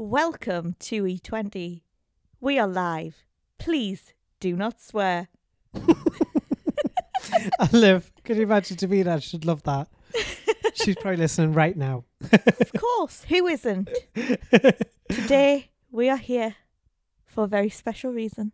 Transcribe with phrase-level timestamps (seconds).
[0.00, 1.82] Welcome to E20.
[2.40, 3.24] We are live.
[3.58, 5.26] Please do not swear.
[5.74, 8.12] I live.
[8.22, 9.20] Could you imagine Davina?
[9.20, 9.88] She'd love that.
[10.74, 12.04] She's probably listening right now.
[12.30, 13.90] Of course, who isn't?
[15.08, 16.54] Today, we are here
[17.26, 18.52] for a very special reason.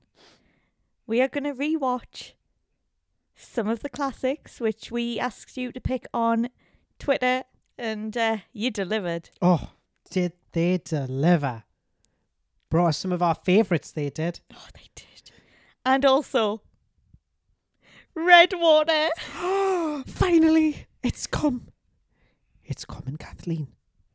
[1.07, 2.33] We are going to rewatch
[3.37, 6.49] some of the classics, which we asked you to pick on
[6.99, 7.45] Twitter,
[7.77, 9.29] and uh, you delivered.
[9.43, 9.69] Oh,
[10.11, 11.65] did they deliver?
[12.71, 14.41] Brought some of our favourites, they did.
[14.53, 15.31] Oh, they did.
[15.85, 16.63] And also,
[18.15, 19.11] Red Redwater.
[20.07, 21.69] Finally, it's come.
[22.65, 23.69] It's coming, Kathleen.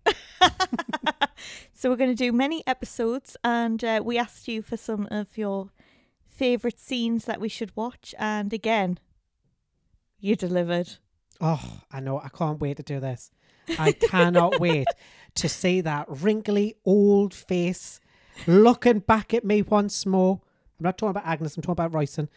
[1.73, 5.37] so we're going to do many episodes, and uh, we asked you for some of
[5.37, 5.69] your
[6.27, 8.99] favourite scenes that we should watch, and again,
[10.19, 10.97] you delivered.
[11.41, 12.19] Oh, I know.
[12.19, 13.31] I can't wait to do this.
[13.77, 14.87] I cannot wait
[15.35, 17.99] to see that wrinkly old face
[18.47, 20.41] looking back at me once more.
[20.79, 22.29] I'm not talking about Agnes, I'm talking about Royson.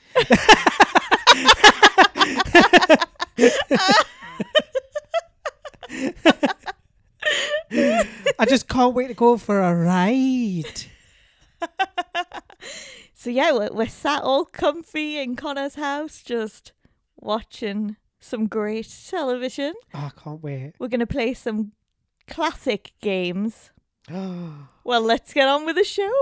[8.39, 10.85] I just can't wait to go for a ride.
[13.15, 16.73] So yeah, we're, sat all comfy in Connor's house, just
[17.21, 19.75] watching some great television.
[19.93, 20.75] Oh, I can't wait.
[20.79, 21.73] We're going to play some
[22.29, 23.71] classic games.
[24.09, 26.13] Well, let's get on with the show.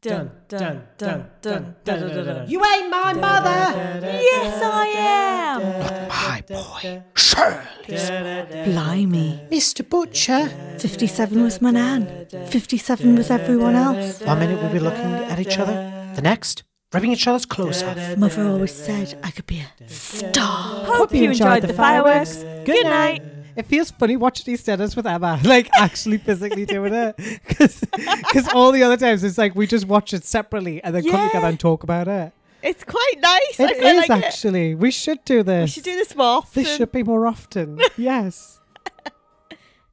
[0.00, 2.48] Dun, dun, dun, dun, dun, dun, dun.
[2.48, 4.00] You ain't my mother!
[4.00, 6.08] Yes, I am.
[6.08, 8.64] My boy, Shirley.
[8.64, 9.48] Blimey.
[9.50, 9.88] Mr.
[9.88, 10.46] Butcher.
[10.78, 12.26] 57 was my nan.
[12.28, 14.20] 57 was everyone else.
[14.20, 18.16] One minute we'll be looking at each other, the next, ripping each other's clothes off.
[18.18, 20.84] Mother always said I could be a star.
[20.86, 22.36] Hope you enjoyed the fireworks.
[22.64, 23.22] Good night.
[23.56, 27.16] It feels funny watching these dinners with Emma, like actually physically doing it.
[27.48, 31.12] Because all the other times it's like we just watch it separately and then come
[31.20, 31.26] Yeah.
[31.26, 32.32] together and talk about it.
[32.62, 33.58] It's quite nice.
[33.60, 34.24] I It quite is like it.
[34.26, 34.74] actually.
[34.76, 35.64] We should do this.
[35.64, 36.62] We should do this more often.
[36.62, 37.80] This should be more often.
[37.96, 38.60] yes.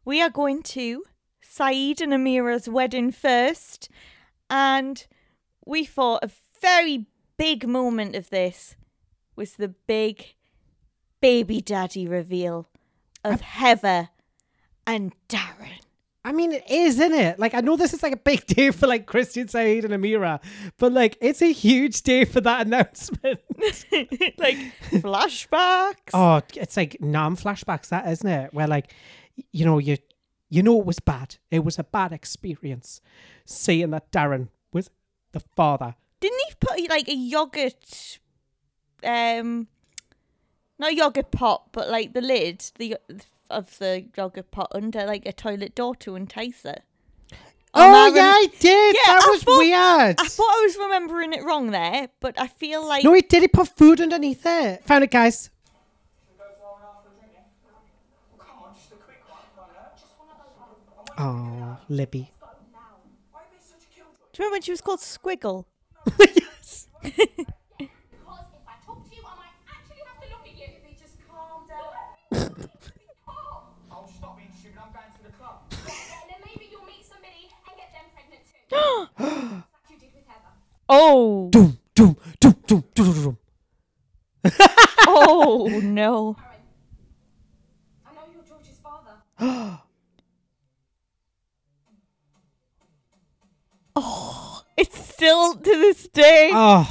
[0.03, 1.03] We are going to
[1.41, 3.90] Syed and Amira's wedding first,
[4.50, 5.06] and
[5.66, 6.30] we thought a
[6.62, 7.06] very
[7.38, 8.76] big moment of this
[9.36, 10.36] was the big
[11.22, 12.68] baby daddy reveal
[13.24, 14.10] of Heather
[14.86, 15.80] and Darren.
[16.24, 17.38] I mean, it is, isn't it?
[17.38, 20.42] Like, I know this is like a big day for like Christian Syed and Amira,
[20.80, 23.42] but like, it's a huge day for that announcement.
[24.38, 24.58] like
[24.90, 26.12] flashbacks.
[26.14, 28.54] Oh, it's like non flashbacks, that isn't it?
[28.54, 28.92] Where like,
[29.52, 29.98] you know, you
[30.50, 31.38] you know it was bad.
[31.52, 33.02] It was a bad experience
[33.46, 34.90] seeing that Darren was
[35.32, 35.96] the father.
[36.20, 38.20] Didn't he put like a yogurt,
[39.03, 39.68] um,
[40.80, 42.98] not yogurt pot, but like the lid the
[43.50, 46.80] of the yogurt pot under like a toilet door to entice her?
[47.78, 48.96] Oh, Am I yeah, I did.
[48.96, 50.16] Yeah, that I was thought- weird.
[50.20, 53.42] I thought I was remembering it wrong there, but I feel like no, he did.
[53.42, 54.84] He put food underneath it.
[54.86, 55.50] Found it, guys.
[61.18, 62.32] Oh, Libby.
[64.34, 65.66] Do you remember when she was called Squiggle?
[66.36, 66.88] Yes.
[78.72, 79.10] Oh.
[80.88, 83.38] Oh, Doom, doom, doom, doom, doom, doom,
[85.08, 86.36] oh no!
[93.96, 94.45] Father.
[94.78, 96.50] It's still to this day.
[96.53, 96.90] Oh,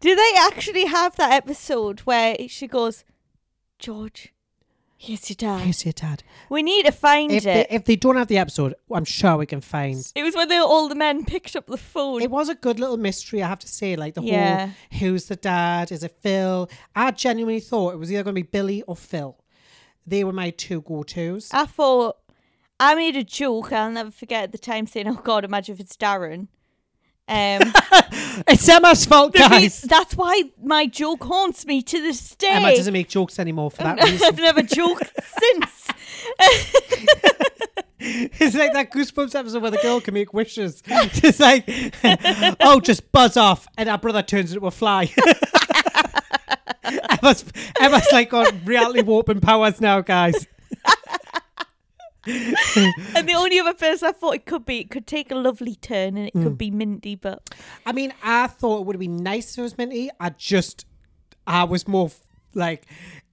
[0.00, 3.04] Do they actually have that episode where she goes,
[3.78, 4.32] George,
[4.96, 5.62] here's your dad.
[5.62, 6.22] here's your dad.
[6.48, 7.68] we need to find If it.
[7.68, 9.96] they, if they don't have the episode, I'm sure we can find.
[10.14, 12.22] it was when they, all the men picked up the phone.
[12.22, 13.96] It was a good little mystery, I have to say.
[13.96, 14.66] Like the Yeah.
[14.66, 15.90] whole who's the dad?
[15.90, 16.70] Is it Phil?
[16.94, 19.36] I genuinely thought it was either going to be Billy or Phil.
[20.06, 21.50] They were my two go tos.
[21.52, 22.16] I thought
[22.78, 23.72] I made a joke.
[23.72, 26.48] I'll never forget at the time saying, "Oh God, imagine if it's Darren."
[27.26, 27.72] Um,
[28.48, 29.80] It's Emma's fault, guys.
[29.82, 32.48] that's why my joke haunts me to this day.
[32.48, 34.26] Emma doesn't make jokes anymore for that reason.
[34.26, 35.88] I've never joked since.
[38.00, 40.82] It's like that Goosebumps episode where the girl can make wishes.
[40.86, 41.64] It's like,
[42.60, 45.10] oh, just buzz off, and our brother turns into a fly.
[46.82, 47.44] Emma's,
[47.80, 50.46] Emma's like got reality warping powers now, guys.
[52.26, 55.74] And the only other person I thought it could be, it could take a lovely
[55.76, 56.42] turn, and it Hmm.
[56.44, 57.50] could be Minty, but
[57.86, 60.10] I mean, I thought it would have been nice if it was Minty.
[60.20, 60.86] I just,
[61.46, 62.10] I was more
[62.54, 62.86] like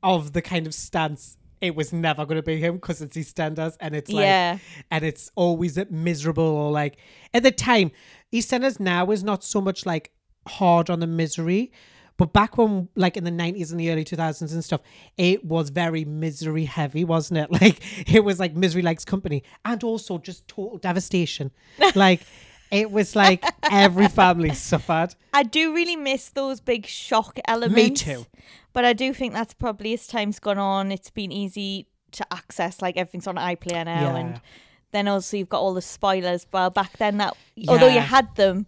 [0.03, 3.77] of the kind of stance it was never going to be him because it's EastEnders
[3.79, 4.57] and it's like, Yeah.
[4.89, 6.97] and it's always miserable or like
[7.35, 7.91] at the time,
[8.33, 10.09] EastEnders now is not so much like
[10.47, 11.71] hard on the misery.
[12.17, 14.81] But back when, like in the 90s and the early 2000s and stuff,
[15.17, 17.49] it was very misery heavy, wasn't it?
[17.61, 17.79] Like,
[18.11, 21.51] it was like Misery Likes Company and also just total devastation.
[21.95, 22.21] like,
[22.71, 25.15] it was like every family suffered.
[25.33, 27.75] I do really miss those big shock elements.
[27.75, 28.25] Me too.
[28.73, 32.81] But I do think that's probably as time's gone on, it's been easy to access.
[32.81, 34.17] Like everything's on iPlayer now, Yeah.
[34.17, 34.41] and
[34.91, 36.45] then also you've got all the spoilers.
[36.51, 37.35] Well, back then that
[37.67, 38.67] although you had them,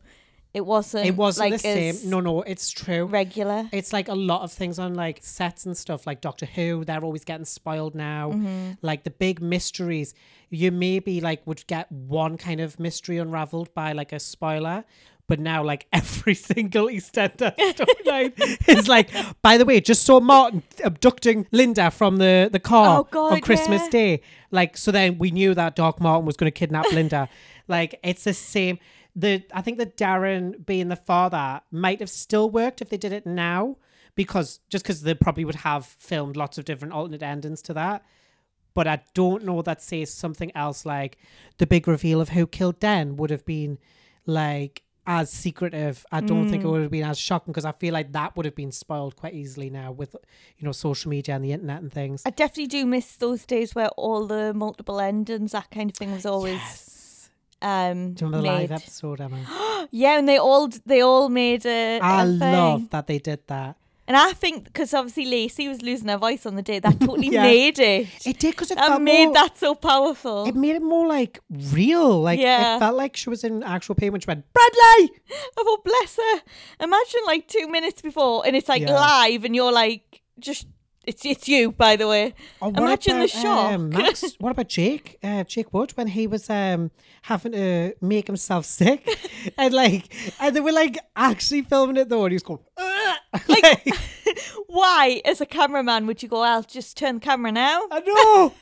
[0.54, 1.08] it wasn't.
[1.08, 2.10] It wasn't like the same.
[2.10, 3.06] No, no, it's true.
[3.06, 3.68] regular.
[3.72, 6.86] It's like a lot of things on like sets and stuff, like Doctor Who.
[6.86, 8.32] They're always getting spoiled now.
[8.32, 8.72] Mm-hmm.
[8.82, 10.14] Like the big mysteries,
[10.52, 14.84] you maybe like would get one kind of mystery unraveled by like a spoiler.
[15.28, 18.34] But now, like every single EastEnders storyline
[18.68, 19.10] is like.
[19.42, 23.42] By the way, just saw Martin abducting Linda from the the car Oh, God, on
[23.42, 23.90] Christmas yeah.
[23.90, 24.22] Day.
[24.52, 27.28] Like, so then we knew that Doc Martin was going to kidnap Linda.
[27.68, 28.78] like, it's the same.
[29.16, 33.12] The I think that Darren being the father might have still worked if they did
[33.12, 33.78] it now,
[34.16, 38.04] because just because they probably would have filmed lots of different alternate endings to that.
[38.74, 41.18] But I don't know that says something else like
[41.60, 43.78] the big reveal of who killed Den would have been
[44.26, 46.06] like as secretive.
[46.12, 46.72] I don't think it mm.
[46.72, 49.34] would have been as shocking because I feel like that would have been spoiled quite
[49.34, 50.16] easily now with
[50.58, 52.24] you know social media and the internet and things.
[52.26, 56.12] I definitely do miss those days where all the multiple endings, that kind of thing,
[56.12, 56.62] was always
[57.64, 59.40] um Do you remember the live episode, Emma?
[59.92, 62.00] Yeah, and they all they all made a.
[62.00, 63.76] I a love that they did that.
[64.08, 67.30] And I think because obviously Lacey was losing her voice on the day, that totally
[67.32, 67.44] Yeah.
[67.44, 68.08] made it.
[68.26, 70.46] It did because it That made more, that so powerful.
[70.46, 71.40] It made it more like
[71.72, 72.22] real.
[72.22, 72.76] Like Yeah.
[72.76, 75.12] it felt like she was in actual pain when she went Bradley.
[75.58, 76.42] I thought, bless her.
[76.82, 78.94] Imagine like two minutes before, and it's like Yeah.
[78.94, 80.68] live, and you're like, just
[81.06, 82.34] it's it's you, by the way.
[82.62, 83.72] Oh, Imagine the about, shock.
[83.74, 85.18] um, Max, what about Jake?
[85.24, 86.92] Uh, Jake Wood when he was um
[87.24, 89.08] having to make himself sick,
[89.58, 92.60] and like, and they were like actually filming it though, and he was going.
[92.78, 93.18] "Ugh."
[93.48, 93.88] like,
[94.68, 96.42] Why, as a cameraman, would you go?
[96.42, 97.84] I'll just turn the camera now.
[97.92, 98.54] I know.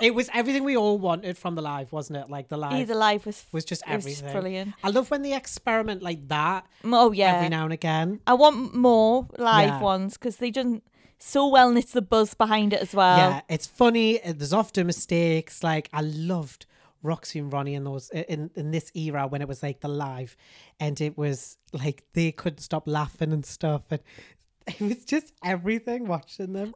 [0.00, 2.30] it was everything we all wanted from the live, wasn't it?
[2.30, 4.32] Like the live the live was was just it was everything.
[4.32, 4.74] brilliant.
[4.82, 8.20] I love when they experiment like that Oh yeah, every now and again.
[8.26, 9.80] I want more live Yeah.
[9.82, 10.80] ones because they done
[11.22, 13.16] so well, and it's the buzz behind it as well.
[13.18, 14.22] yeah, it's funny.
[14.22, 15.62] uh, There's often mistakes.
[15.62, 16.66] Like I loved
[17.02, 20.36] Roxy and Ronnie in those in in this era when it was like the live,
[20.78, 24.00] and it was like they couldn't stop laughing and stuff, and
[24.66, 26.74] it was just everything watching them.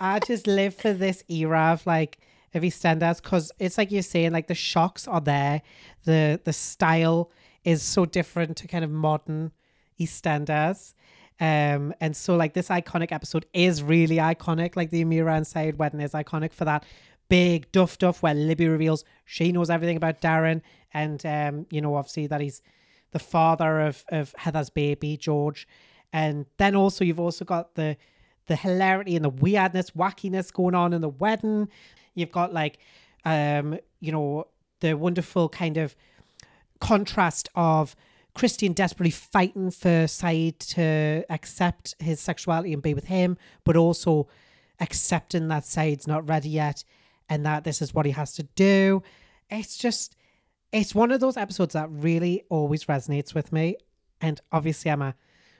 [0.00, 2.18] I just live for this era of like
[2.54, 5.62] of EastEnders because it's like you're saying, like the shocks are there,
[6.04, 7.30] the the style
[7.64, 9.52] is so different to kind of modern
[10.00, 10.94] EastEnders.
[11.40, 14.76] Um, and so like this iconic episode is really iconic.
[14.76, 16.84] Like the Amira and Syed wedding is iconic for that
[17.28, 20.62] big duff duff where Libby reveals she knows everything about Darren,
[20.92, 22.62] and um, you know obviously that he's
[23.12, 25.68] the father of of Heather's baby George,
[26.12, 27.96] and then also you've also got the
[28.48, 31.68] the hilarity and the weirdness, wackiness going on in the wedding.
[32.14, 32.78] You've got like,
[33.24, 34.48] um, you know,
[34.80, 35.94] the wonderful kind of
[36.80, 37.94] contrast of
[38.38, 44.28] Christian desperately fighting for Syed to accept his sexuality and be with him, but also
[44.78, 46.84] accepting that Syed's not ready yet
[47.28, 49.02] and that this is what he has to do.
[49.50, 50.14] It's just,
[50.70, 53.76] it's one of those episodes that really always resonates with me.
[54.20, 55.16] And obviously, Emma,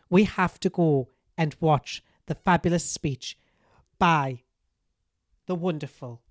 [0.08, 3.36] we have to go and watch the fabulous speech
[3.98, 4.42] by
[5.46, 6.22] the wonderful,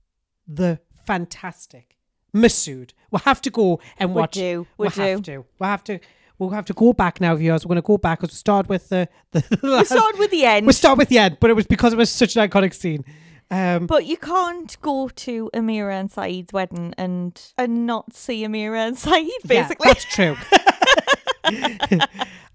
[0.47, 1.97] the fantastic
[2.33, 2.91] Masood.
[3.11, 4.37] We'll have to go and watch.
[4.37, 5.45] We do, we We'll have to.
[5.59, 5.99] We'll have to.
[6.39, 7.65] We'll have to go back now, viewers.
[7.65, 9.43] We're going to go back because we start with the the.
[9.63, 11.97] We start with the end, we start with the end, but it was because it
[11.97, 13.03] was such an iconic scene.
[13.49, 18.87] Um, but you can't go to Amira and Syed's wedding and and not see Amira
[18.87, 19.25] and Syed.
[19.25, 20.35] yeah, Basically, that's true.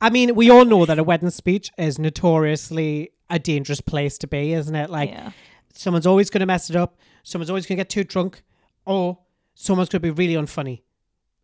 [0.00, 4.26] I mean, we all know that a wedding speech is notoriously a dangerous place to
[4.26, 4.90] be, isn't it?
[4.90, 5.30] Like, yeah.
[5.72, 6.98] someone's always going to mess it up.
[7.22, 8.42] Someone's always going to get too drunk,
[8.84, 9.18] or
[9.54, 10.82] someone's going to be really unfunny,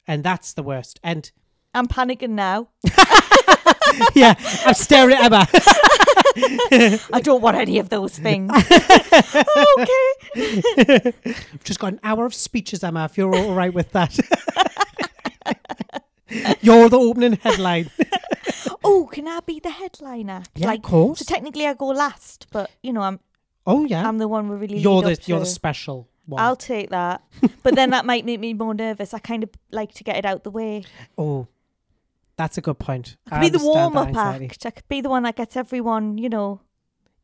[0.07, 1.00] and that's the worst.
[1.02, 1.30] And
[1.75, 2.68] I'm panicking now.
[4.14, 4.34] yeah,
[4.64, 5.46] I'm staring at Emma.
[7.12, 8.52] I don't want any of those things.
[9.78, 11.12] okay.
[11.25, 13.04] We've just got an hour of speeches, Emma.
[13.04, 14.16] If you're all right with that,
[16.60, 17.90] you're the opening headline.
[18.84, 20.42] Oh, can I be the headliner?
[20.54, 21.18] Yeah, like, of course.
[21.20, 23.20] So technically, I go last, but you know, I'm
[23.68, 24.78] Oh yeah, I'm the one we're really.
[24.78, 26.42] you're the you're the special one.
[26.42, 27.22] I'll take that,
[27.62, 29.12] but then that might make me more nervous.
[29.12, 30.84] I kind of like to get it out the way.
[31.18, 31.46] Oh,
[32.38, 33.16] that's a good point.
[33.30, 34.64] I could be the warm up act.
[34.64, 36.61] I could be the one that gets everyone, you know.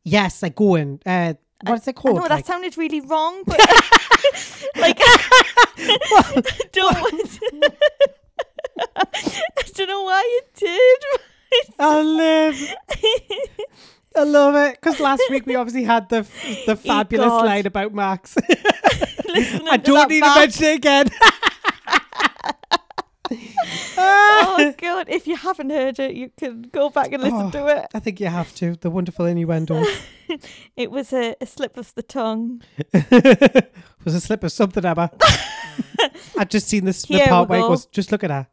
[0.03, 0.99] Yes, like going.
[1.05, 1.33] Uh,
[1.65, 2.17] What's it I called?
[2.17, 3.57] know that Like- sounded really wrong, but
[4.75, 4.99] like,
[6.73, 6.95] don't.
[8.77, 9.03] I
[9.73, 11.03] don't know why it did.
[11.79, 12.75] I live.
[14.17, 16.21] I love it because last week we obviously had the
[16.65, 17.45] the fabulous God.
[17.45, 18.35] line about Max.
[18.37, 20.33] I don't need back.
[20.35, 21.07] to mention it again.
[23.97, 25.07] Oh god!
[25.09, 27.51] If you haven't heard it, you can go back and listen Oh.
[27.51, 27.87] to it.
[27.93, 28.75] I think you have to.
[28.75, 29.83] The wonderful innuendo
[30.75, 32.61] It was a, a slip of the tongue.
[32.93, 35.11] it was a slip of something, Emma.
[36.37, 37.69] I'd just seen this the part where it go.
[37.69, 38.47] goes, just look at her.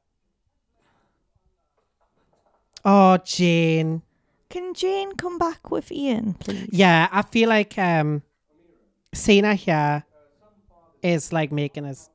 [2.85, 4.03] Oh, Jane.
[4.51, 6.69] Can Jane come back with Ian, please?
[6.73, 8.23] Yeah, I feel like um
[9.15, 10.05] seeing her here
[11.03, 12.11] is like making us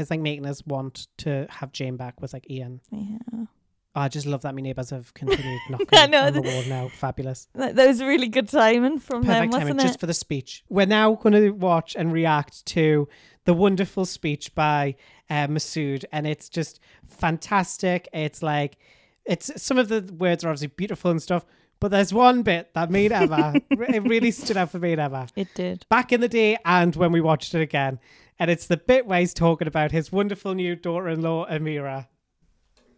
[0.00, 2.80] is like making us want to have Jane back with like Ian.
[2.90, 3.44] Yeah.
[3.92, 6.62] I just love that my neighbours have continued knocking I know, on the the- wall
[6.68, 6.88] now.
[6.88, 7.48] Fabulous.
[7.54, 9.88] That, that was really good timing from them, Perfect wasn't timing it?
[9.88, 10.64] just for the speech.
[10.68, 13.08] We're now going to watch and react to
[13.46, 14.94] the wonderful speech by
[15.28, 16.78] uh, Masood, and it's just
[17.08, 18.08] fantastic.
[18.12, 18.78] It's like
[19.24, 21.44] it's some of the words are obviously beautiful and stuff,
[21.80, 23.54] but there's one bit that made Emma.
[23.70, 25.84] it really stood out for me and Emma It did.
[25.88, 27.98] back in the day, and when we watched it again,
[28.40, 32.06] and it's the bit where he's talking about his wonderful new daughter-in-law Amira.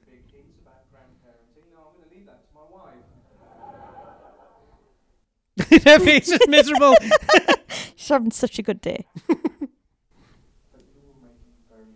[0.06, 1.66] big hints about grandparenting.
[1.74, 2.62] No, I'm going to leave that to my
[5.90, 6.04] wife.
[6.04, 6.94] Face is miserable.
[7.96, 9.04] She's having such a good day.
[9.28, 9.36] You
[11.02, 11.90] will make me very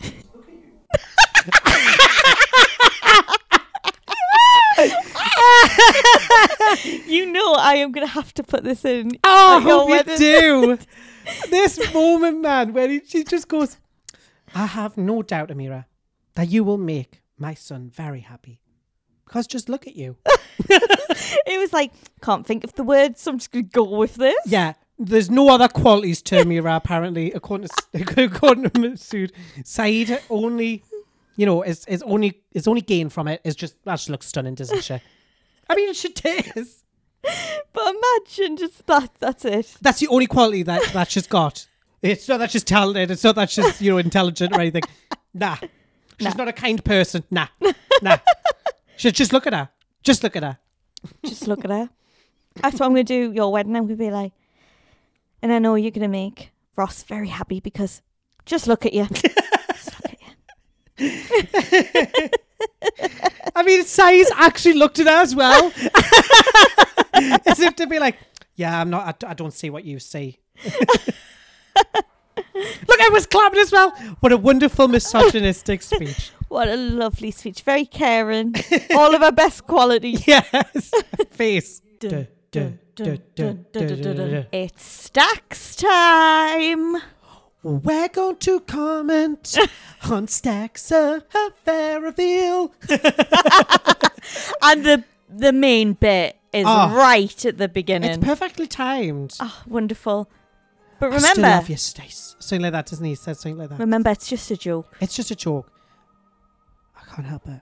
[0.00, 0.16] happy.
[0.34, 0.48] Look
[6.88, 7.06] at you.
[7.06, 9.12] You know I am going to have to put this in.
[9.22, 10.78] Oh, I hope you do.
[11.50, 13.78] this moment, man, where he, she just goes,
[14.54, 15.86] I have no doubt, Amira,
[16.34, 18.60] that you will make my son very happy.
[19.24, 20.16] Because just look at you.
[21.46, 24.14] It was like, can't think of the words, so I'm just going to go with
[24.16, 24.36] this.
[24.46, 29.32] Yeah, there's no other qualities to Amira, apparently, according to, according to Masood.
[29.64, 30.84] Syed only,
[31.36, 34.26] you know, is, is only is only gain from it is just, that just looks
[34.26, 35.00] stunning, doesn't she?
[35.68, 36.08] I mean, she
[36.56, 36.81] is.
[37.74, 39.76] But imagine just that, that's it.
[39.80, 41.66] That's the only quality that, that she's got.
[42.02, 43.10] It's not that she's talented.
[43.10, 44.82] It's not that she's, you know, intelligent or anything.
[45.34, 45.56] Nah.
[46.20, 46.34] She's Nah.
[46.44, 47.24] not a kind person.
[47.30, 47.46] Nah.
[48.02, 48.18] Nah.
[48.96, 49.70] She's just look at her.
[50.02, 50.58] Just look at her.
[51.24, 51.88] Just look at her.
[52.56, 53.74] That's what I'm going to do your wedding.
[53.74, 54.32] I'm going to be like,
[55.40, 58.02] and I know you're going to make Ross very happy because
[58.44, 59.06] just look at you.
[59.06, 60.12] just look
[60.98, 62.28] at you.
[63.54, 65.72] I mean, Syed's actually looked at her as well.
[67.46, 68.16] as if to be like,
[68.56, 70.38] yeah, I'm not, I I, don't see what you see.
[72.54, 73.90] Look, I was clapping as well.
[74.20, 76.30] What a wonderful misogynistic speech.
[76.48, 77.62] What a lovely speech.
[77.62, 78.54] Very caring.
[78.94, 80.26] All of our best qualities.
[80.26, 80.90] Yes.
[81.30, 81.80] Face.
[81.98, 82.78] Dun, dun,
[83.34, 84.46] dun.
[84.52, 86.96] It's stacks time.
[87.62, 89.56] We're going to comment
[90.10, 91.24] on Stacks of
[91.64, 92.72] Fair Reveal.
[94.62, 96.94] And the the main bit is Oh.
[96.94, 98.10] right at the beginning.
[98.10, 99.36] It's perfectly timed.
[99.40, 100.30] oh, wonderful.
[101.00, 102.36] But remember, I still remember, love you, Stace.
[102.38, 103.10] Something like that, doesn't he?
[103.12, 103.78] He says something like that.
[103.80, 104.94] remember, it's just a joke.
[105.00, 105.72] It's just a joke.
[106.96, 107.60] I can't help it.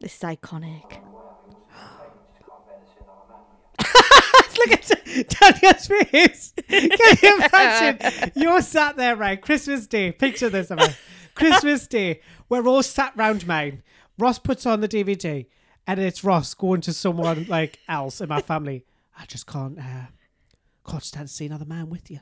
[0.00, 1.00] This is iconic.
[4.56, 4.82] Look at
[5.28, 6.52] Tanya's face.
[6.68, 6.90] Can
[7.22, 8.32] you imagine?
[8.34, 9.40] You're sat there, right?
[9.40, 10.12] Christmas Day.
[10.12, 10.70] Picture this.
[11.34, 12.20] Christmas Day.
[12.48, 13.82] We're all sat round mine.
[14.18, 15.46] Ross puts on the DVD,
[15.86, 18.84] and it's Ross going to someone like else in my family.
[19.18, 20.06] I just can't, uh,
[20.86, 22.20] can't stand to see another man with you.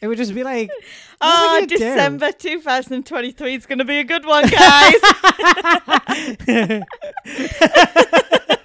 [0.00, 0.70] It would just be like,
[1.20, 1.76] Oh, do?
[1.76, 4.94] December 2023 is going to be a good one, guys.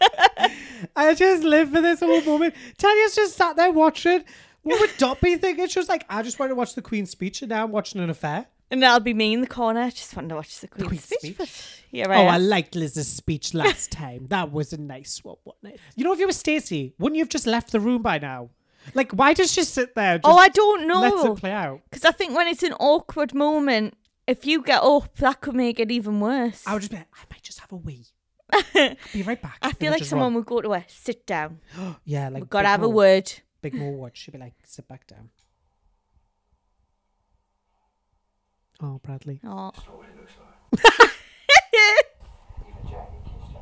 [0.96, 2.56] I just live for this whole moment.
[2.78, 4.24] Tanya's just sat there watching.
[4.64, 5.68] What would Dot be thinking?
[5.68, 8.02] She was like, I just wanted to watch the Queen's speech, and now I'm watching
[8.02, 8.48] an affair.
[8.72, 9.92] and that'll be me in the corner.
[9.92, 11.36] Just wanted to watch the Queen's, Queen's speech.
[11.36, 11.84] speech?
[11.92, 14.26] Here I Oh, I liked Liz's speech last time.
[14.30, 15.80] That was a nice one, wasn't it?
[15.96, 18.50] You know, if you were Stacey, wouldn't you have just left the room by now?
[18.94, 20.18] Like, why does she sit there?
[20.18, 21.34] Just oh, I don't lets know.
[21.34, 21.82] it play out.
[21.90, 23.96] Because I think when it's an awkward moment,
[24.28, 26.64] if you get up, that could make it even worse.
[26.66, 28.08] I would just be like, I might just have a wee.
[28.52, 28.64] I'll
[29.14, 29.58] be right back.
[29.62, 30.34] I feel like someone run.
[30.36, 31.60] would go to her, sit down.
[32.06, 33.32] Yeah, like We've got to Big have a word.
[33.62, 34.16] Big Mo would.
[34.16, 35.30] She'd be like, sit back down.
[38.82, 39.40] Oh, Bradley.
[39.44, 39.72] Oh.
[39.74, 41.12] That's not what it looks like.
[42.68, 43.62] Even Jackie kissed her.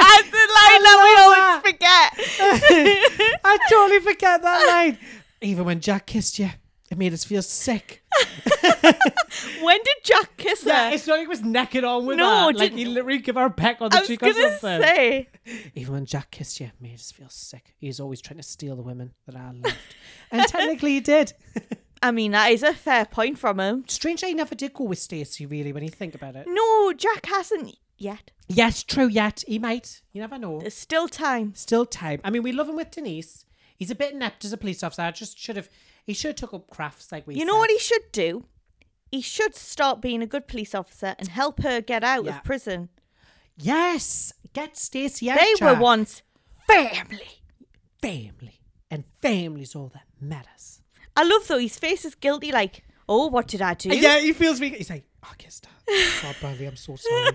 [0.00, 2.08] That's the line that we always forget.
[3.44, 4.98] I totally forget that line.
[5.42, 6.50] Even when Jack kissed you,
[6.90, 8.02] It made us feel sick.
[9.62, 10.70] When did Jack kiss her?
[10.70, 12.46] Yeah, it's not like he was necking on with No, her.
[12.46, 14.58] Like didn't- he literally give her a peck on the I was cheek or gonna
[14.58, 14.82] something.
[14.82, 15.28] say.
[15.74, 17.74] Even when Jack kissed you, it made us feel sick.
[17.78, 19.76] He was always trying to steal the women that I loved.
[20.30, 21.32] and technically he did.
[22.02, 23.84] I mean, that is a fair point from him.
[23.86, 26.46] Strange I never did go with Stacey, really, when you think about it.
[26.48, 28.30] No, Jack hasn't yet.
[28.48, 29.44] Yes, true, yet.
[29.46, 30.00] He might.
[30.12, 30.60] You never know.
[30.60, 31.54] There's still time.
[31.54, 32.20] Still time.
[32.24, 33.44] I mean, we love him with Denise.
[33.80, 35.02] He's a bit inept as a police officer.
[35.02, 35.68] I just should have.
[36.06, 37.34] He should have took up crafts like we.
[37.34, 38.44] You know what he should do?
[39.10, 42.36] He should start being a good police officer and help her get out Yeah.
[42.38, 42.90] of prison.
[43.56, 45.38] Yes, get Stacey out.
[45.40, 46.22] They were once
[46.66, 47.40] family.
[48.02, 48.60] family,
[48.90, 50.82] and family's all that matters.
[51.16, 52.52] I love though his face is guilty.
[52.52, 53.88] Like, oh, what did I do?
[53.96, 54.68] Yeah, he feels me.
[54.70, 55.72] He's like, I kissed her.
[56.22, 57.30] Oh, Bradley, I'm so sorry.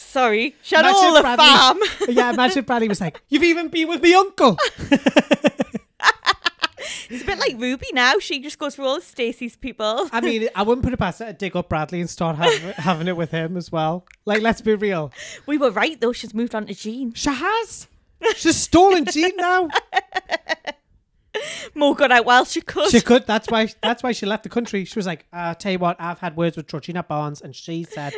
[0.00, 1.78] Sorry, shut Imagine all the Bradley- farm.
[2.08, 4.56] yeah, imagine Bradley was like, "You've even been with me uncle."
[7.10, 8.20] it's a bit like Ruby now.
[8.20, 10.08] She just goes for all of Stacey's people.
[10.12, 12.52] I mean, I wouldn't put it past her to dig up Bradley and start have,
[12.76, 14.06] having it with him as well.
[14.24, 15.12] Like, let's be real.
[15.46, 16.12] We were right though.
[16.12, 17.12] She's moved on to Jean.
[17.14, 17.88] She has.
[18.36, 19.68] She's stolen Jean now.
[21.74, 22.90] Mo got out while she could.
[22.90, 23.26] She could.
[23.26, 23.68] That's why.
[23.82, 24.84] That's why she left the country.
[24.84, 27.82] She was like, uh, "Tell you what, I've had words with Georgina Barnes, and she
[27.82, 28.14] said."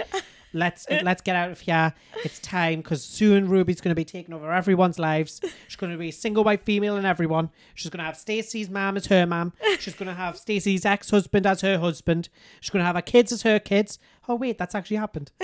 [0.52, 1.02] Let's eh.
[1.04, 1.94] let's get out of here.
[2.24, 5.40] It's time because soon Ruby's going to be taking over everyone's lives.
[5.68, 7.50] She's going to be a single white female and everyone.
[7.74, 9.52] She's going to have Stacey's mom as her mom.
[9.78, 12.28] She's going to have Stacey's ex husband as her husband.
[12.60, 13.98] She's going to have her kids as her kids.
[14.28, 15.30] Oh wait, that's actually happened.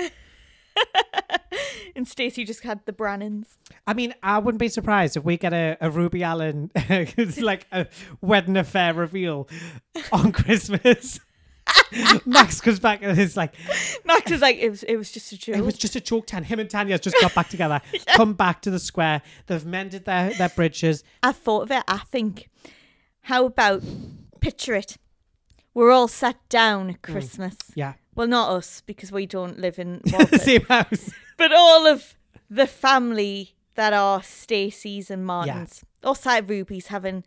[1.95, 3.57] and Stacey just had the Brannings.
[3.85, 6.71] I mean, I wouldn't be surprised if we get a, a Ruby Allen
[7.41, 7.87] like a
[8.21, 9.47] wedding affair reveal
[10.11, 11.19] on Christmas.
[12.25, 13.53] Max comes back and is like,
[14.05, 15.55] Max is like, it was, it was just a joke.
[15.55, 16.27] it was just a joke.
[16.27, 16.43] Tan.
[16.43, 19.21] Him and Tanya just got back together, come back to the square.
[19.47, 21.03] They've mended their, their bridges.
[21.23, 21.83] I thought of it.
[21.87, 22.49] I think,
[23.21, 23.83] how about
[24.39, 24.97] picture it?
[25.73, 27.11] We're all sat down at mm.
[27.11, 27.55] Christmas.
[27.75, 31.11] Yeah, Well, not us because we don't live in Walford, same house.
[31.37, 32.15] but all of
[32.49, 35.83] the family that are Stacey's and Martin's.
[36.03, 37.23] All side Ruby's having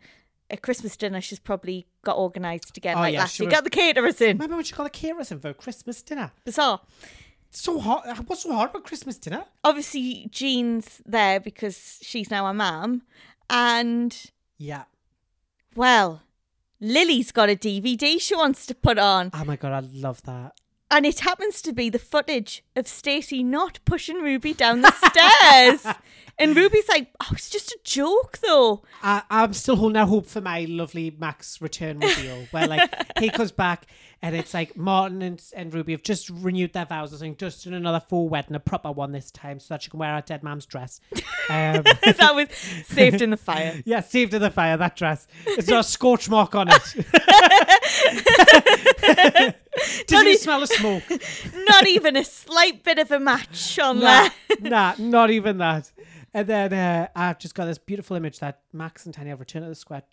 [0.51, 1.21] a Christmas dinner.
[1.21, 3.47] She's probably got organised again Oh, like yeah, last she year.
[3.49, 4.37] was- Got the caterers in.
[4.37, 6.31] Remember when she got the caterers in for Christmas dinner?
[6.45, 6.81] Bizarre.
[7.49, 8.05] It's so hot.
[8.27, 9.43] What's so hard about Christmas dinner?
[9.63, 13.01] Obviously, Jean's there because she's now a mum,
[13.49, 14.17] and
[14.57, 14.83] Yeah.
[15.75, 16.21] well,
[16.79, 19.31] Lily's got a DVD she wants to put on.
[19.33, 20.53] Oh my god, I love that.
[20.91, 25.95] And it happens to be the footage of Stacey not pushing Ruby down the stairs.
[26.39, 28.81] And Ruby's like, oh, it's just a joke though.
[29.03, 33.29] I, I'm still holding out hope for my lovely Max return reveal, where like he
[33.33, 33.85] comes back
[34.23, 37.13] and it's like Martin and, and Ruby have just renewed their vows.
[37.13, 39.91] I think just in another full wedding, a proper one this time, so that she
[39.91, 40.99] can wear her dead mom's dress.
[41.13, 42.47] Um, that was
[42.87, 43.79] saved in the fire.
[43.85, 44.77] yeah, saved in the fire.
[44.77, 45.27] That dress.
[45.45, 46.95] It's got a scorch mark on it.
[50.07, 51.03] Did Not you e- smell a smoke?
[51.69, 54.59] Not even a slight bit of a match on nah, there.
[54.69, 55.91] nah, not even that.
[56.33, 59.65] And then uh, I've just got this beautiful image that Max and Tanya have returned
[59.65, 60.03] to the square.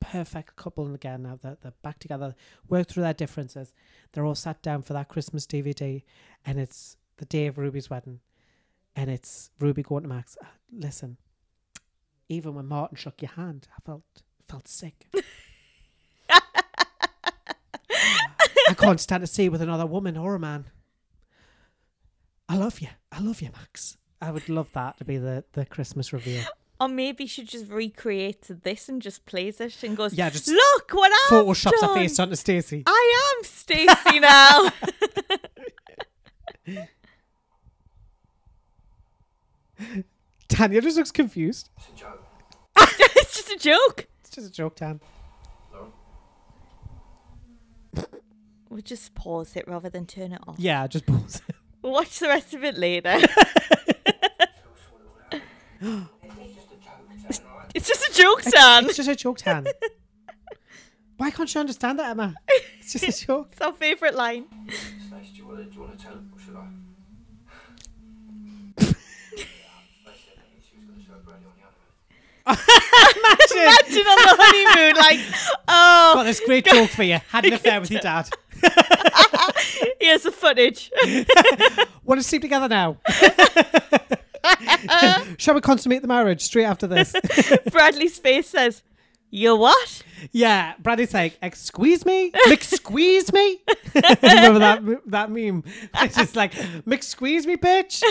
[0.00, 2.34] Perfect couple and again now they're, they're back together,
[2.68, 3.74] work through their differences.
[4.12, 6.02] They're all sat down for that Christmas DVD,
[6.46, 8.20] and it's the day of Ruby's wedding,
[8.96, 10.38] and it's Ruby going to Max.
[10.42, 11.18] "Uh, Listen,
[12.30, 15.06] even when Martin shook your hand, I felt felt sick.
[18.70, 20.66] I can't stand to see you with another woman or a man.
[22.48, 22.88] I love you.
[23.12, 23.96] I love you, Max.
[24.20, 26.42] I would love that to be the, the Christmas reveal.
[26.80, 30.90] Or maybe she just recreates this and just plays it and goes, Yeah, just look
[30.92, 32.84] what I've Photoshops her face onto Stacey.
[32.86, 34.70] I am Stacey now.
[40.48, 41.68] Tanya just looks confused.
[41.76, 42.24] It's a joke.
[42.78, 44.08] it's just a joke.
[44.20, 45.00] It's just a joke, Tan.
[48.70, 50.54] We'll just pause it rather than turn it off.
[50.56, 51.42] Yeah, just pause.
[51.48, 51.56] it.
[51.82, 53.18] We'll watch the rest of it later.
[57.74, 58.84] it's just a joke, Stan.
[58.84, 59.66] It's just a joke, Tan.
[61.16, 62.34] Why can't you understand that, Emma?
[62.78, 63.48] It's just a joke.
[63.52, 64.46] It's our favourite line.
[64.68, 66.66] Stace, do you want to, do you want to tell him, or should I?
[68.76, 68.94] Basically,
[70.62, 71.62] she was going to show Brandy on the
[72.46, 72.76] honeymoon.
[73.52, 75.20] Imagine on the honeymoon, like,
[75.66, 77.18] oh, Got this great oh, joke for you.
[77.30, 78.30] Had an affair with your dad.
[80.00, 80.90] here's the footage.
[82.04, 82.98] Want to sleep together now?
[85.38, 87.14] Shall we consummate the marriage straight after this?
[87.70, 88.82] Bradley's face says,
[89.30, 90.02] You what?
[90.32, 93.60] Yeah, Bradley's like, "Excuse me, squeeze me."
[93.94, 95.64] Remember that that meme?
[95.94, 96.52] It's just like,
[97.00, 98.02] "Squeeze me, bitch."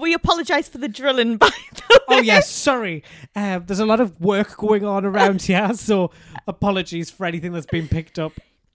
[0.00, 2.16] We apologise for the drilling, by the way.
[2.18, 3.02] oh yes, sorry.
[3.34, 6.10] Um, there's a lot of work going on around here, so
[6.46, 8.32] apologies for anything that's been picked up.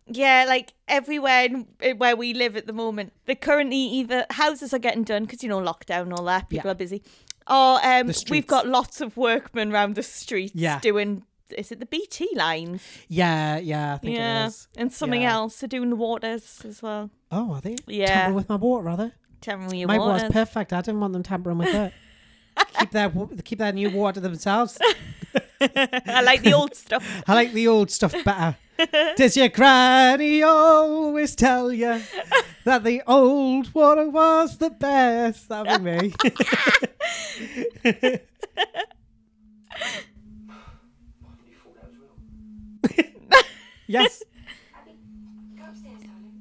[0.08, 4.74] Yeah, like everywhere in, in where we live at the moment, the currently either houses
[4.74, 6.72] are getting done because you know lockdown, all that people Yeah.
[6.72, 7.02] are busy,
[7.50, 10.80] or um, we've got lots of workmen around the streets Yeah.
[10.80, 11.24] doing.
[11.58, 12.82] Is it the BT lines?
[13.08, 14.68] Yeah, yeah, I think yeah, it is.
[14.76, 15.34] and something Yeah.
[15.34, 15.60] else.
[15.60, 17.10] They're doing the waters as well.
[17.32, 17.76] Oh, are they?
[17.88, 18.08] Yeah.
[18.08, 19.12] Tampering with my water, rather.
[19.40, 20.24] Tampering your My waters.
[20.24, 20.74] water's perfect.
[20.74, 21.94] I didn't want them tampering with it.
[22.80, 23.10] keep their
[23.44, 24.80] keep their new water to themselves.
[25.62, 27.06] I like the old stuff.
[27.28, 28.58] I like the old stuff better.
[29.16, 32.02] Does your granny always tell you
[32.66, 35.50] that the old water was the best?
[35.50, 36.14] That'd be me.
[39.74, 41.96] Why did you fall out as
[43.32, 43.44] well?
[43.88, 44.24] yes.
[45.58, 46.34] Go upstairs, darling.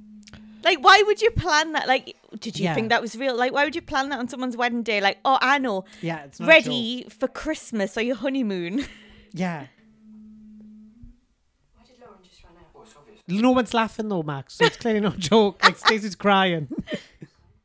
[0.64, 1.86] Like, why would you plan that?
[1.88, 2.74] Like, did you Yeah.
[2.74, 3.36] think that was real?
[3.36, 5.00] Like, why would you plan that on someone's wedding day?
[5.00, 6.64] Like, oh, I know, Yeah, it's not a joke.
[6.66, 8.84] ready for Christmas or your honeymoon.
[9.34, 9.60] Yeah.
[11.74, 12.66] Why did Lauren just run out?
[12.74, 13.11] Well, it's obvious.
[13.28, 14.54] No one's laughing though, Max.
[14.54, 15.62] So it's clearly no joke.
[15.62, 16.68] Like Stacey's crying.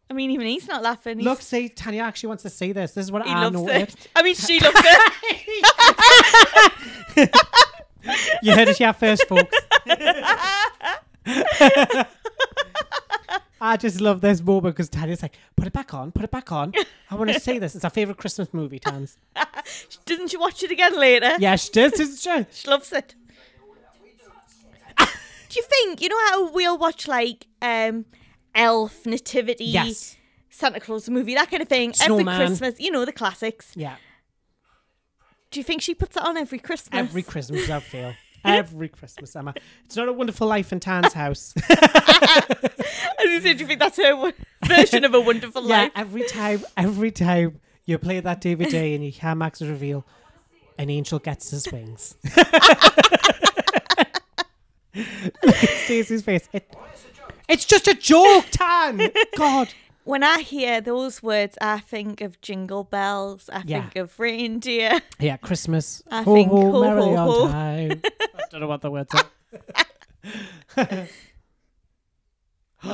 [0.10, 1.17] I mean, even he's not laughing.
[1.17, 2.93] He's, Look, see, Tanya actually wants to see this.
[2.93, 3.76] This is what he I loves noted.
[3.89, 4.08] it.
[4.15, 4.80] I mean, she loves
[7.17, 7.32] it.
[8.41, 9.54] You heard it here first, folks.
[13.60, 16.52] I just love this moment because Tanya's like, put it back on, put it back
[16.52, 16.74] on.
[17.10, 17.76] I want to see this.
[17.76, 19.17] It's our favourite Christmas movie, Tans.
[20.06, 21.32] Didn't you watch it again later?
[21.39, 22.46] Yeah, she does, doesn't she?
[22.62, 23.15] She loves it.
[25.58, 28.06] You think you know how we'll watch like um
[28.54, 30.15] Elf, Nativity, Yes.
[30.50, 32.28] Santa Claus movie, that kind of thing Snowman.
[32.28, 32.80] every Christmas?
[32.80, 33.72] You know the classics.
[33.76, 33.96] Yeah.
[35.50, 37.00] Do you think she puts it on every Christmas?
[37.00, 38.13] Every Christmas, I feel.
[38.46, 39.54] Every Christmas, Emma.
[39.86, 41.54] It's not a wonderful life in Tan's house.
[41.70, 42.46] I
[43.20, 44.32] you gonna do you think that's her
[44.63, 45.91] version of a wonderful yeah, life?
[45.96, 50.06] every time, every time you play that DVD and you hear Max reveal,
[50.78, 52.15] an angel gets his wings.
[55.44, 56.48] Look at Stacey's face.
[56.54, 56.76] It,
[57.48, 59.12] it's just a joke, Tan.
[59.38, 59.74] God.
[60.04, 63.50] When I hear those words, I think of jingle bells.
[63.52, 63.82] I Yeah.
[63.82, 65.02] think of reindeer.
[65.20, 66.02] Yeah, Christmas.
[66.12, 67.48] I ho, think ho, ho, merry ho, on ho.
[67.50, 68.02] time.
[68.04, 71.08] I don't know what the words are.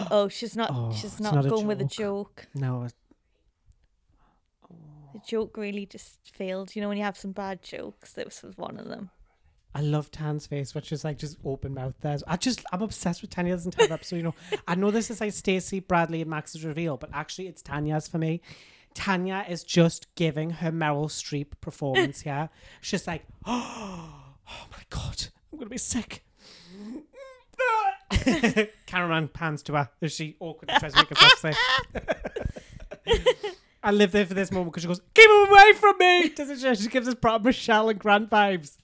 [0.10, 0.72] Oh, she's not.
[0.74, 2.48] Oh, she's it's not, not a going with a joke.
[2.48, 2.48] joke.
[2.56, 2.90] No, uh,
[5.14, 6.76] The joke really just failed.
[6.76, 8.14] You know when you have some bad jokes.
[8.14, 9.12] This was one of them.
[9.76, 12.18] I love Tan's face, which is like just open mouth there.
[12.28, 14.18] I just I'm obsessed with Tanya's entire episode.
[14.18, 14.36] You know,
[14.68, 18.20] I know this is like Stacey, Bradley, and Max's reveal, but actually it's Tanya's for
[18.20, 18.42] me.
[18.94, 22.50] Tanya is just giving her Meryl Streep performance here.
[22.82, 24.14] She's like, oh,
[24.48, 26.24] my god, I'm gonna be sick.
[28.86, 31.56] Cameraman pans to her as she awkwardly tries to make herself sick.
[33.82, 36.60] I live there for this moment because she goes, "Keep him away from me!" Doesn't
[36.60, 36.84] she?
[36.84, 38.78] She gives us proper Michelle and Grant vibes.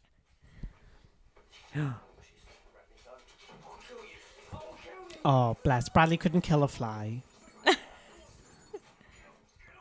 [5.25, 5.89] Oh, bless.
[5.89, 7.21] Bradley couldn't kill a fly.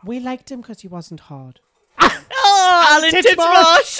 [0.04, 1.60] we liked him because he wasn't hard.
[2.00, 3.98] Oh, Alan Titchmarsh.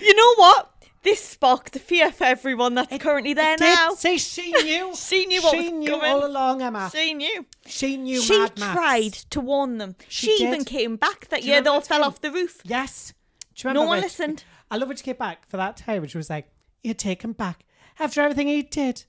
[0.00, 0.68] You know what?
[1.02, 3.90] This sparked the fear for everyone that's currently there now.
[3.94, 4.92] say she knew.
[4.96, 6.12] She knew what she was knew coming.
[6.12, 6.90] all along, Emma.
[6.92, 7.46] She knew.
[7.66, 8.20] She knew.
[8.20, 9.96] she tried to warn them.
[10.08, 11.60] She She, even came back that Do year.
[11.60, 12.60] They all fell off the roof.
[12.64, 13.14] Yes.
[13.54, 14.44] Do you No one listened.
[14.70, 16.50] I love when she came back for that time, she was like,
[16.82, 17.64] "You take him back
[17.98, 19.04] after everything he did,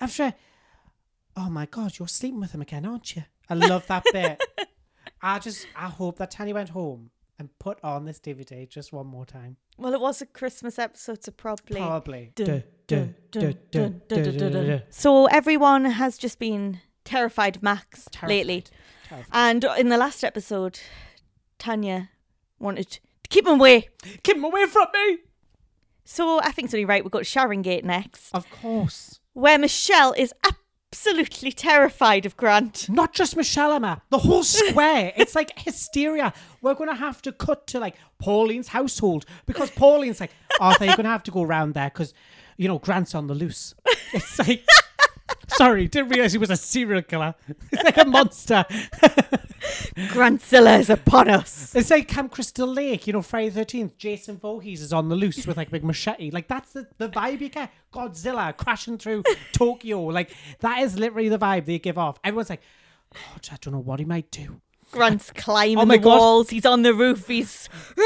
[0.00, 0.34] after."
[1.36, 3.24] Oh my God, you're sleeping with him again, aren't you?
[3.48, 4.42] I love that bit.
[5.22, 9.06] I just, I hope that Tanya went home and put on this DVD just one
[9.06, 9.56] more time.
[9.78, 11.80] Well, it was a Christmas episode, so probably.
[11.80, 12.32] Probably.
[14.90, 18.64] So everyone has just been terrified of Max lately.
[19.08, 19.30] Terrified.
[19.32, 20.78] And in the last episode,
[21.58, 22.10] Tanya
[22.58, 23.00] wanted
[23.32, 23.88] keep him away.
[24.22, 25.18] Keep him away from me.
[26.04, 29.20] So I think it's only right We've got Sharongate next, Of course.
[29.32, 30.32] where Michelle is
[30.92, 32.88] absolutely terrified of Grant.
[32.88, 35.12] Not just Michelle Emma, the whole square.
[35.16, 36.32] it's like hysteria.
[36.60, 40.96] We're going to have to cut to like Pauline's household because Pauline's like, Arthur, you're
[40.96, 42.12] going to have to go around there because,
[42.56, 43.74] you know, Grant's on the loose.
[44.12, 44.66] It's like,
[45.48, 47.34] sorry, didn't realize he was a serial killer.
[47.72, 48.64] It's like a monster.
[50.12, 51.74] Grantzilla is upon us.
[51.74, 53.96] It's like Camp Crystal Lake, you know, Friday the 13th.
[53.96, 56.30] Jason Voorhees is on the loose with like a big machete.
[56.30, 57.70] Like, that's the, the vibe you get.
[57.92, 60.02] Godzilla crashing through Tokyo.
[60.04, 62.18] Like, that is literally the vibe they give off.
[62.24, 62.62] Everyone's like,
[63.12, 64.60] God, I don't know what he might do.
[64.90, 66.18] Grant's climbing Oh my the God.
[66.18, 66.50] walls.
[66.50, 67.26] He's on the roof.
[67.26, 67.68] He's.
[67.96, 68.02] Do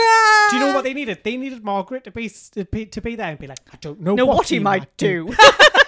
[0.56, 1.20] you know what they needed?
[1.24, 4.00] They needed Margaret to be to be, to be there and be like, I don't
[4.00, 5.34] know No, what, what he might do.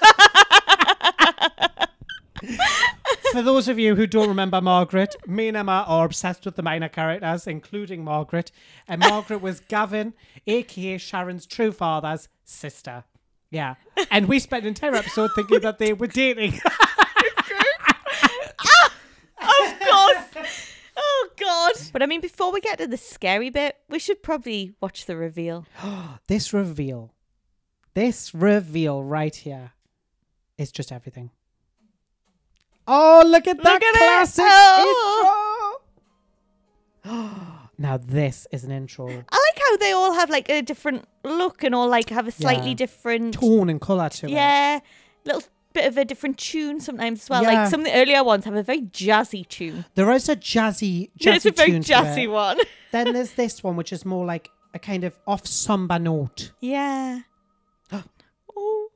[3.33, 6.62] For those of you who don't remember Margaret, me and Emma are obsessed with the
[6.62, 8.51] minor characters, including Margaret.
[8.87, 10.14] And Margaret was Gavin,
[10.46, 13.05] aka Sharon's true father's sister.
[13.51, 13.74] Yeah.
[14.11, 16.55] And we spent an entire episode thinking that they were dating.
[19.40, 20.72] of course.
[20.96, 21.72] Oh God!
[21.92, 25.16] But I mean, before we get to the scary bit, we should probably watch the
[25.16, 25.66] reveal.
[26.27, 27.14] this reveal,
[27.94, 29.72] this reveal right here
[30.59, 31.31] is just everything.
[32.87, 35.79] Oh, look at that Look at classic Oh.
[37.05, 37.11] intro.
[37.79, 39.09] now this is an intro.
[39.09, 42.31] I like how they all have like a different look and all like have a
[42.33, 42.77] slightly Yeah.
[42.77, 43.35] different.
[43.35, 44.31] Tone and colour to it.
[44.33, 44.81] Yeah,
[45.25, 45.42] little
[45.75, 47.42] bit of a different tune sometimes as well.
[47.42, 47.53] Yeah.
[47.53, 49.85] Like some of the earlier ones have a very jazzy tune.
[49.94, 52.59] There is a jazzy, jazzy Yeah, it's a very jazzy one.
[52.90, 56.53] Then there's this one, which is more like a kind of off somber note.
[56.62, 57.21] yeah.
[58.57, 58.88] oh.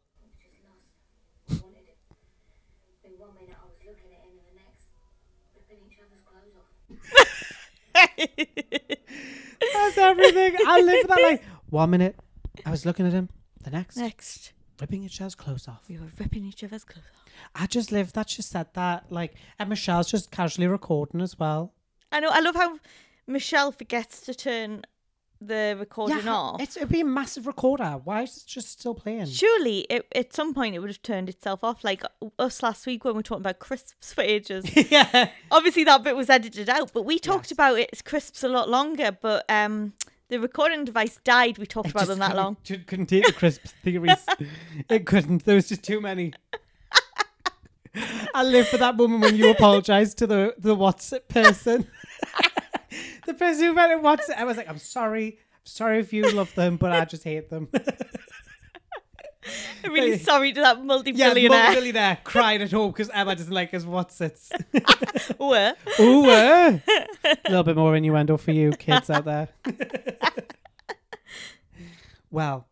[3.05, 4.89] In one minute I was looking at him and the next
[5.55, 6.69] ripping each other's clothes off.
[9.75, 10.57] That's everything.
[10.67, 11.23] I live for that.
[11.23, 12.17] Like one minute,
[12.67, 13.29] I was looking at him.
[13.65, 15.85] The next, Next, ripping each other's clothes off.
[15.89, 17.23] we were ripping each other's clothes off.
[17.55, 18.29] I just live that.
[18.29, 19.05] She said that.
[19.11, 21.73] Like, and Michelle's just casually recording as well.
[22.11, 22.29] I know.
[22.31, 22.79] I love how
[23.27, 24.83] Michelle forgets to turn
[25.49, 26.61] the recording off.
[26.61, 28.01] it's it'd be a massive recorder.
[28.05, 29.27] Why is it just still playing?
[29.27, 31.85] Surely, it, at some point, it would have turned itself off.
[31.85, 32.03] Like
[32.39, 34.65] us last week when we were talking about crisps for ages.
[34.91, 35.31] yeah.
[35.51, 37.53] Obviously, that bit was edited out, but we talked Yes.
[37.53, 39.11] about its crisps a lot longer.
[39.21, 39.93] But um,
[40.29, 41.59] the recording device died.
[41.59, 42.57] We talked about them that long.
[42.67, 44.25] Couldn't, couldn't take the crisp theories.
[44.89, 45.45] it couldn't.
[45.45, 46.33] There was just too many.
[48.35, 51.87] I live for that moment when you apologise to the the WhatsApp person.
[53.27, 54.37] the person who read it WhatsApp.
[54.37, 55.39] I was like, I'm sorry.
[55.53, 57.69] I'm sorry if you love them, but I just hate them.
[59.85, 61.43] I'm really sorry to that multi-billionaire.
[61.43, 62.19] yeah, multi-billionaire.
[62.25, 63.85] cried at home because Emma doesn't like his.
[63.85, 65.75] Were.
[65.99, 66.79] Ooh, uh.
[67.25, 69.49] a little bit more innuendo for you kids out there.
[72.31, 72.69] well,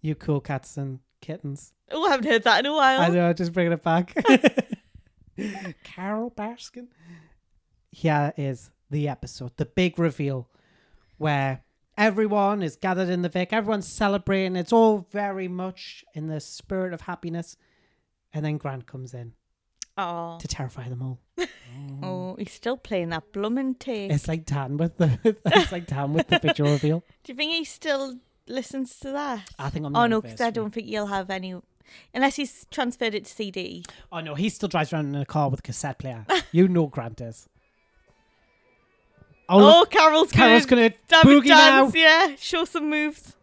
[0.00, 1.74] you cool cats and kittens.
[1.90, 3.00] Oh, I haven't heard that in a while.
[3.00, 4.14] I know, just bringing it back.
[5.84, 6.86] Carole Baskin.
[7.90, 10.48] Here is the episode, the big reveal,
[11.18, 11.62] where
[11.98, 14.56] everyone is gathered in the Vic, everyone's celebrating.
[14.56, 17.56] It's all very much in the spirit of happiness.
[18.32, 19.32] And then Grant comes in
[19.98, 21.18] Oh, to terrify them all.
[22.02, 24.12] oh, he's still playing that bloomin' tape.
[24.12, 27.02] It's like Dan with the it's like Dan with the picture reveal.
[27.24, 29.48] Do you think he still listens to that?
[29.58, 31.54] I think on the Oh no, because I don't think he'll have any,
[32.12, 33.84] unless he's transferred it to CD.
[34.12, 36.26] Oh no, he still drives around in a car with a cassette player.
[36.52, 37.48] you know Grant is.
[39.48, 41.82] Oh, Oh, look, Carol's Carol's gonna, gonna boogie now.
[41.82, 41.94] dance.
[41.94, 43.36] Yeah, show some moves.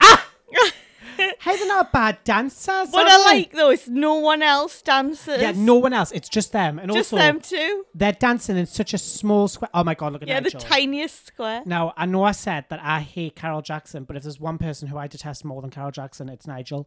[0.00, 0.26] Ah!
[1.18, 2.90] Hey, they're not bad dancers.
[2.90, 5.40] What I like though is no one else dances.
[5.40, 6.12] Yeah, no one else.
[6.12, 7.86] It's just them, and just also them too.
[7.94, 9.70] they're dancing in such a small square.
[9.72, 11.62] Oh my god, look at Yeah, the tiniest square.
[11.64, 14.88] Now I know I said that I hate Carol Jackson, but if there's one person
[14.88, 16.86] who I detest more than Carol Jackson, it's Nigel.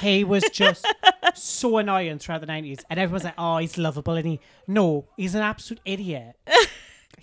[0.00, 0.86] he was just
[1.34, 5.34] so annoying throughout the nineties, and everyone's like, "Oh, he's lovable," and he no, he's
[5.34, 6.36] an absolute idiot.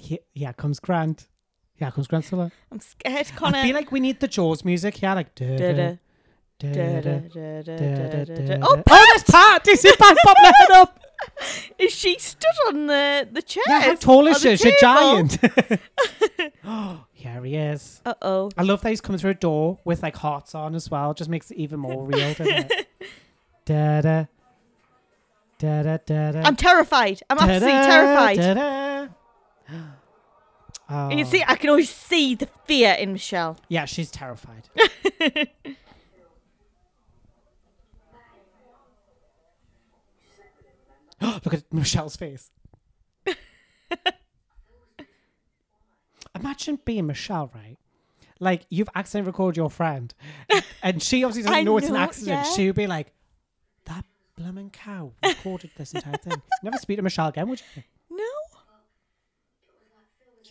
[0.02, 1.28] He- here comes Grant.
[1.76, 2.52] Here comes Grantzilla.
[2.72, 3.60] I'm scared, Connor.
[3.60, 5.34] I feel like we need the Jaws music here, like.
[5.36, 5.98] da- da- da-
[6.60, 9.66] da- da- da- Oh, da- Oh, there's Pat!
[9.68, 11.00] You see Pat popping her head up?
[11.78, 13.64] is she stood on the the chair?
[13.68, 14.58] Yeah, how tall is she?
[14.58, 15.38] She's a giant.
[16.66, 18.02] oh, here he is.
[18.06, 18.52] Uh oh.
[18.58, 21.14] I love that he's coming through a door with like hearts on as well.
[21.14, 22.88] Just makes it even more real, doesn't it?
[23.66, 24.26] da da
[25.60, 26.42] da da da da.
[26.44, 27.22] I'm terrified.
[27.30, 28.38] I'm absolutely terrified.
[28.38, 29.08] Da-da.
[30.90, 31.10] Oh.
[31.10, 33.58] You can see, I can always see the fear in Michelle.
[33.70, 34.68] Yeah, she's terrified.
[41.22, 42.50] Look at Michelle's face.
[46.36, 47.78] Imagine being Michelle, right?
[48.40, 50.14] Like you've accidentally recorded your friend,
[50.82, 52.48] and she obviously doesn't I know it's an accident.
[52.48, 52.54] yeah.
[52.56, 53.14] She would be like,
[53.86, 54.04] "That
[54.36, 57.84] blooming cow recorded this entire thing." Never speak to Michelle again, would you?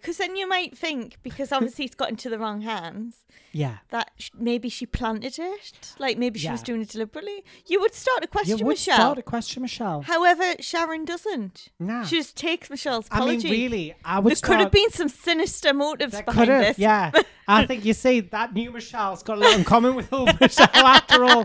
[0.01, 3.79] Because then you might think, because obviously it's got into the wrong hands, Yeah.
[3.91, 5.95] that sh- maybe she planted it.
[5.99, 7.45] Like maybe she was doing it deliberately.
[7.67, 8.95] You would start to You question would Michelle.
[8.97, 10.03] start to question Michelle.
[10.03, 11.69] However, Sharon doesn't.
[11.79, 12.05] Nah.
[12.05, 13.49] She just takes Michelle's apology.
[13.49, 14.51] I mean, really, I would there start.
[14.53, 16.79] could have been some sinister motives That behind could have, this.
[16.79, 17.11] yeah.
[17.49, 20.69] I think you see that new Michelle's got a lot in common with old Michelle
[20.73, 21.43] after all.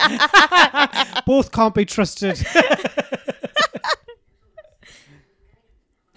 [1.26, 2.46] Both can't be trusted.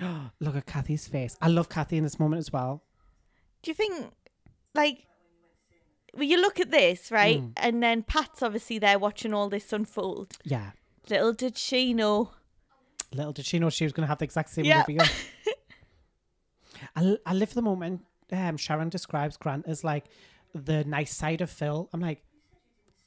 [0.41, 1.37] Look at Kathy's face.
[1.41, 2.83] I love Kathy in this moment as well.
[3.63, 4.13] Do you think,
[4.75, 5.07] like,
[6.15, 7.41] well, you look at this, right?
[7.41, 7.53] Mm.
[7.57, 10.35] And then Pat's obviously there watching all this unfold.
[10.45, 10.71] Yeah.
[11.11, 12.31] Little did she know.
[13.13, 14.85] Little did she know she was going to have the exact same Yeah.
[14.87, 15.05] reveal.
[16.97, 18.03] I, I live for the moment.
[18.31, 20.05] Um, Sharon describes Grant as like
[20.55, 21.89] the nice side of Phil.
[21.93, 22.23] I'm like,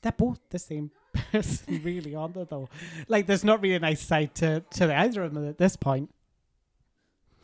[0.02, 0.92] they're both the same
[1.32, 2.44] person, really, aren't they?
[2.44, 2.70] Though,
[3.08, 6.10] like, there's not really a nice side to to either of them at this point.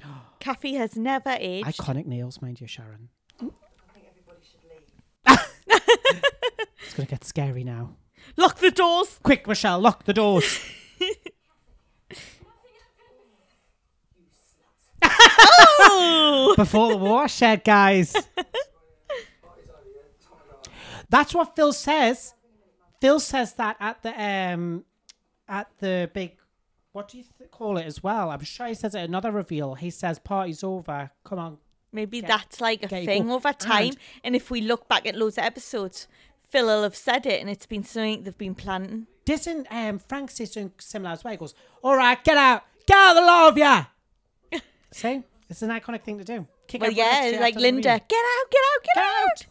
[0.39, 1.67] Kathy has never aged.
[1.67, 3.09] Iconic nails, mind you, Sharon.
[3.39, 5.39] I think everybody should leave.
[6.85, 7.95] It's gonna get scary now.
[8.35, 9.19] Lock the doors.
[9.23, 10.59] Quick, Michelle, lock the doors.
[15.89, 16.53] Oh!
[16.55, 18.15] before the watershed, guys.
[21.09, 22.33] That's what Phil says.
[22.99, 24.09] Phil says that at the
[24.53, 24.83] um
[25.47, 26.37] at the big
[26.97, 28.31] what do you th- call it as well?
[28.31, 29.75] I'm sure he says it another reveal.
[29.75, 31.11] He says party's over.
[31.23, 31.57] Come on.
[31.91, 33.89] Maybe Get- that's like a thing over time.
[33.89, 36.07] And- And if we look back at loads of episodes,
[36.49, 39.05] Phil will have said it and it's been something they've been planning.
[39.25, 41.33] Doesn't um Frank say something similar as well?
[41.33, 42.63] He goes, All right, get out.
[42.87, 43.85] Get out of the lot of ya.
[44.91, 45.21] See?
[45.49, 46.47] It's an iconic thing to do.
[46.67, 49.03] Kick Well, out yeah, straight like after the Linda, get out, get out, get, Get
[49.03, 49.27] out.
[49.31, 49.45] out.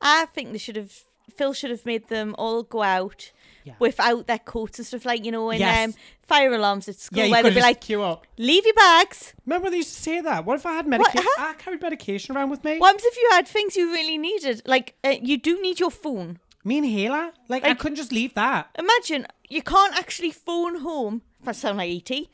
[0.00, 0.92] I think they should have.
[1.38, 3.30] Phil should have made them all go out
[3.64, 3.74] Yeah.
[3.78, 5.88] without their coats and stuff like you know in Yes.
[5.88, 5.94] um,
[6.26, 8.26] fire alarms at school Yeah, where they'd be like, queue up.
[8.36, 10.44] "Leave your bags." Remember they used to say that?
[10.44, 11.22] What if I had medication?
[11.36, 11.50] huh?
[11.50, 12.78] I carried medication around with me.
[12.78, 14.62] What if you had things you really needed?
[14.66, 16.38] Like uh, you do need your phone.
[16.64, 17.32] Me and Hela?
[17.48, 18.68] Like, I couldn't just leave that.
[18.78, 21.22] Imagine you can't actually phone home.
[21.40, 22.28] If I sound like ET, you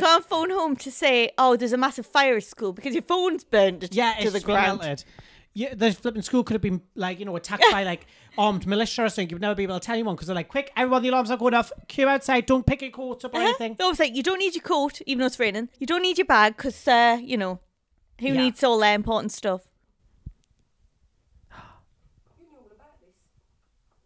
[0.00, 3.42] can't phone home to say, "Oh, there's a massive fire at school" because your phone's
[3.44, 4.78] burned to, Yeah, to the ground.
[4.80, 5.04] melted.
[5.56, 9.04] Yeah, the flipping school could have been like you know attacked by like armed militia
[9.04, 9.30] or something.
[9.30, 11.36] You'd never be able to tell anyone because they're like, "Quick, everyone, the alarms are
[11.36, 11.70] going off.
[11.86, 12.46] Queue outside.
[12.46, 13.44] Don't pick your coat up or Uh-huh.
[13.46, 15.68] anything." No, it's like you don't need your coat, even though it's raining.
[15.78, 17.60] You don't need your bag because, uh, you know,
[18.20, 18.34] who Yeah.
[18.34, 19.62] needs all their important stuff?
[22.36, 23.14] You knew all about this.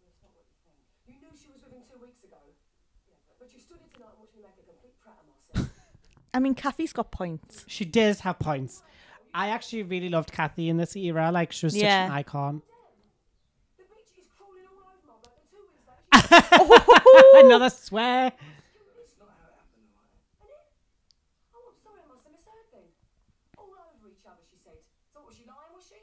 [0.05, 0.77] It's not what you think.
[1.07, 2.37] You knew she was with him two weeks ago.
[3.39, 5.25] But you stood here tonight and watched me make a complete prat of
[5.57, 5.75] myself.
[6.35, 7.65] I mean, Kathy's got points.
[7.67, 8.83] She does have points.
[9.33, 11.31] I actually really loved Kathy in this era.
[11.31, 12.61] Like she was such an icon.
[13.77, 18.31] the bitch is crawling all over my back and two weeks later she Another swear.
[21.53, 22.87] Oh, I'm sorry, I must have misheard then.
[23.57, 24.77] All over each other, she said.
[25.13, 25.95] So was she lying, was she?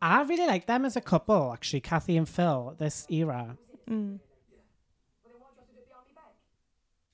[0.00, 1.52] I really like them as a couple.
[1.52, 2.74] Actually, Kathy and Phil.
[2.78, 3.56] This era.
[3.88, 4.18] Mm.
[4.18, 6.34] Well, then why'd you have to do it behind me back?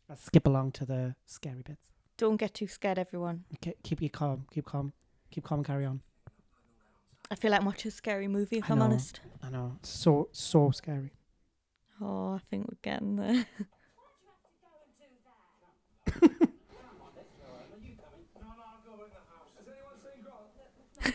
[0.08, 1.91] Let's skip along to the scary bits.
[2.16, 3.44] Don't get too scared, everyone.
[3.54, 4.46] Okay, keep you calm.
[4.52, 4.92] Keep calm.
[5.30, 5.58] Keep calm.
[5.60, 6.00] and Carry on.
[7.30, 8.84] I feel like I'm watching a scary movie, if I I'm know.
[8.84, 9.20] honest.
[9.42, 9.78] I know.
[9.82, 11.12] So so scary.
[12.00, 13.46] Oh, I think we're getting there.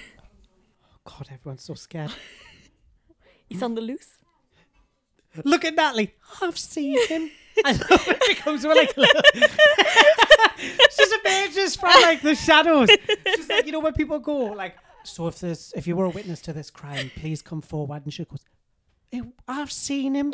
[1.05, 2.11] God, everyone's so scared.
[3.49, 4.17] He's on the loose.
[5.43, 6.13] Look at Natalie.
[6.41, 7.29] I've seen him.
[7.63, 8.95] I love when it becomes like.
[10.57, 12.89] She's emerges from like the shadows.
[13.35, 16.09] She's like, you know, when people go like, so if there's if you were a
[16.09, 18.03] witness to this crime, please come forward.
[18.03, 18.43] And she goes,
[19.13, 20.33] "Eh, I've seen him.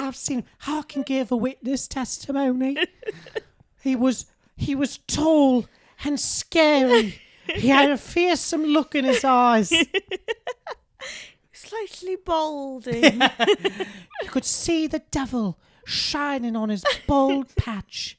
[0.00, 0.44] I've seen him.
[0.58, 2.76] How can give a witness testimony?
[3.82, 4.26] He was
[4.56, 5.66] he was tall
[6.04, 7.20] and scary.
[7.56, 9.72] He had a fearsome look in his eyes.
[11.52, 13.20] Slightly balding.
[13.20, 18.18] You could see the devil shining on his bald patch.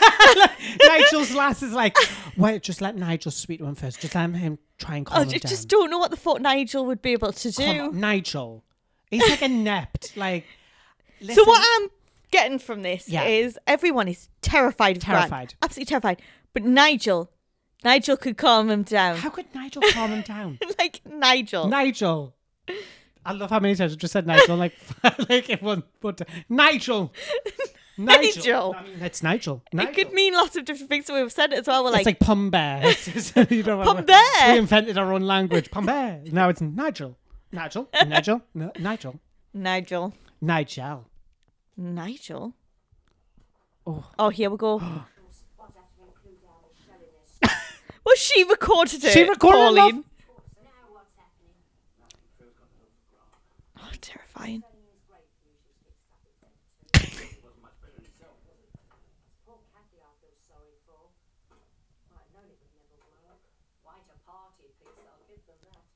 [0.86, 1.96] Nigel's lass is like,
[2.36, 4.00] wait, just let Nigel speak to him first.
[4.00, 5.50] Just let him try and calm oh, I him ju- down.
[5.50, 7.62] just don't know what the fuck Nigel would be able to do.
[7.64, 8.64] on, Nigel.
[9.10, 10.16] He's like inept.
[10.16, 10.44] Like,
[11.32, 11.88] So what I'm
[12.30, 13.24] getting from this Yeah.
[13.24, 15.20] is everyone is terrified of Grant.
[15.28, 15.54] Terrified.
[15.62, 16.22] absolutely terrified.
[16.52, 17.30] But Nigel,
[17.84, 19.16] Nigel could calm him down.
[19.16, 20.58] How could Nigel calm him down?
[20.78, 21.66] like Nigel.
[21.68, 22.34] Nigel.
[23.24, 24.56] I love how many times I've just said Nigel.
[24.56, 24.74] Like,
[25.28, 27.12] like everyone, but Nigel.
[28.04, 28.74] Nigel.
[28.76, 29.62] I mean, it's Nigel.
[29.72, 31.06] it could mean lots of different things.
[31.06, 31.84] So we've said it as well.
[31.84, 32.82] We're it's like, like Pum Bear.
[33.50, 34.52] You know, Pum we- Bear.
[34.52, 35.70] We invented our own language.
[35.70, 36.22] Pum Bear.
[36.26, 37.16] Now it's Nigel.
[37.52, 37.88] Nigel.
[38.06, 38.42] Nigel.
[38.54, 39.20] No, Nigel.
[39.52, 40.14] Nigel.
[40.40, 41.06] Nigel.
[41.76, 42.54] Nigel.
[43.86, 44.04] Oh.
[44.18, 44.78] Oh, here we go.
[48.04, 49.12] well, she recorded it.
[49.12, 50.04] She recorded it, oh,
[53.78, 54.62] oh, terrifying.
[54.62, 56.50] Why to party, please, I'll give them that.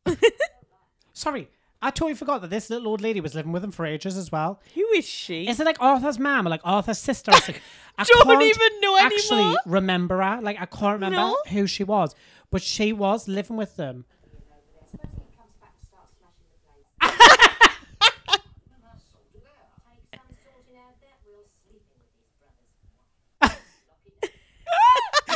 [1.13, 1.49] Sorry.
[1.83, 4.33] I totally forgot that this little old lady was living with him for ages as
[4.33, 4.59] well.
[4.75, 5.47] Who is she?
[5.47, 7.31] Is it like Arthur's mom or like Arthur's sister?
[7.35, 7.61] It's like,
[7.99, 9.59] I Don't can't even know actually anymore.
[9.67, 10.41] remember her.
[10.41, 11.37] Like I can't remember No.
[11.51, 12.15] who she was,
[12.51, 14.07] but she was living with them.
[14.91, 17.21] Suppose he comes back to start smashing the place.
[18.31, 18.41] Take
[20.11, 21.21] some sorting out that.
[21.27, 23.61] We'll sleep in with his brothers.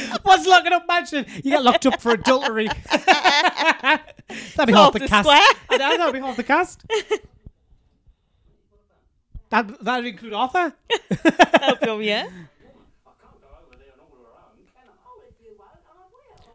[0.22, 1.26] What's locking up mansion?
[1.36, 2.68] You get locked up for adultery.
[2.90, 5.28] That'd be half the, the cast.
[5.70, 6.84] I know, that'd be half the cast.
[9.50, 10.74] That that'd include Arthur.
[11.86, 12.28] oh, yeah.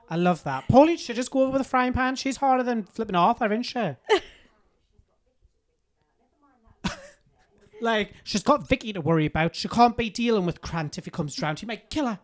[0.09, 0.67] I love that.
[0.67, 2.15] Pauline should just go over with a frying pan.
[2.15, 3.95] She's harder than flipping Arthur, isn't she?
[7.81, 9.55] like she's got Vicky to worry about.
[9.55, 11.61] She can't be dealing with Grant if he comes round.
[11.61, 12.19] He might kill her.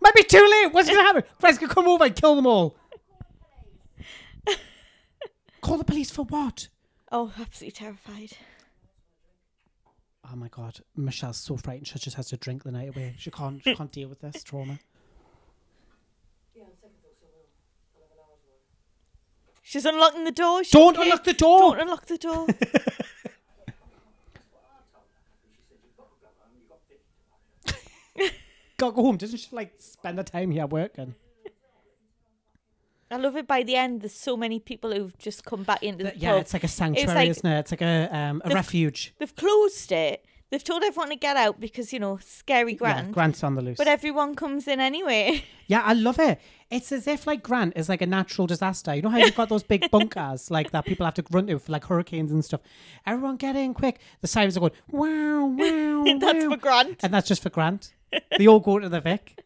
[0.00, 0.72] Might be too late.
[0.72, 1.24] What's gonna happen?
[1.40, 2.76] Greg's gonna come over and kill them all.
[5.60, 6.68] Call the police for what?
[7.12, 8.32] Oh, absolutely terrified.
[10.32, 11.88] Oh my god, Michelle's so frightened.
[11.88, 13.14] She just has to drink the night away.
[13.18, 13.62] She can't.
[13.62, 14.78] She can't deal with this trauma.
[19.62, 20.64] She's unlocking the door.
[20.64, 21.04] She's Don't okay.
[21.04, 21.58] unlock the door.
[21.76, 22.46] Don't unlock the door.
[28.80, 29.16] go home.
[29.16, 31.14] Doesn't she like spend the time here working?
[33.12, 33.46] I love it.
[33.48, 36.40] By the end, there's so many people who've just come back into the Yeah, pub.
[36.42, 37.58] it's like a sanctuary, like- isn't it?
[37.58, 39.14] It's like a um, a The- refuge.
[39.18, 40.24] They've closed it.
[40.50, 43.12] They've told everyone to get out because you know scary Yeah, Grant.
[43.12, 43.76] Grant's on the loose.
[43.78, 45.44] But everyone comes in anyway.
[45.68, 46.40] yeah, I love it.
[46.70, 48.94] It's as if like Grant is like a natural disaster.
[48.94, 51.58] You know how you've got those big bunkers like that people have to run to
[51.60, 52.60] for like hurricanes and stuff.
[53.06, 54.00] Everyone get in quick.
[54.22, 56.04] The sirens are going wow wow.
[56.20, 56.50] That's wow.
[56.50, 56.96] for Grant.
[57.04, 57.92] and that's just for Grant.
[58.38, 59.42] They all go to the Vic.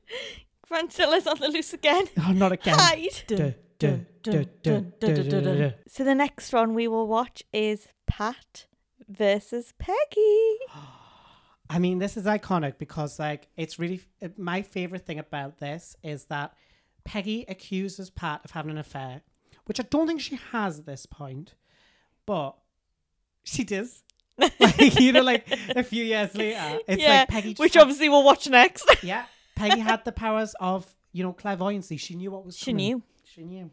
[0.68, 2.06] Grant on the loose again.
[2.18, 2.76] Oh, not again.
[2.78, 3.22] Hide.
[3.26, 5.70] Duh, duh, duh.
[5.88, 8.66] So the next one we will watch is Pat
[9.08, 10.56] versus Peggy.
[11.70, 15.96] I mean, this is iconic because, like, it's really it- my favorite thing about this
[16.02, 16.54] is that
[17.04, 19.22] Peggy accuses Pat of having an affair,
[19.66, 21.54] which I don't think she has at this point,
[22.26, 22.56] but
[23.44, 24.02] she does.
[24.60, 27.54] like, you know, like a few years later, it's yeah, like Peggy.
[27.56, 28.84] which had- obviously we'll watch next.
[29.02, 31.96] yeah, Peggy had the powers of you know clairvoyancy.
[31.96, 32.76] She knew what was She coming.
[32.86, 33.02] knew.
[33.24, 33.70] She knew.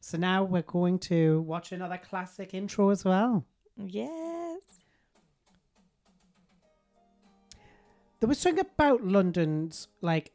[0.00, 3.44] So now we're going to watch another classic intro as well.
[3.76, 4.60] yes.
[8.20, 10.32] There was something about London's like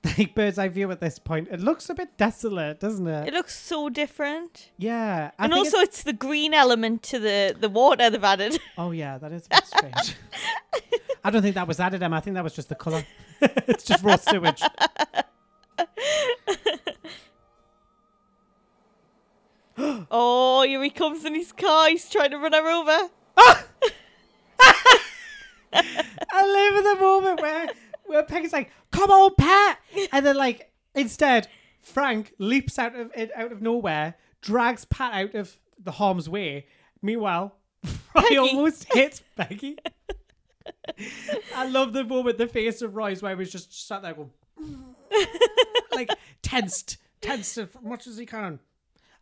[0.18, 1.48] like bird's eye view at this point.
[1.50, 3.28] It looks a bit desolate, doesn't it?
[3.28, 4.70] It looks so different.
[4.78, 8.60] yeah, I and think also, it's the green element to the, the water they've added.
[8.78, 10.16] oh yeah, that is a bit strange.
[11.24, 12.16] I don't think that was added, Emma.
[12.16, 13.04] I think that was just the color.
[13.40, 14.62] it's just raw sewage.
[20.10, 21.88] Oh, here he comes in his car.
[21.88, 23.10] He's trying to run her over.
[25.72, 27.68] I live in the moment where
[28.06, 29.78] where Peggy's like, "Come on, Pat,"
[30.12, 31.48] and then like instead,
[31.80, 36.66] Frank leaps out of it out of nowhere, drags Pat out of the harm's way.
[37.00, 37.54] Meanwhile,
[38.14, 39.78] Roy almost hits Peggy.
[41.54, 44.30] I love the moment, the face of Roy's where he was just sat there going,
[45.94, 46.10] like
[46.42, 48.58] tensed, tensed as much as he can.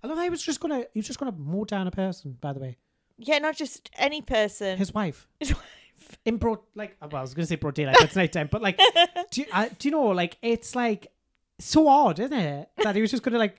[0.02, 2.36] I love how he was just gonna, he was just gonna mow down a person.
[2.40, 2.78] By the way,
[3.18, 4.78] Yeah, not just any person.
[4.78, 5.28] his wife.
[5.38, 5.62] His wife.
[6.24, 8.48] In broad like well, I was gonna say broad daylight, but it's nighttime.
[8.50, 8.78] But like,
[9.30, 11.08] do you, uh, do you know like it's like
[11.58, 12.68] so odd, isn't it?
[12.82, 13.58] That he was just gonna like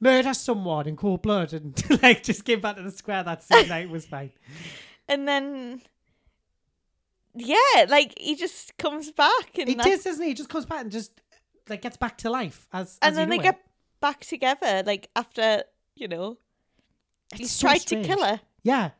[0.00, 3.68] murder someone in cold blood and like just came back to the square that same
[3.68, 4.32] night was fine.
[5.08, 5.82] And then,
[7.34, 9.58] yeah, like he just comes back.
[9.58, 10.28] And, He that's- does, doesn't he?
[10.30, 11.12] He just comes back and just
[11.68, 13.60] like gets back to life as and as then they know get
[14.00, 15.62] back together, like after,
[15.94, 16.38] you know,
[17.34, 18.06] he's so tried strange.
[18.06, 18.40] to kill her.
[18.64, 18.90] Yeah,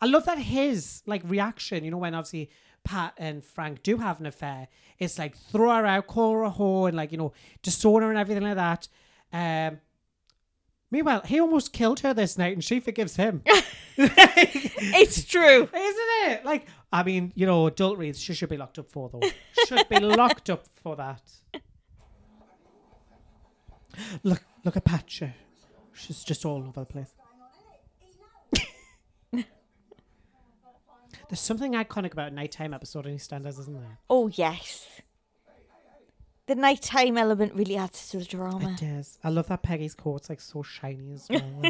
[0.00, 1.84] I love that his like reaction.
[1.84, 2.50] You know when obviously
[2.84, 4.68] Pat and Frank do have an affair,
[4.98, 7.32] it's like throw her out, call her a whore, and like you know
[7.62, 8.88] disown her and everything like that.
[9.32, 9.80] Um,
[10.90, 13.42] meanwhile, he almost killed her this night, and she forgives him.
[14.00, 15.62] It's true.
[15.74, 16.44] Isn't it?
[16.44, 19.20] Like, I mean, you know, adultery, she should be locked up for, though.
[19.66, 21.20] should be locked up for that.
[24.22, 25.04] Look, look at Pat.
[25.08, 25.32] She-
[25.94, 27.12] She's just all over the place.
[31.28, 33.98] There's something iconic about a nighttime episode in EastEnders, isn't there?
[34.08, 34.86] Oh, yes.
[36.46, 38.70] The nighttime element really adds to the drama.
[38.72, 39.18] It is.
[39.22, 41.62] I love that Peggy's coat's like so shiny as well.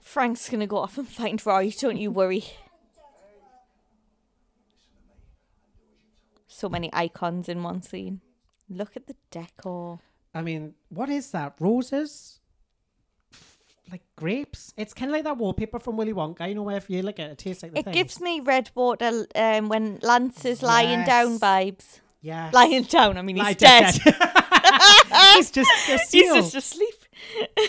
[0.00, 2.44] Frank's gonna go off and find Roy, don't you worry.
[6.48, 8.22] so many icons in one scene.
[8.70, 10.00] Look at the decor.
[10.34, 11.54] I mean, what is that?
[11.60, 12.40] Roses?
[13.90, 14.72] Like grapes?
[14.76, 16.48] It's kind of like that wallpaper from Willy Wonka.
[16.48, 17.94] You know, where if you look at it, it tastes like the It thing.
[17.94, 21.40] gives me Redwater um, when Lance is lying down Yes.
[21.40, 22.00] vibes.
[22.20, 22.50] yeah.
[22.52, 23.94] Lying down, I mean, he's Lie dead.
[25.36, 26.34] he's just a He's seal.
[26.34, 26.94] just asleep.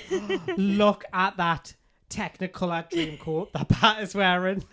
[0.57, 1.75] Look at that
[2.09, 4.63] Technicolor dream coat that Pat is wearing.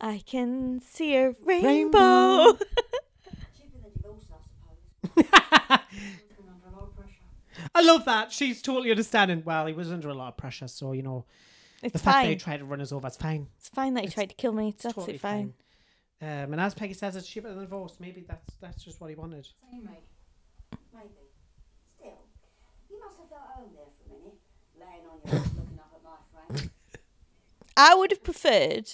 [0.00, 1.66] I can see a rainbow.
[1.66, 2.52] Rainbow.
[2.52, 5.14] Cheaper than divorce, I suppose.
[5.14, 7.63] Been under a lot of pressure.
[7.74, 8.30] I love that.
[8.32, 9.42] She's totally understanding.
[9.44, 11.24] Well, he was under a lot of pressure, so you know
[11.82, 13.48] It's the fact that he tried to run us over is fine.
[13.58, 14.68] It's fine that he It's tried to kill me.
[14.68, 15.54] It's, It's absolutely fine.
[16.20, 16.44] fine.
[16.44, 17.96] Um, and as Peggy says, it's cheaper than divorce.
[18.00, 19.46] Maybe that's that's just what he wanted.
[19.70, 19.84] Same.
[19.84, 19.98] Maybe.
[21.98, 22.12] Still,
[22.90, 24.38] you must have felt home there for a minute,
[24.78, 26.70] laying on your ass looking up at my frame.
[27.76, 28.88] I would have preferred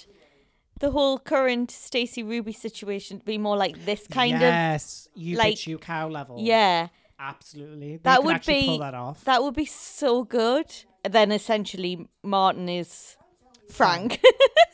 [0.79, 4.41] the whole current Stacey Ruby situation to be more like this kind of.
[4.41, 6.37] yes, you like- bitch, you cow level.
[6.39, 6.87] Yeah,
[7.21, 7.97] absolutely.
[7.97, 9.23] They that would be pull that off.
[9.25, 10.65] that would be so good.
[11.07, 13.15] Then essentially Martin is
[13.69, 14.21] Frank.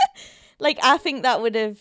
[0.60, 1.80] like I think that would have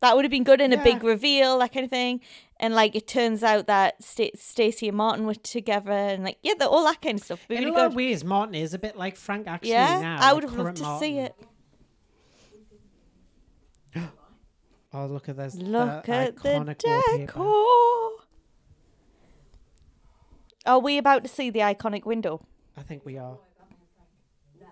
[0.00, 2.20] that would have been good in a big reveal, that kind of thing.
[2.58, 6.54] And like it turns out that Sta- Stacey and Martin were together, and like yeah,
[6.62, 7.46] all that kind of stuff.
[7.48, 7.90] Be In really a lot good.
[7.92, 10.16] of ways, Martin is a bit like Frank actually yeah, now.
[10.20, 11.00] I would have loved to Martin.
[11.00, 11.34] see it.
[14.92, 15.56] Oh, look at this.
[15.56, 18.25] Look at the wallpaper.
[20.66, 20.74] Decor.
[20.74, 22.44] Are we about to see the iconic window?
[22.76, 23.38] I think we are.
[24.60, 24.66] No.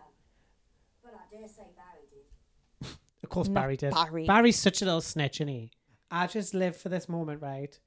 [1.02, 2.88] But I dare say Barry did.
[3.22, 3.94] Of course, Not Barry did.
[3.94, 4.26] Barry.
[4.26, 5.70] Barry's such a little snitch, isn't he?
[6.10, 7.78] I just live for this moment, right?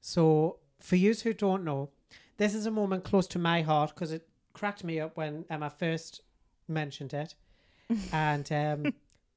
[0.00, 1.90] So, for you who don't know,
[2.36, 5.70] this is a moment close to my heart because it cracked me up when Emma
[5.70, 6.22] first
[6.68, 7.34] mentioned it,
[8.12, 8.94] and um,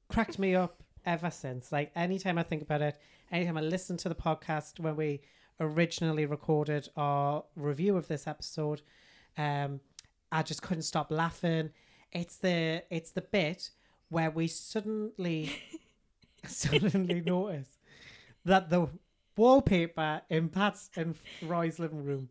[0.10, 1.72] cracked me up ever since.
[1.72, 2.98] Like anytime I think about it,
[3.32, 5.22] anytime I listen to the podcast when we
[5.60, 8.82] originally recorded our review of this episode,
[9.38, 9.80] um,
[10.32, 11.70] I just couldn't stop laughing.
[12.12, 13.70] It's the it's the bit
[14.10, 15.52] where we suddenly
[16.46, 17.78] suddenly notice
[18.46, 18.88] that the
[19.38, 22.30] wallpaper in Pat's and Roy's living room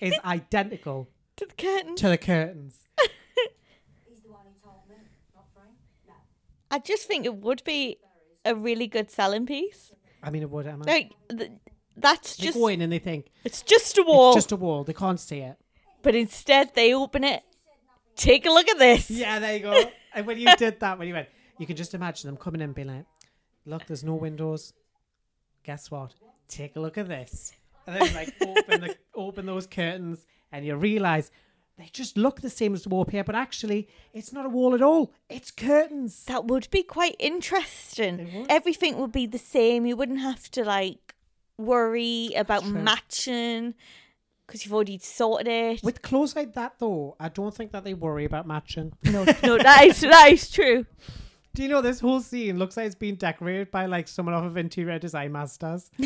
[0.00, 1.96] is identical To the curtain.
[1.96, 2.86] to the curtains.
[4.08, 4.96] He's the one who told me,
[5.34, 5.70] not Frank.
[6.06, 6.14] No.
[6.70, 7.98] I just think it would be
[8.44, 9.92] a really good selling piece.
[10.22, 10.66] I mean, it would.
[10.66, 10.84] Emma.
[10.84, 11.52] Like th-
[12.00, 14.56] that's they just go in and they think it's just a wall, it's just a
[14.56, 14.84] wall.
[14.84, 15.56] They can't see it.
[16.02, 17.42] but instead they open it.
[18.16, 19.10] Take a look at this.
[19.10, 19.84] Yeah, there you go.
[20.14, 21.28] and when you did that, when you went,
[21.58, 23.04] you can just imagine them coming in and being like,
[23.64, 24.72] "Look, there's no windows.
[25.64, 26.14] Guess what?
[26.48, 27.52] Take a look at this."
[27.86, 31.30] And then like open the open those curtains, and you realize
[31.78, 34.82] they just look the same as the wallpaper, but actually, it's not a wall at
[34.82, 35.12] all.
[35.30, 36.24] It's curtains.
[36.24, 38.46] That would be quite interesting.
[38.48, 39.86] Everything would be the same.
[39.86, 41.07] You wouldn't have to like
[41.58, 43.74] worry about matching
[44.46, 45.82] because you've already sorted it.
[45.82, 48.92] With clothes like that, though, I don't think that they worry about matching.
[49.04, 50.86] no, no, that is that is true.
[51.54, 54.44] Do you know this whole scene looks like it's been decorated by like someone off
[54.44, 55.90] of Interior Design Masters?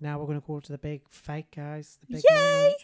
[0.00, 1.98] now we're gonna go to the big fight, guys.
[2.02, 2.36] The big Yay!
[2.36, 2.76] moment.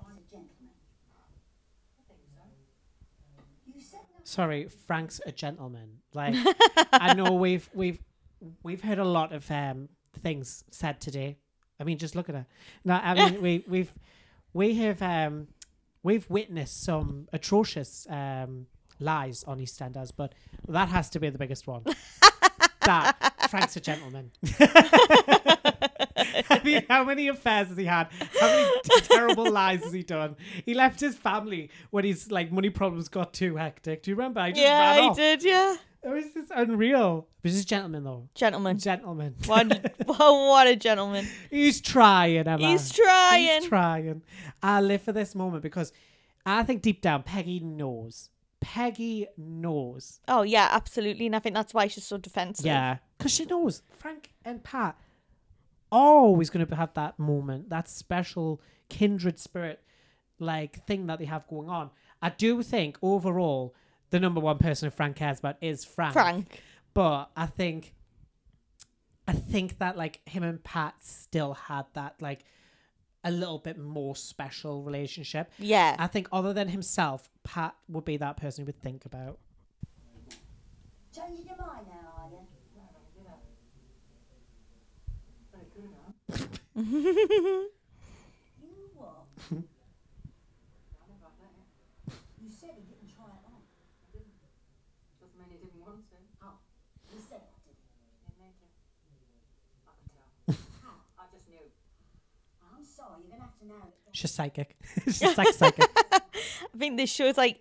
[0.00, 0.72] I'm a gentleman.
[1.16, 2.42] I think so.
[3.74, 4.18] You said no.
[4.24, 6.00] Sorry, Frank's a gentleman.
[6.12, 6.34] Like
[6.92, 8.00] I know we've we've
[8.62, 9.88] we've heard a lot of um
[10.22, 11.36] things said today.
[11.80, 12.46] I mean, just look at her.
[12.84, 13.92] No, I mean we we've
[14.52, 15.48] we have um
[16.02, 18.66] we've witnessed some atrocious um
[18.98, 20.32] lies on EastEnders, but
[20.68, 21.84] that has to be the biggest one.
[22.82, 24.30] that Frank's a gentleman.
[26.48, 28.08] I mean, how many affairs has he had?
[28.40, 30.36] How many terrible lies has he done?
[30.64, 34.02] He left his family when his like money problems got too hectic.
[34.02, 34.40] Do you remember?
[34.40, 35.16] I just Yeah, ran he off.
[35.16, 35.42] did.
[35.44, 35.76] Yeah,
[36.06, 37.26] It was just unreal.
[37.42, 38.28] But he's a gentleman though.
[38.34, 38.78] gentleman.
[38.78, 39.34] Gentleman.
[39.46, 39.68] What,
[40.18, 41.26] what a gentleman.
[41.50, 42.58] he's trying, Emma.
[42.58, 43.60] He's trying.
[43.60, 44.22] He's trying.
[44.62, 45.92] I live for this moment because
[46.44, 48.30] I think deep down Peggy knows.
[48.60, 50.20] Peggy knows.
[50.28, 51.26] Oh yeah, absolutely.
[51.26, 52.66] And I think that's why she's so defensive.
[52.66, 52.98] Yeah.
[53.18, 54.96] Because she knows Frank and Pat
[55.90, 59.80] are always going to have that moment, that special kindred spirit
[60.38, 61.90] like thing that they have going on.
[62.22, 63.74] I do think overall
[64.10, 66.12] the number one person Frank cares about is Frank.
[66.12, 66.62] Frank.
[66.94, 67.94] But I think
[69.28, 72.44] I think that like him and Pat still had that like
[73.24, 75.50] a little bit more special relationship.
[75.58, 75.96] Yeah.
[75.98, 79.38] I think other than himself, Pat would be that person he would think about.
[81.12, 82.46] Changing your mind now, are you?
[82.76, 83.22] You
[88.94, 89.24] what?
[92.42, 93.64] you said he didn't try it on.
[95.20, 96.16] Doesn't mean he didn't want to.
[96.42, 96.58] Oh,
[104.12, 104.76] She's psychic.
[105.04, 105.90] She's like psychic.
[105.94, 106.20] I
[106.78, 107.60] think this shows like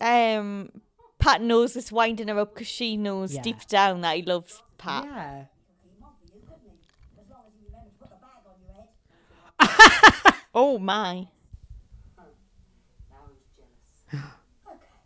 [0.00, 0.70] um
[1.18, 3.42] Pat knows it's winding her up because she knows Yeah.
[3.42, 5.04] deep down that he loves Pat.
[5.04, 5.44] yeah.
[5.44, 6.14] As long
[7.46, 10.34] as you remember to put the bag on your head.
[10.54, 11.14] Oh my.
[12.18, 14.26] Now who's jealous?
[14.66, 14.98] okay.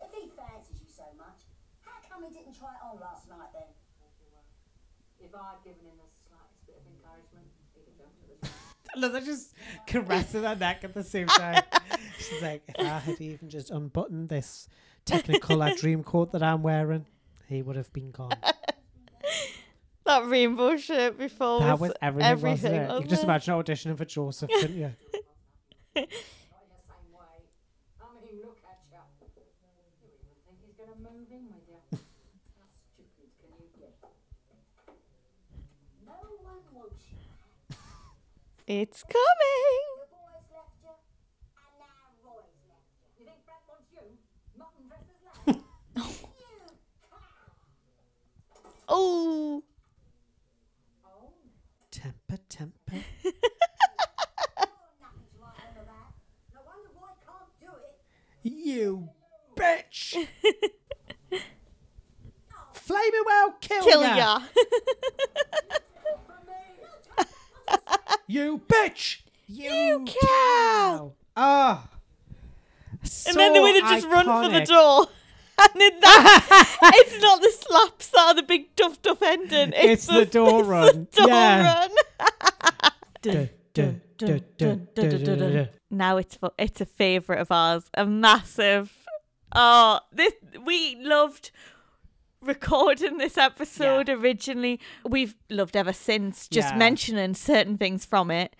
[0.00, 1.42] If he fancies you so much,
[1.84, 3.68] how come he didn't try it on last night then?
[5.20, 8.26] If I'd given him the slightest bit of encouragement, he'd have jumped to
[9.00, 9.54] they're just
[9.86, 11.62] caressing her neck at the same time.
[12.18, 14.68] She's like, if I had even just unbuttoned this
[15.06, 17.06] Technicolor dream coat that I'm wearing,
[17.48, 18.32] he would have been gone.
[20.04, 22.72] That rainbow shirt before That was was everything, everything.
[22.72, 22.94] wasn't it?
[22.94, 24.84] You can just imagine auditioning for Joseph, couldn't you?
[25.94, 27.44] Not in the same way.
[28.00, 28.96] I mean, look at you.
[29.20, 29.28] You
[30.08, 31.76] even think he's going to move in with you.
[32.56, 33.92] How stupid can you get?
[36.06, 36.76] No one wants you.
[36.80, 36.80] It's coming.
[36.80, 37.04] The boys left you, and now Roy's left you.
[37.04, 37.16] You think Frank wants you?
[37.16, 37.46] Mutton dresser's lad?
[37.48, 37.84] You cow!
[37.84, 37.84] Oh.
[37.84, 37.86] oh, temper, temper.
[37.86, 37.86] You're nothing to write home about.
[38.48, 38.57] No
[48.90, 49.62] Oh.
[56.66, 57.16] wonder coming.
[57.26, 57.96] can't do it.
[58.42, 59.08] You
[59.56, 60.12] bitch!
[62.72, 64.16] Flaming well, kill, Kill ya.
[64.16, 64.40] ya.
[68.30, 69.22] You bitch!
[69.46, 71.12] You, You cow!
[71.34, 71.88] Ah.
[73.26, 75.06] and then they would have just run for the door.
[75.60, 79.72] And in that, it's not the slaps that are the big duff duff ending.
[79.74, 81.08] It's the door it's run.
[81.10, 81.86] The door Yeah.
[83.32, 83.50] run.
[85.90, 88.92] Now it's fu- it's a favorite of ours, a massive.
[89.52, 90.32] Oh, this
[90.64, 91.50] we loved
[92.42, 94.80] recording this episode originally.
[95.04, 96.48] We've loved ever since.
[96.48, 96.76] Just Yeah.
[96.78, 98.54] mentioning certain things from it,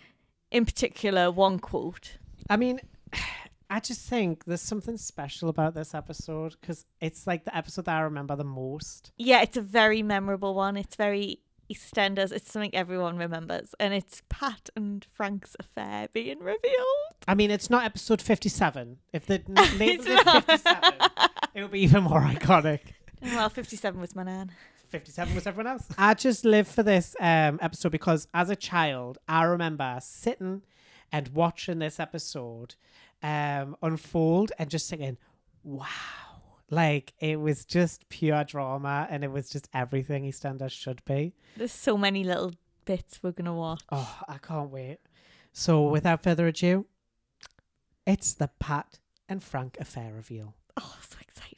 [0.51, 2.19] in particular, one quote.
[2.51, 2.81] I mean,
[3.71, 7.97] I just think there's something special about this episode because it's like the episode that
[7.97, 9.13] I remember the most.
[9.19, 10.77] Yeah, it's a very memorable one.
[10.79, 12.33] It's very EastEnders.
[12.33, 17.15] It's something everyone remembers, and it's Pat and Frank's affair being revealed.
[17.27, 18.97] I mean, it's not episode 57.
[19.13, 19.43] If the
[19.79, 20.45] labeled It's it.
[20.45, 20.95] 57,
[21.55, 22.81] it would be even more iconic.
[23.23, 24.53] Well, fifty-seven was my nan.
[24.91, 25.87] 57 was everyone else.
[25.99, 30.63] I just live for this um, episode because as a child, I remember sitting
[31.13, 32.75] and watching this episode
[33.23, 35.19] um, unfold and just thinking,
[35.63, 35.85] wow.
[36.71, 41.35] Like it was just pure drama and it was just everything EastEnders should be.
[41.57, 42.53] There's so many little
[42.85, 43.83] bits we're gonna watch.
[43.91, 44.99] Oh, I can't wait.
[45.53, 46.87] So without further ado,
[48.07, 48.99] it's the Pat
[49.29, 50.55] and Frank affair reveal.
[50.79, 51.57] Oh, so excited.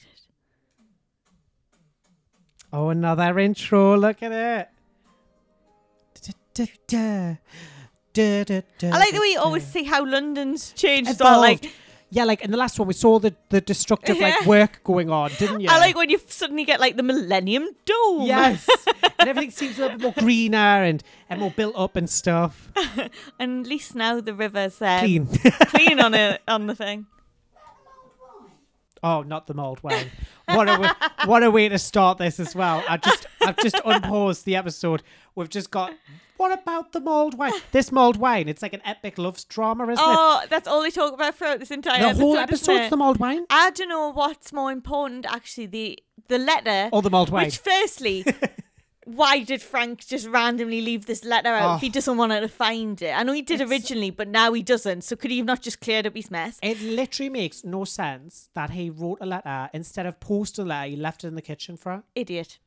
[2.72, 3.96] Oh, another intro.
[3.96, 4.68] Look at it.
[8.18, 11.42] I like the way you always see how London's changed as well.
[11.42, 11.64] Evolved.
[11.64, 11.72] Like,
[12.10, 15.30] yeah, like in the last one, we saw the, the destructive like work going on,
[15.38, 15.68] didn't you?
[15.70, 18.26] I like when you suddenly get like the Millennium Dome.
[18.26, 18.68] Yes,
[19.18, 22.72] and everything seems a little bit more greener and, and more built up and stuff.
[23.38, 25.26] and at least now the river's um, Clean.
[25.26, 27.06] clean on it on the thing.
[29.02, 30.06] Oh, not the mold wine.
[30.46, 30.90] What a way,
[31.26, 32.82] what a way to start this as well.
[32.88, 35.02] I just I've just unpaused the episode.
[35.34, 35.92] We've just got.
[36.36, 37.52] What about the mold wine?
[37.70, 38.48] This mold wine.
[38.48, 41.70] It's like an epic love drama, isn't Oh, that's all they talk about throughout this
[41.70, 42.00] entire?
[42.00, 42.20] The episode.
[42.22, 43.44] whole episode's the mulled wine.
[43.50, 45.66] I don't know what's more important, actually.
[45.66, 45.98] The
[46.28, 46.88] the letter.
[46.92, 47.46] Or the mold wine.
[47.46, 48.24] Which, firstly,
[49.16, 51.92] why did Frank just randomly leave this letter out if he Oh.
[51.92, 53.10] doesn't want her to find it?
[53.10, 55.02] I know he did It's- originally, but now he doesn't.
[55.02, 56.58] So could he have not just cleared up his mess?
[56.62, 60.90] It literally makes no sense that he wrote a letter instead of posting a letter.
[60.90, 62.02] He left it in the kitchen for her.
[62.14, 62.58] Idiot.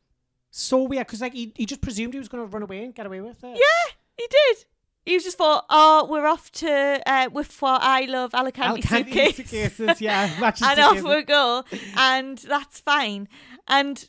[0.52, 2.94] So weird because like he, he just presumed he was going to run away and
[2.94, 3.58] get away with it.
[3.58, 4.66] Yeah, he did.
[5.06, 9.12] He was just thought, oh, we're off to uh, with what I love, Alicante, Alicante
[9.12, 9.36] suitcase.
[9.36, 11.66] suitcases, yeah, and off we go,
[11.98, 13.28] and that's fine.
[13.68, 14.08] And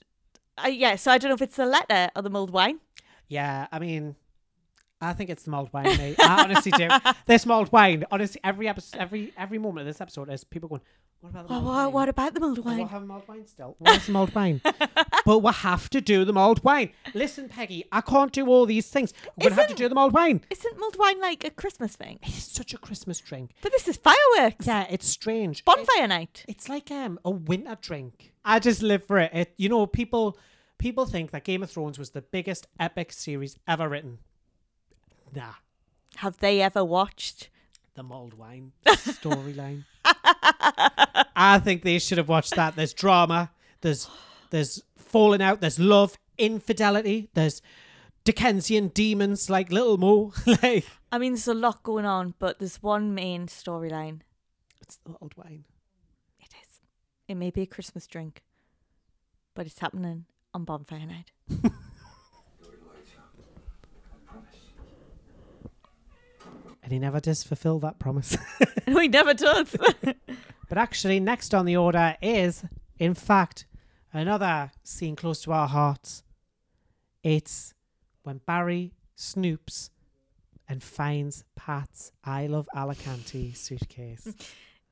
[0.63, 2.81] uh, yeah, so I don't know if it's the letter or the mulled wine.
[3.29, 4.17] Yeah, I mean,
[5.01, 5.85] I think it's the mulled wine.
[5.85, 6.17] Mate.
[6.21, 6.89] I honestly do.
[7.27, 10.83] This mulled wine, honestly, every episode, every every moment of this episode is people going,
[11.25, 11.93] "What about the Oh, mulled what, wine?
[11.95, 12.89] what about the mulled We'll wine?
[12.89, 13.77] have mulled wine still.
[13.79, 14.61] Where's the mulled wine?
[15.25, 16.91] but we have to do the mulled wine.
[17.15, 19.15] Listen, Peggy, I can't do all these things.
[19.37, 20.43] We're gonna have to Isn't- do the mulled wine.
[20.51, 22.19] Isn't mulled wine like a Christmas thing?
[22.23, 23.53] It's such a Christmas drink.
[23.63, 24.67] But this is fireworks.
[24.67, 25.65] Yeah, it's strange.
[25.65, 26.45] Bonfire night.
[26.47, 28.33] It's like um a winter drink.
[28.45, 29.31] I just live for it.
[29.33, 29.55] it.
[29.57, 30.37] You know, people
[30.77, 34.19] people think that Game of Thrones was the biggest epic series ever written.
[35.35, 35.55] Nah,
[36.17, 37.49] Have they ever watched?
[37.95, 39.85] the mulled wine storyline.
[41.37, 42.77] I think they should have watched that.
[42.77, 43.51] There's drama.
[43.81, 44.09] There's
[44.51, 45.61] there's falling out.
[45.61, 47.29] There's love, infidelity.
[47.35, 47.63] There's
[48.25, 50.33] Dickensian demons like Little Mo.
[50.63, 54.21] like I mean, there's a lot going on, but there's one main storyline.
[54.81, 55.65] it's the old wine.
[56.41, 56.81] It is.
[57.29, 58.43] It may be a Christmas drink,
[59.55, 61.31] but it's happening on bonfire night.
[61.49, 63.21] Do it later.
[64.13, 64.55] I promise.
[66.83, 68.37] And he never does fulfill that promise.
[68.87, 69.77] No, he never does.
[70.69, 72.65] but actually, next on the order is,
[72.99, 73.67] in fact,
[74.13, 76.23] another scene close to our hearts.
[77.23, 77.75] It's
[78.23, 79.91] when Barry snoops
[80.69, 84.35] and finds Pat's I Love Alicante suitcase.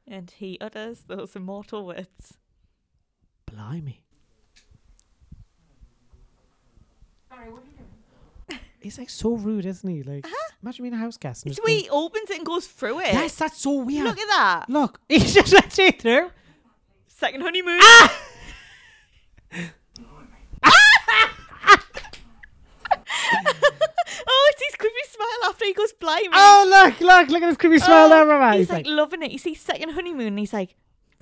[0.06, 2.38] and he utters those immortal words.
[3.46, 4.02] Blimey.
[7.30, 7.71] Barry, what are you doing?
[8.82, 10.02] He's like so rude, isn't he?
[10.02, 10.52] Like, uh-huh.
[10.62, 11.44] imagine being a house guest.
[11.44, 13.12] and It's just the going, he opens it and goes through it.
[13.12, 14.04] Yes, that's so weird.
[14.04, 14.64] Look at that.
[14.68, 16.30] Look, he just lets you through.
[17.08, 17.78] Second honeymoon.
[17.82, 18.18] Ah!
[24.26, 26.28] oh, it's his creepy smile after he goes blimey.
[26.32, 28.56] Oh, look, look, look at his creepy smile Oh, there, Mama.
[28.56, 29.30] He's, like, loving it.
[29.30, 30.74] You see second honeymoon and he's like,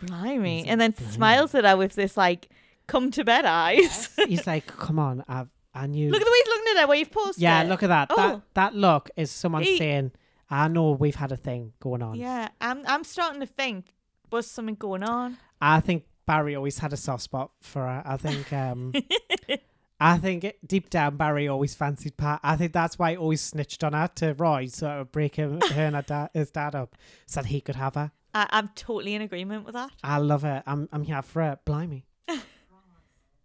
[0.05, 0.65] blimey.
[0.67, 2.49] And then smiles at her with this like
[2.87, 4.09] come to bed eyes.
[4.27, 6.11] he's like, come on, I've, I knew.
[6.11, 7.68] look at the way he's looking at her where you've paused yeah, it.
[7.68, 8.09] look at that.
[8.11, 8.16] Oh.
[8.16, 10.12] That that look is someone He- saying,
[10.51, 12.16] I know we've had a thing going on.
[12.16, 13.95] Yeah, I'm I'm starting to think
[14.33, 15.37] was something going on.
[15.61, 18.03] I think Barry always had a soft spot for her.
[18.05, 18.93] I think um
[20.03, 22.41] I think it, deep down Barry always fancied Pat.
[22.43, 25.37] I think that's why he always snitched on her to Roy so it would break
[25.37, 26.97] him, her and her da- his dad up
[27.27, 28.11] so that he could have her.
[28.33, 29.91] I, I'm totally in agreement with that.
[30.03, 30.62] I love it.
[30.66, 31.59] I'm I'm here for it.
[31.64, 32.07] Blimey.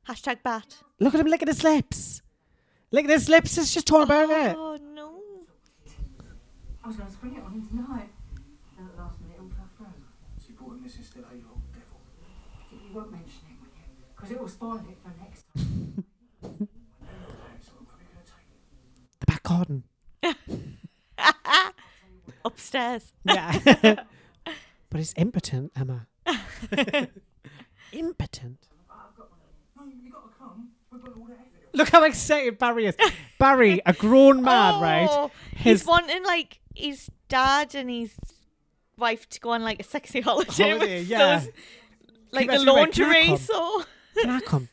[0.07, 0.77] Hashtag bat.
[0.99, 2.21] Look at him licking his lips.
[2.91, 3.57] Look at his lips.
[3.57, 4.55] It's just torn about it.
[4.57, 5.21] Oh no.
[6.83, 8.09] I was going to spring it on him tonight.
[8.77, 9.87] Then at the last minute, all fell through.
[10.37, 11.99] So you bought him this instead, you old devil?
[12.71, 13.81] You won't mention it, will you?
[14.15, 16.03] Because it will spoil it for next time.
[16.43, 18.59] Thanks, I'm probably going to take it.
[19.19, 19.83] The back garden.
[22.45, 23.11] Upstairs.
[23.23, 23.57] Yeah.
[24.43, 26.05] but he's impotent, Emma.
[27.91, 27.91] impotent.
[27.91, 28.99] No, you got to come.
[29.15, 30.04] We've got all the evidence.
[31.75, 32.95] Look how excited Barry is.
[33.39, 35.07] Barry, a grown man, oh, right?
[35.11, 38.13] Oh, His He's wanting like his dad and his
[38.97, 41.39] wife to go on like a sexy holiday, Holiday, with yeah.
[41.39, 41.49] those,
[42.31, 43.25] like the like, lingerie.
[43.25, 43.37] come?
[43.37, 43.83] So
[44.21, 44.69] Can I come?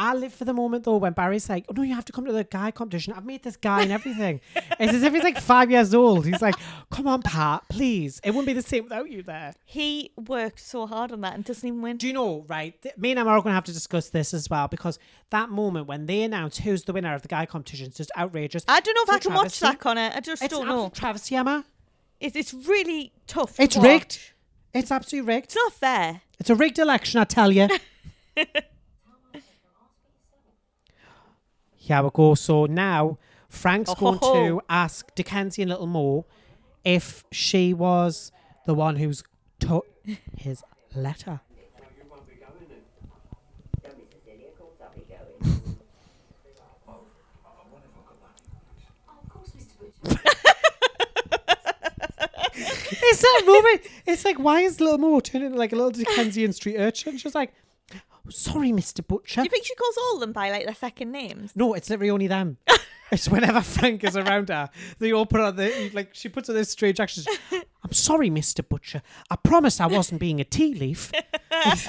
[0.00, 2.24] I live for the moment though when Barry's like, "Oh no, you have to come
[2.24, 3.12] to the guy competition.
[3.14, 4.40] I've made this guy and everything."
[4.78, 6.24] it's as if he's like five years old.
[6.24, 6.54] He's like,
[6.92, 8.20] "Come on, Pat, please.
[8.22, 11.44] It wouldn't be the same without you there." he worked so hard on that and
[11.44, 11.96] doesn't even win.
[11.96, 12.80] Do you know, right?
[12.80, 14.98] th- Me and Emma are going to have to discuss this as well because
[15.30, 18.64] that moment when they announce who's the winner of the guy competition is just outrageous.
[18.68, 19.66] I don't know if I can watch travesty.
[19.66, 20.12] that, Connor.
[20.14, 20.90] I just It's don't know.
[20.94, 21.64] travesty, Emma.
[22.20, 23.56] It's, it's really tough.
[23.56, 23.84] to It's watch.
[23.84, 24.18] rigged.
[24.74, 25.46] It's absolutely rigged.
[25.46, 26.20] It's not fair.
[26.38, 27.68] It's a rigged election, I tell you.
[31.88, 32.34] Here we go.
[32.34, 33.16] So now
[33.48, 36.26] Frank's Oh, going to ask Dickensian Little Mo
[36.84, 38.30] if she was
[38.66, 39.24] the one who's
[39.58, 39.86] took
[40.36, 40.62] his
[40.94, 41.40] letter.
[49.08, 49.78] Of course, Mr.
[49.80, 50.20] Butcher.
[53.00, 53.80] It's that moment.
[54.06, 57.16] It's like, why is Little Mo turning into like a little Dickensian street urchin?
[57.16, 57.54] She's like,
[58.30, 59.06] sorry, Mr.
[59.06, 59.40] Butcher.
[59.40, 61.52] Do you think she calls all of them by like their second names?
[61.54, 62.58] No, it's literally only them.
[63.10, 66.54] it's whenever Frank is around her, they all put on the like she puts on
[66.54, 67.24] this strange action.
[67.52, 69.02] I'm sorry, Mister Butcher.
[69.30, 71.12] I promise I wasn't being a tea leaf.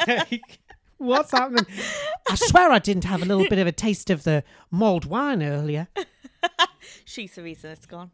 [0.08, 0.60] Like,
[0.98, 1.66] What's happening?
[2.28, 5.44] I swear I didn't have a little bit of a taste of the mulled wine
[5.44, 5.88] earlier.
[7.06, 8.12] She's the reason it's gone.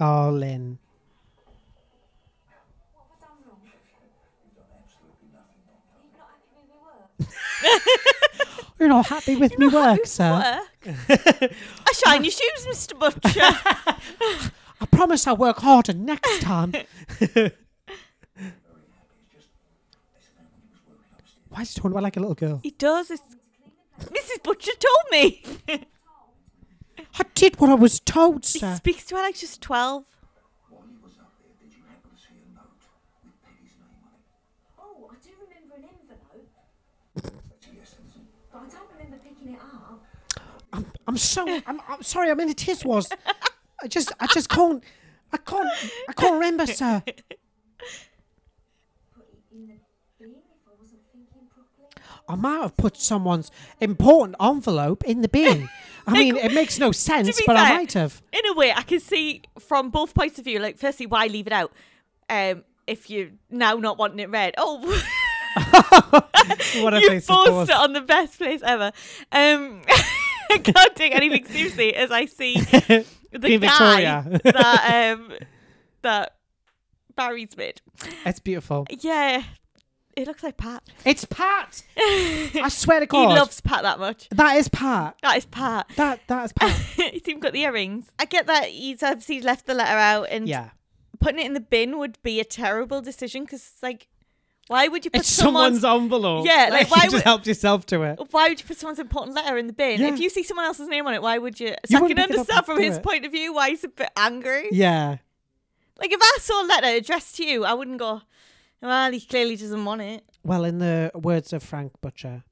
[0.00, 0.78] Oh, Lynn.
[8.78, 10.32] You're not happy with me work, sir.
[10.86, 10.98] Work.
[11.08, 12.98] I shine your shoes, Mr.
[12.98, 13.40] Butcher.
[14.80, 16.72] I promise I'll work harder next time.
[21.48, 22.60] Why is he talking about like a little girl?
[22.62, 23.10] he does.
[23.10, 23.22] It's...
[24.00, 24.42] Mrs.
[24.42, 25.42] Butcher told me.
[27.18, 28.70] I did what I was told, sir.
[28.70, 30.04] he speaks to her like she's 12.
[30.70, 32.78] While he was up there, did you happen to see a note
[33.24, 34.22] with Peggy's name on it?
[34.78, 36.48] Oh, I do remember an envelope,
[37.16, 38.22] That's a yes, Simpson.
[38.52, 40.00] but I don't remember picking it up.
[40.72, 42.30] I'm, I'm so I'm, I'm sorry.
[42.30, 43.08] I mean, it is was.
[43.82, 44.82] I just I just can't
[45.32, 45.68] I can't
[46.08, 47.02] I can't remember, sir.
[47.04, 47.24] Put it
[49.52, 49.74] in the
[50.18, 51.88] bin if I wasn't thinking properly.
[52.28, 53.50] I might have put someone's
[53.80, 55.68] important envelope in the bin.
[56.06, 58.22] I mean, it makes no sense, but I might have.
[58.32, 60.58] In a way, I can see from both points of view.
[60.58, 61.72] Like, firstly, why leave it out?
[62.28, 64.80] Um, if you're now not wanting it read, oh,
[66.76, 68.92] What a you place forced it on the best place ever.
[69.32, 69.82] Um,
[70.54, 73.04] I can't take anything seriously as I see the
[73.38, 74.40] Queen guy Victoria.
[74.44, 75.32] that um
[76.02, 76.36] that
[77.16, 77.80] Barry's made.
[78.24, 78.86] It's beautiful.
[79.00, 79.42] Yeah,
[80.16, 80.82] it looks like Pat.
[81.04, 81.82] It's Pat.
[81.98, 83.20] I swear to God.
[83.20, 84.28] He God, loves Pat that much.
[84.30, 85.16] that is Pat.
[85.22, 85.90] That is Pat.
[85.96, 86.72] That that is Pat.
[87.12, 88.10] he's even got the earrings.
[88.18, 90.70] I get that he's obviously left the letter out, and yeah,
[91.20, 94.08] putting it in the bin would be a terrible decision because, like,
[94.70, 96.46] why would you put it's someone's, someone's envelope.
[96.46, 98.20] Yeah, like, why would you just would- helped yourself to it.
[98.30, 100.00] Why would you put someone's important letter in the bin?
[100.00, 100.12] Yeah.
[100.14, 101.74] If you see someone else's name on it, why would you?
[101.86, 103.02] So I can pick it up understand from his it.
[103.02, 104.68] point of view why he's a bit angry.
[104.70, 105.16] Yeah,
[105.98, 108.22] Like, if I saw a letter addressed to you, I wouldn't go,
[108.80, 110.22] well, he clearly doesn't want it.
[110.44, 112.44] Well, in the words of Frank Butcher,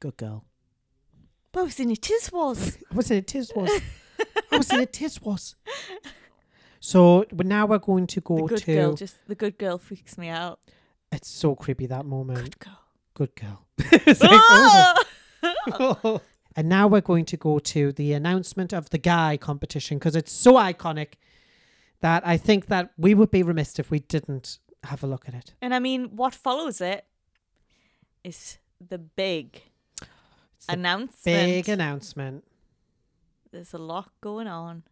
[0.00, 0.46] good girl.
[1.52, 2.78] But I was in it is was.
[2.90, 3.82] I was in a tiswas.
[4.50, 5.54] I was in a tiswas.
[6.80, 8.74] So now we're going to go The good to.
[8.74, 10.58] girl, just the good girl freaks me out.
[11.12, 12.58] It's so creepy that moment.
[12.58, 12.80] Good girl.
[13.14, 13.66] Good girl.
[14.06, 15.98] Like, oh.
[16.02, 16.20] Ah!
[16.56, 20.32] and now we're going to go to the announcement of the guy competition because it's
[20.32, 21.14] so iconic
[22.00, 25.34] that I think that we would be remiss if we didn't have a look at
[25.34, 25.54] it.
[25.60, 27.06] And I mean, what follows it
[28.22, 29.62] is the big
[30.00, 31.16] It's announcement.
[31.24, 32.44] Big announcement.
[33.52, 34.82] There's a lot going on.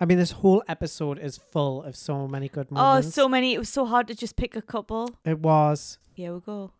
[0.00, 3.08] I mean, this whole episode is full of so many good moments.
[3.08, 3.52] Oh, so many.
[3.54, 5.10] It was so hard to just pick a couple.
[5.24, 5.98] it was.
[6.14, 6.72] Here we go.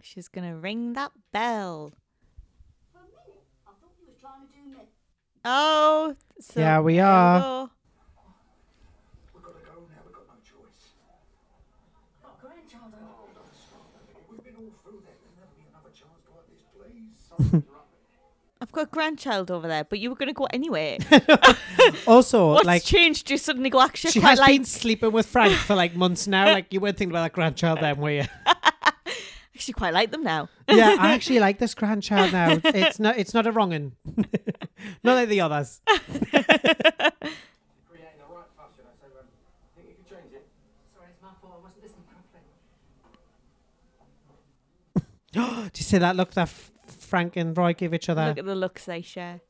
[0.00, 1.92] She's gonna ring that bell.
[2.92, 4.84] For a minute, I thought you was trying to do me.
[5.44, 7.40] Oh, so Yeah, we are.
[7.40, 7.70] go.
[9.34, 10.04] We've got to go now.
[10.04, 10.92] We've no choice.
[12.22, 12.92] Got a grandchild
[17.36, 17.62] Oh,
[18.74, 20.98] got a grandchild over there, but you were gonna go anyway.
[22.06, 23.30] Also, What's like, changed?
[23.30, 24.48] You suddenly go, actually, I she quite has like.
[24.48, 26.46] been sleeping with Frank for like months now.
[26.46, 28.24] Like, you weren't thinking about that grandchild then, were you?
[29.54, 30.48] actually quite like them now.
[30.68, 32.58] yeah, I actually like this grandchild now.
[32.64, 33.18] It's not.
[33.18, 33.92] It's not a wrongin.
[35.02, 35.80] not like the others.
[35.86, 36.52] Creating the right
[38.56, 38.90] fuss, you know.
[39.00, 39.06] So,
[39.76, 40.46] think you could change it?
[40.96, 41.54] Sorry, it's my fault.
[41.58, 42.04] I wasn't listening
[45.32, 45.32] properly.
[45.32, 46.70] Do you see that look that F-
[47.14, 48.26] Frank and Roy give each other?
[48.26, 49.40] Look at the looks they share.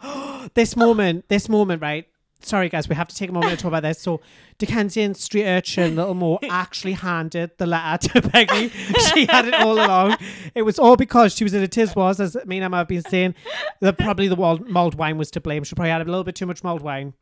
[0.54, 2.06] this moment, this moment, right?
[2.42, 4.00] Sorry, guys, we have to take a moment to talk about this.
[4.00, 4.20] So,
[4.58, 8.68] Dickensian street urchin Little Mo actually handed the letter to Peggy.
[9.12, 10.16] she had it all along.
[10.54, 13.02] It was all because she was in a Tiswas, as me and Emma have been
[13.02, 13.34] saying.
[13.80, 15.64] That probably the mulled wine was to blame.
[15.64, 17.12] She probably had a little bit too much mulled wine,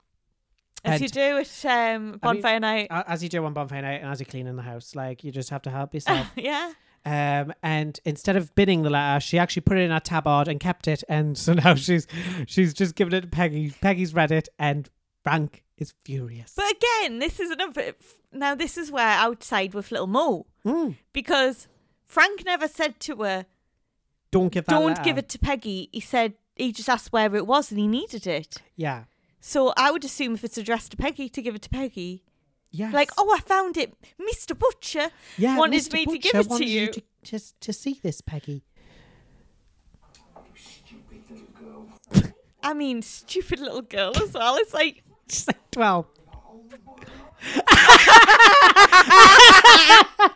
[0.85, 1.65] As And- you do at
[1.97, 2.89] um, bonfire night.
[2.91, 4.95] a- as you do on bonfire night and as you clean in the house.
[4.95, 6.29] Like you just have to help yourself.
[6.37, 6.73] yeah.
[7.09, 10.61] Um, and instead of binning the letter, she actually put it in her tabard and
[10.61, 11.03] kept it.
[11.09, 12.07] And so now she's
[12.47, 13.71] she's just given it to Peggy.
[13.81, 14.89] Peggy's read it, and
[15.25, 16.53] Frank is furious.
[16.55, 17.95] But again, this is another.
[18.33, 20.97] Now, this is where outside with little Mo Mm.
[21.15, 21.67] because
[22.05, 23.47] Frank never said to her,
[24.31, 24.73] Don't give that.
[24.79, 27.87] "Don't give it to Peggy." He said he just asked where it was and he
[27.87, 28.61] needed it.
[28.77, 29.05] Yeah.
[29.41, 32.25] So I would assume if it's addressed to Peggy, to give it to Peggy.
[32.71, 32.93] Yes.
[32.93, 35.11] Like, oh, I found it, Mister Butcher.
[35.39, 35.93] yeah, wanted Mr.
[35.95, 36.89] me to give it to wanted you.
[36.89, 38.65] to, just to see this, Peggy.
[40.55, 42.33] Stupid little girl.
[42.63, 44.57] I mean, stupid little girl as well.
[44.57, 46.07] It's like, She's like twelve.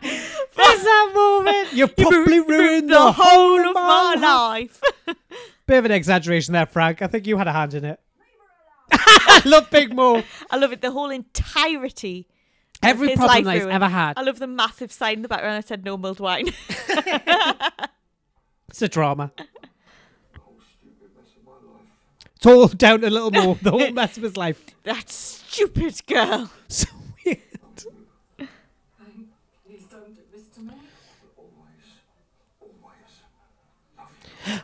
[0.01, 1.73] There's that moment.
[1.73, 4.81] You probably ruined the whole of my life.
[5.65, 7.01] Bit of an exaggeration there, Frank.
[7.01, 7.99] I think you had a hand in it.
[9.35, 10.23] I love Big Mo.
[10.51, 10.81] I love it.
[10.81, 12.27] The whole entirety.
[12.81, 13.75] of Every his problem life that he's ruined.
[13.75, 14.17] ever had.
[14.17, 16.47] I love the massive sign in the background that said no mulled wine.
[18.69, 19.31] It's a drama.
[19.37, 19.43] The
[20.39, 21.85] whole stupid mess of my life.
[22.37, 24.65] It's all down to Little Mo, the whole mess of his life.
[24.83, 26.49] that stupid girl.
[26.67, 26.87] So
[27.23, 27.37] weird.
[28.37, 30.73] Please don't do this to me.
[31.37, 31.85] Always,
[32.59, 33.11] always.
[33.95, 34.09] Love
[34.47, 34.59] you.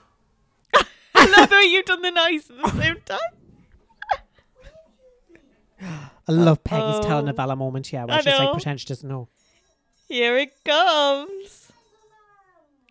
[1.13, 3.19] I love the way you've done the noise at the same time.
[5.81, 9.29] I love Peggy's telenovela um, moment here where I she's like pretend she doesn't know.
[10.07, 11.71] Here it comes.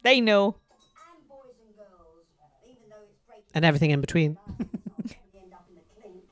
[0.03, 0.55] They know.
[0.55, 2.25] And boys and girls,
[2.65, 4.39] even though it's breaking And everything in between.
[4.59, 6.23] we end up in the clink.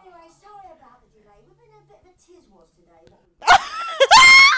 [0.00, 1.38] Anyway, sorry about the delay.
[1.46, 3.02] We've been in a bit of a tiswas today.
[3.10, 3.48] What we-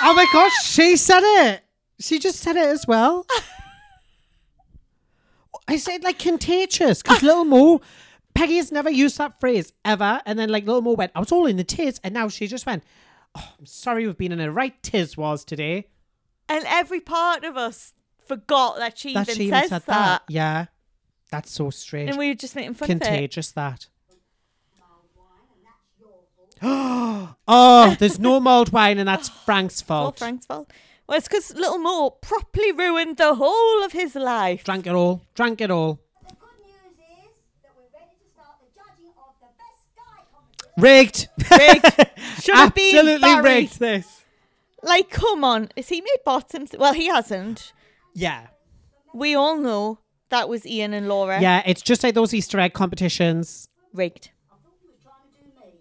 [0.03, 1.63] Oh my gosh, she said it.
[2.01, 3.27] She just said it as well.
[5.69, 7.81] I said like contagious because Little Mo,
[8.35, 10.21] Peggy has never used that phrase ever.
[10.27, 12.01] And then like Little Mo went, I was all in the tiz.
[12.03, 12.83] And now she just went,
[13.35, 15.89] oh, I'm sorry we've been in a right tiswas today.
[16.49, 17.95] And every part of us
[18.27, 19.87] forgot that she that even she even says said that.
[19.87, 20.23] that.
[20.29, 20.67] Yeah.
[21.31, 22.11] That's so strange.
[22.11, 23.01] And we were just making fun of it.
[23.05, 23.87] Contagious that.
[25.17, 27.37] wine, and that's your fault.
[27.47, 30.19] Oh, there's no mulled wine and that's Frank's It's all fault.
[30.19, 30.73] Frank's fault.
[31.07, 34.63] Well, it's because little Mo properly ruined the whole of his life.
[34.65, 35.23] Drank it all.
[35.35, 35.99] Drank it all.
[36.23, 40.23] The good news is that we're ready to start the judging of the best guy
[40.33, 40.60] competition.
[40.79, 41.29] Rigged.
[41.51, 41.85] Rigged.
[42.43, 43.43] Should have been Absolutely Barry.
[43.43, 44.25] rigged this.
[44.83, 45.69] Like, come on.
[45.77, 46.75] Is he made bottoms?
[46.79, 47.73] Well, he hasn't.
[48.15, 48.47] Yeah.
[49.15, 49.99] We all know
[50.31, 51.41] that was Ian and Laura.
[51.41, 53.69] Yeah, it's just like those Easter egg competitions.
[53.93, 54.31] Rigged.
[54.51, 55.75] I thought you was trying to do me.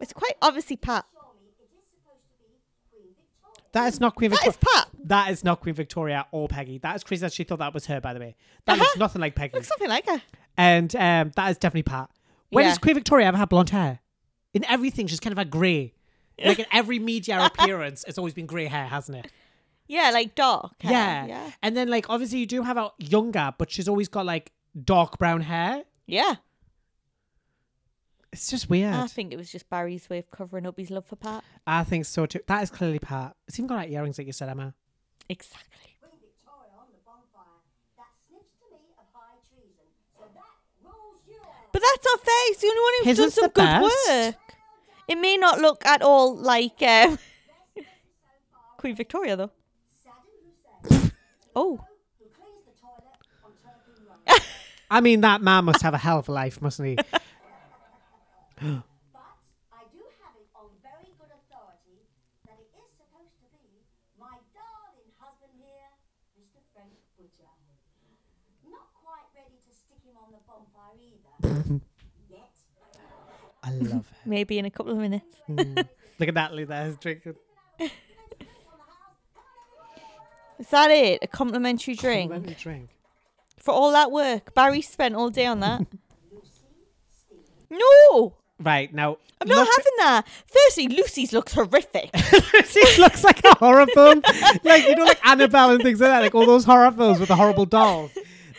[0.00, 1.04] It's quite obviously Pat.
[1.14, 2.48] Surely it is supposed to be
[2.90, 3.70] Queen Victoria.
[3.72, 4.50] That is not Queen That Victoria.
[4.50, 4.88] is Pat.
[5.04, 6.78] That is not Queen Victoria or Peggy.
[6.78, 8.34] That is crazy that she thought that was her, by the way.
[8.66, 9.54] That looks nothing like Peggy.
[9.54, 10.20] Looks something like her.
[10.56, 12.10] And um, that is definitely Pat.
[12.52, 12.68] When Yeah.
[12.68, 14.00] has Queen Victoria ever have blonde hair?
[14.54, 15.94] In everything, she's kind of had grey.
[16.44, 19.32] Like in every media appearance, it's always been grey hair, hasn't it?
[19.88, 20.74] Yeah, like dark.
[20.82, 21.26] hair, Yeah.
[21.26, 21.50] Yeah.
[21.62, 24.52] And then, like, obviously, you do have a younger, but she's always got like
[24.84, 25.84] dark brown hair.
[26.06, 26.36] Yeah.
[28.32, 28.94] It's just weird.
[28.94, 31.42] I think it was just Barry's way of covering up his love for Pat.
[31.66, 32.40] I think so too.
[32.46, 33.34] That is clearly Pat.
[33.48, 34.74] It's even got like earrings, like you said, Emma.
[35.28, 35.96] Exactly.
[36.00, 37.60] Queen Victoria on the bonfire.
[37.96, 39.88] That sniffs to me of high treason.
[40.16, 41.71] So that rules you out.
[41.71, 42.46] But that's fair.
[42.48, 44.08] He's the only one who's His done is some the good best.
[44.08, 44.34] work.
[45.08, 47.18] It may not look at all like um,
[48.78, 49.50] Queen Victoria, though.
[51.54, 51.76] Oh.
[52.18, 54.40] who cleans the toilet on Turpin Road.
[54.90, 56.96] I mean, that man must have a hell of a life, mustn't he?
[58.62, 58.78] But
[59.74, 61.98] I do have it on very good authority
[62.46, 63.82] that it is supposed to be
[64.14, 65.90] my darling husband here,
[66.38, 66.62] Mr.
[66.70, 67.50] Frank Butcher.
[68.70, 71.18] Not quite ready to stick him on the bonfire either.
[71.26, 71.31] Yet.
[73.64, 74.28] I love it.
[74.28, 75.36] Maybe in a couple of minutes.
[75.48, 75.76] Mm.
[76.18, 77.34] Look at Natalie there, who's drinking.
[80.58, 81.20] Is that it?
[81.22, 82.30] A complimentary drink?
[82.30, 82.90] Let me drink.
[83.58, 84.54] For all that work.
[84.54, 85.84] Barry spent all day on that.
[87.70, 88.34] no!
[88.60, 90.24] Right now, I'm not having that.
[90.46, 92.10] Firstly, Lucy's looks horrific.
[92.66, 94.22] She looks like a horror film,
[94.62, 97.28] like you know, like Annabelle and things like that, like all those horror films with
[97.28, 98.12] the horrible dolls.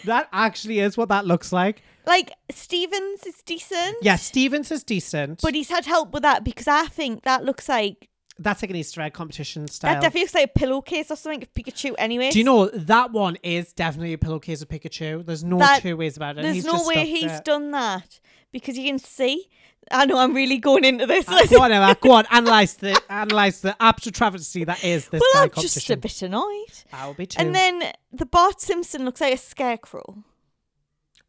[0.06, 1.82] That actually is what that looks like.
[2.06, 3.98] Like, Stevens is decent.
[4.02, 7.70] Yeah, Stevens is decent, But he's had help with that because I think that looks
[7.70, 9.94] like that's like an Easter egg competition style.
[9.94, 12.32] that definitely looks like a pillowcase or something of Pikachu anyway.
[12.32, 15.24] Do you know that one is definitely a pillowcase of Pikachu?
[15.26, 16.42] There's no That- two ways about it.
[16.42, 17.46] There's He's no way he's it.
[17.46, 18.20] done that
[18.52, 19.50] because you can see.
[19.92, 21.28] I know I'm really going into this.
[21.28, 21.96] Uh, go on, Emma.
[22.02, 22.26] Go on.
[22.32, 26.22] Analyze the analyze the absolute travesty that is this well, guy I'm just a bit
[26.22, 26.72] annoyed.
[26.94, 27.40] I'll be too.
[27.40, 30.24] And then the Bart Simpson looks like a scarecrow.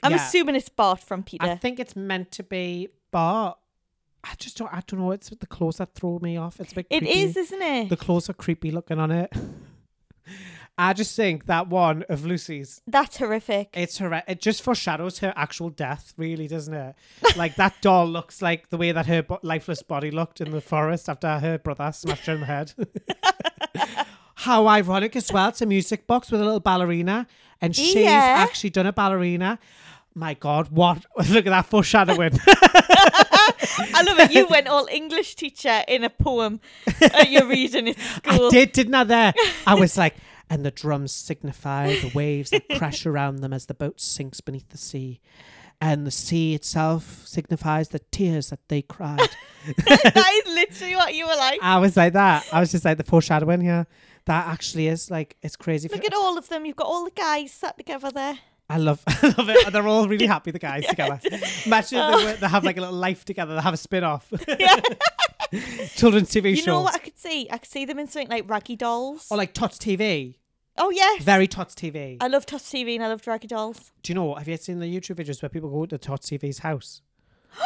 [0.04, 0.26] I'm Yeah.
[0.26, 1.44] assuming it's Bart from Peter.
[1.46, 3.52] I think it's meant to be, but
[4.22, 4.72] I just don't.
[4.72, 5.10] I don't know.
[5.10, 6.60] It's the clothes that throw me off.
[6.60, 6.86] It's a bit.
[6.90, 7.20] it creepy.
[7.20, 7.88] is, isn't it?
[7.88, 9.32] The clothes are creepy looking on it.
[10.76, 13.68] I just think that one of Lucy's, That's horrific.
[13.74, 14.24] it's horrific.
[14.26, 16.96] It just foreshadows her actual death, really, doesn't it?
[17.36, 20.60] like that doll looks like the way that her bo- lifeless body looked in the
[20.60, 22.72] forest after her brother smashed her in the head.
[24.36, 25.48] How ironic as well!
[25.50, 27.26] It's a music box with a little ballerina,
[27.60, 28.10] and she's Yeah.
[28.38, 29.58] actually done a ballerina.
[30.14, 31.04] My God, what?
[31.28, 32.38] Look at that foreshadowing.
[32.46, 34.32] I love it.
[34.32, 36.60] You went all English teacher in a poem
[37.00, 38.46] that you're reading at school.
[38.46, 39.04] I did, didn't I?
[39.04, 39.34] There,
[39.66, 40.14] I was like,
[40.48, 44.68] and the drums signify the waves that crash around them as the boat sinks beneath
[44.68, 45.20] the sea,
[45.80, 49.18] and the sea itself signifies the tears that they cried.
[49.66, 51.58] that is literally what you were like.
[51.60, 52.46] I was like that.
[52.52, 53.86] I was just like the foreshadowing here.
[54.26, 55.88] That actually is like it's crazy.
[55.88, 56.64] Look at all of them.
[56.64, 58.38] You've got all the guys sat together there.
[58.68, 59.72] I love, I love it.
[59.72, 60.50] They're all really happy.
[60.50, 61.20] The guys together.
[61.66, 63.54] Imagine if they, were, they have like a little life together.
[63.54, 64.30] They have a spin off.
[65.96, 66.44] Children's TV shows.
[66.44, 66.72] You show.
[66.72, 67.46] know what I could see?
[67.50, 69.26] I could see them in something like Raggy Dolls.
[69.30, 70.36] Or like Tots TV.
[70.78, 72.16] oh yes, Very Tots TV.
[72.20, 73.92] I love Tots TV and I love Raggy Dolls.
[74.02, 74.24] Do you know?
[74.24, 74.38] What?
[74.38, 77.02] Have you seen the YouTube videos where people go to Tots TV's house?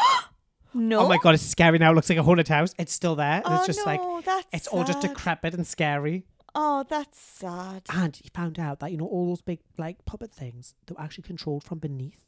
[0.75, 1.01] No.
[1.01, 1.91] Oh my god, it's scary now.
[1.93, 2.75] It looks like a haunted house.
[2.79, 3.41] It's still there.
[3.47, 6.27] Oh it's just like no, that's it's all just decrepit and scary.
[6.61, 7.83] Oh, that's sad.
[7.89, 11.01] And he found out that you know all those big like puppet things they were
[11.01, 12.19] actually controlled from beneath.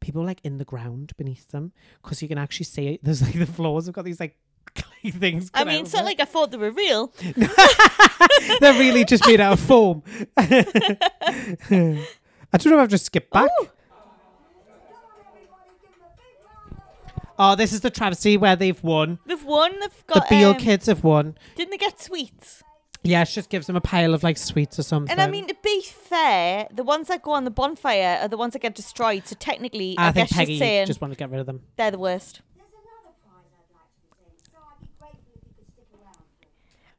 [0.00, 3.00] People like in the ground beneath them because you can actually see it.
[3.02, 4.36] There's like the floors have got these like
[4.74, 5.50] clay things.
[5.54, 7.10] I mean, it's not like I thought they were real.
[8.60, 10.02] they're really just made out of foam.
[10.36, 10.66] I
[11.70, 13.48] don't know if I've just skipped back.
[13.62, 13.68] Ooh.
[17.38, 19.20] Oh, this is the travesty where they've won.
[19.24, 19.80] They've won.
[19.80, 20.36] They've got The.
[20.36, 21.38] Beale um, kids have won.
[21.56, 22.62] Didn't they get sweets?
[23.04, 25.10] Yeah, she just gives them a pile of like sweets or something.
[25.12, 28.38] And I mean, to be fair, the ones that go on the bonfire are the
[28.38, 29.26] ones that get destroyed.
[29.26, 31.46] So technically, I, I, think guess Peggy she's saying just wanted to get rid of
[31.46, 31.60] them.
[31.76, 32.40] they're the worst.
[32.56, 35.86] There's another prize I'd like to present, so I'd be grateful if you could stick
[35.94, 36.48] around for it.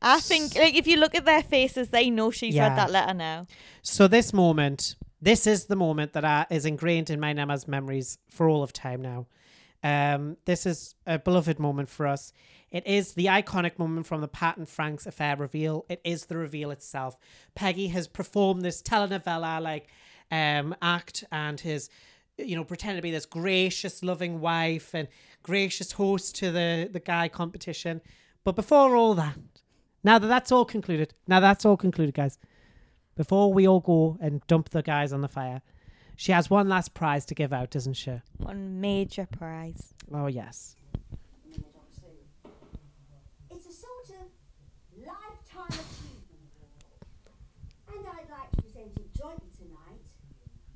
[0.01, 2.67] I think, like, if you look at their faces, they know she's Yeah.
[2.69, 3.47] read that letter now.
[3.81, 8.19] So this moment, this is the moment that uh, is ingrained in my Nama's memories
[8.29, 9.25] for all of time now.
[9.83, 12.31] Um, this is a beloved moment for us.
[12.75, 15.85] It is the iconic moment from the Pat and Frank's affair reveal.
[15.87, 17.15] It is the reveal itself.
[17.55, 19.87] Peggy has performed this telenovela like
[20.29, 21.89] um, act and has,
[22.37, 25.07] you know, pretended to be this gracious, loving wife and
[25.41, 28.01] gracious host to the the guy competition.
[28.43, 29.37] But before all that,
[30.03, 32.37] now that that's all concluded, now that's all concluded, guys.
[33.15, 35.61] Before we all go and dump the guys on the fire,
[36.17, 38.19] she has one last prize to give out, doesn't she?
[38.37, 39.93] One major prize.
[40.13, 40.75] Oh yes.
[41.49, 42.51] minute or two.
[43.51, 44.27] It's a sort of
[44.99, 46.51] lifetime achievement.
[47.87, 50.01] And I'd like to present it jointly tonight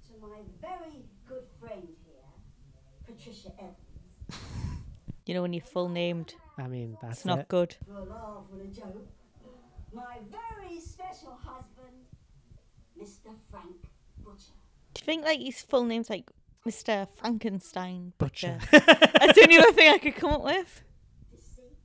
[0.09, 2.29] to my very good friend here,
[3.05, 3.75] Patricia Evans.
[5.25, 7.47] You know when you're full named, I mean, that's it's not it.
[7.49, 7.75] good.
[7.85, 9.07] For a laugh and a joke,
[9.93, 11.93] my very special husband,
[12.99, 13.29] Mr.
[13.51, 13.75] Frank
[14.23, 14.53] Butcher.
[14.95, 16.31] Do you think like his full name's like
[16.67, 17.07] Mr.
[17.15, 18.57] Frankenstein Butcher.
[18.71, 18.85] Butcher?
[19.19, 20.81] That's the only other thing I could come up with.
[21.29, 21.77] Deceit.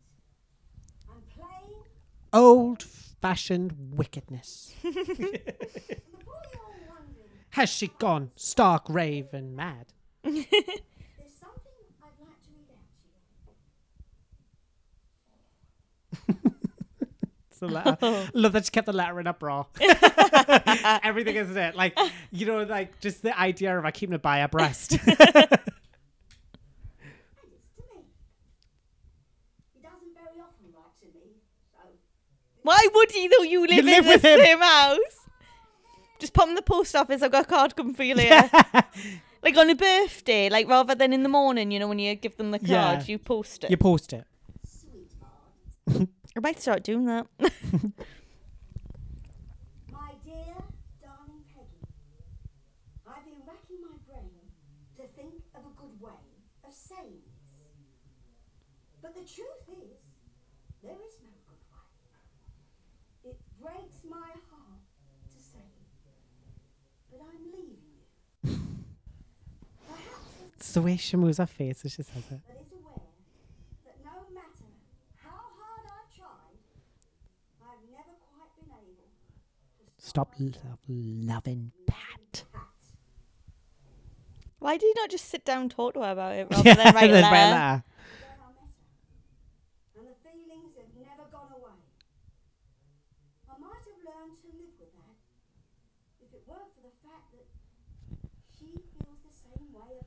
[2.33, 4.75] Old-fashioned wickedness.
[4.85, 9.87] And before you're all wondering, Has she gone stark raving mad?
[10.25, 10.51] there's something
[12.03, 12.83] I'd like to read out
[16.35, 16.51] to you.
[17.51, 17.97] It's a letter.
[18.35, 19.65] Love that she kept the letter in her bra.
[21.05, 21.77] Everything isn't it?
[21.77, 21.97] Like
[22.33, 24.93] you know, like just the idea of her keeping it by her breast.
[24.95, 25.25] And it's to me.
[29.75, 31.37] He doesn't very often write to me,
[31.73, 31.79] so
[32.63, 33.43] Why would he though?
[33.45, 34.41] You live live in with the him.
[34.41, 35.24] same house.
[36.25, 37.21] Just pop in the post office.
[37.21, 38.49] I've got a card coming for you later.
[39.43, 42.39] like on a birthday, like rather than in the morning, you know, when you give
[42.39, 43.05] them the card, Yeah.
[43.05, 43.71] you post it.
[43.71, 44.25] you post it.
[44.67, 46.09] sweetheart.
[46.35, 47.27] I might start doing that.
[49.93, 50.57] My dear,
[51.03, 51.85] darling Peggy,
[53.07, 54.31] I've been racking my brain
[54.97, 56.25] to think of a good way
[56.67, 59.03] of saying this.
[59.03, 60.01] But the truth is,
[60.83, 63.33] there is no good way.
[63.33, 64.81] It breaks my heart
[65.29, 65.85] to say it,
[67.11, 68.59] but I'm leaving you.
[69.87, 72.41] Perhaps as It's the way she moves her face as she says it.
[72.47, 73.07] that is aware
[73.85, 74.67] that no matter
[75.23, 76.11] how hard I've
[77.63, 79.09] I've never quite been able
[79.99, 82.45] Stop love, loving Pat.
[82.53, 82.73] Pat.
[84.59, 86.95] Why did you not just sit down and talk to her about it rather than
[86.95, 87.35] write a then letter?
[87.35, 87.85] write a letter.
[88.25, 91.79] Then I met her, and the feelings have never gone away.
[93.47, 95.17] I might have learned to live with that
[96.25, 97.47] if it weren't for the fact that
[98.59, 98.67] she
[98.97, 100.01] feels the same way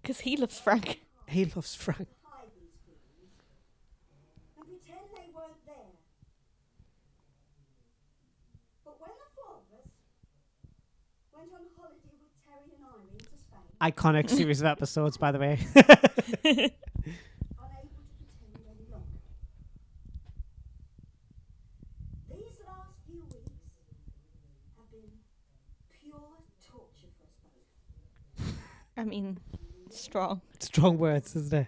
[0.02, 1.00] Because he loves Frank.
[1.28, 2.08] he loves Frank.
[2.24, 3.34] hide these feelings
[4.58, 5.92] and pretend they weren't there.
[8.86, 9.90] But when the four of us
[11.34, 15.40] went on holiday with Terry and Irene to Spain, Iconic series of episodes, by the
[15.40, 15.58] way.
[15.76, 16.70] unable
[18.06, 19.20] to pretend any longer.
[22.30, 23.58] These last few weeks
[24.78, 25.10] have been
[26.00, 26.38] pure
[26.70, 28.54] torture for us both.
[29.02, 29.39] I mean,
[29.89, 30.41] strong.
[30.60, 31.68] Strong words, isn't it?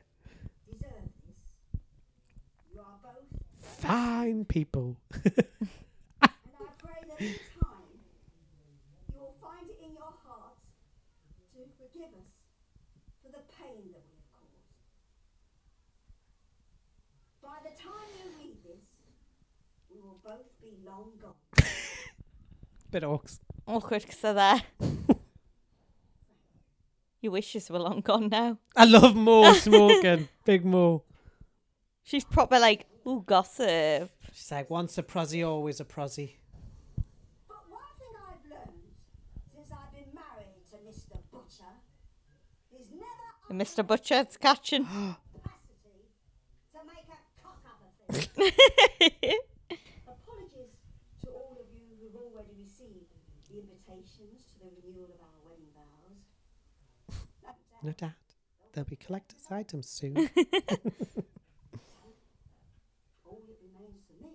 [0.70, 0.92] Deserve
[1.26, 1.82] this.
[2.72, 4.98] You are both Fine people.
[5.26, 5.32] And
[6.22, 7.90] I pray that in time
[9.12, 10.62] you will find it in your hearts
[11.54, 12.30] to forgive us
[13.24, 14.70] for the pain that we have caused.
[17.42, 18.86] By the time you read this,
[19.90, 21.66] we will both be long gone.
[22.92, 23.40] Bit orcs.
[23.68, 24.62] Awkward because they're there.
[27.24, 28.58] Your wishes were long gone now.
[28.76, 30.28] I love Mo smoking.
[30.44, 31.04] Big Mo.
[32.04, 34.12] She's proper like, ooh, gossip.
[34.34, 36.36] She's like, once a prosy, always a prosy.
[37.48, 38.92] But one thing I've learned
[39.56, 41.16] since I've been married to Mr.
[41.32, 41.72] Butcher
[42.78, 43.88] is never And Mr.
[43.88, 44.84] Butcher, it's catching.
[44.84, 46.12] capacity
[46.74, 47.80] to make a cock up
[48.10, 49.40] of things.
[50.06, 50.76] Apologies
[51.24, 53.08] to all of you who've already received
[53.50, 55.23] the invitations to the renewal of our wedding vows.
[57.84, 58.12] No doubt
[58.74, 60.16] There'll be collector's items soon.
[60.18, 60.32] all that
[63.62, 64.32] remains for me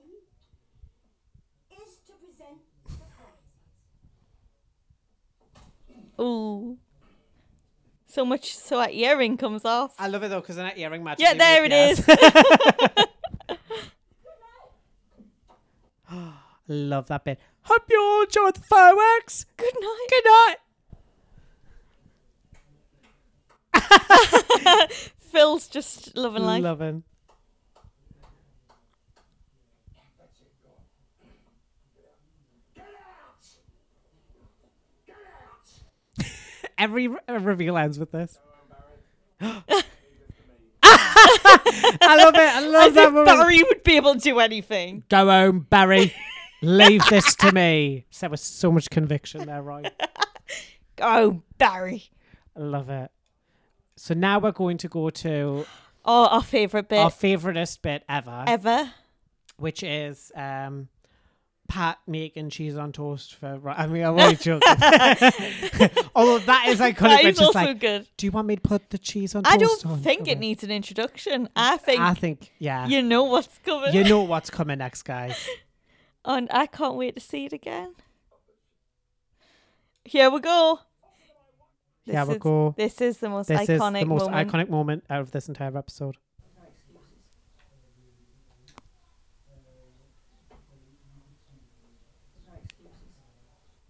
[1.72, 2.90] is to present the
[5.88, 6.20] prizes.
[6.20, 6.78] Ooh.
[8.06, 9.94] So much so that earring comes off.
[9.98, 11.18] I love it though because they're earring match.
[11.20, 12.06] Yeah, there it is.
[16.10, 16.34] Oh,
[16.68, 17.38] love that bit.
[17.62, 19.44] Hope you all enjoyed the fireworks.
[19.58, 20.06] Good night.
[20.08, 20.56] Good night.
[25.18, 26.62] Phil's just loving life.
[26.62, 27.02] Loving.
[36.78, 38.38] every re- reveal ends with this.
[39.40, 39.84] I
[42.16, 42.40] love it.
[42.40, 43.26] I love As that if moment.
[43.26, 45.04] Barry would be able to do anything.
[45.08, 46.14] Go home, Barry.
[46.62, 48.06] Leave this to me.
[48.10, 49.92] Said with so much conviction there, right?
[51.00, 52.10] Oh, Barry.
[52.56, 53.10] I love it.
[53.98, 55.66] So now we're going to go to
[56.04, 58.90] Oh, our favourite bit our favouriteest bit ever, ever.
[59.58, 60.88] which is um,
[61.68, 63.60] Pat making cheese on toast for.
[63.68, 64.62] I mean, I'm only joking.
[66.14, 66.96] Although that is iconic.
[66.98, 68.06] That is just also like, good.
[68.16, 69.54] do you want me to put the cheese on toast?
[69.54, 69.98] I don't on?
[70.00, 71.48] think it needs an introduction.
[71.54, 72.86] I think I think, yeah.
[72.86, 73.92] you know what's coming.
[73.92, 75.46] You know what's coming next, guys.
[76.24, 77.94] And I can't wait to see it again.
[80.04, 80.80] Here we go.
[82.08, 82.74] This we is- go.
[82.76, 84.50] This is the most This is iconic the most moment.
[84.50, 86.16] iconic moment out of this entire episode.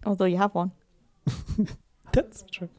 [0.05, 0.71] Although you have one.
[2.13, 2.69] That's true.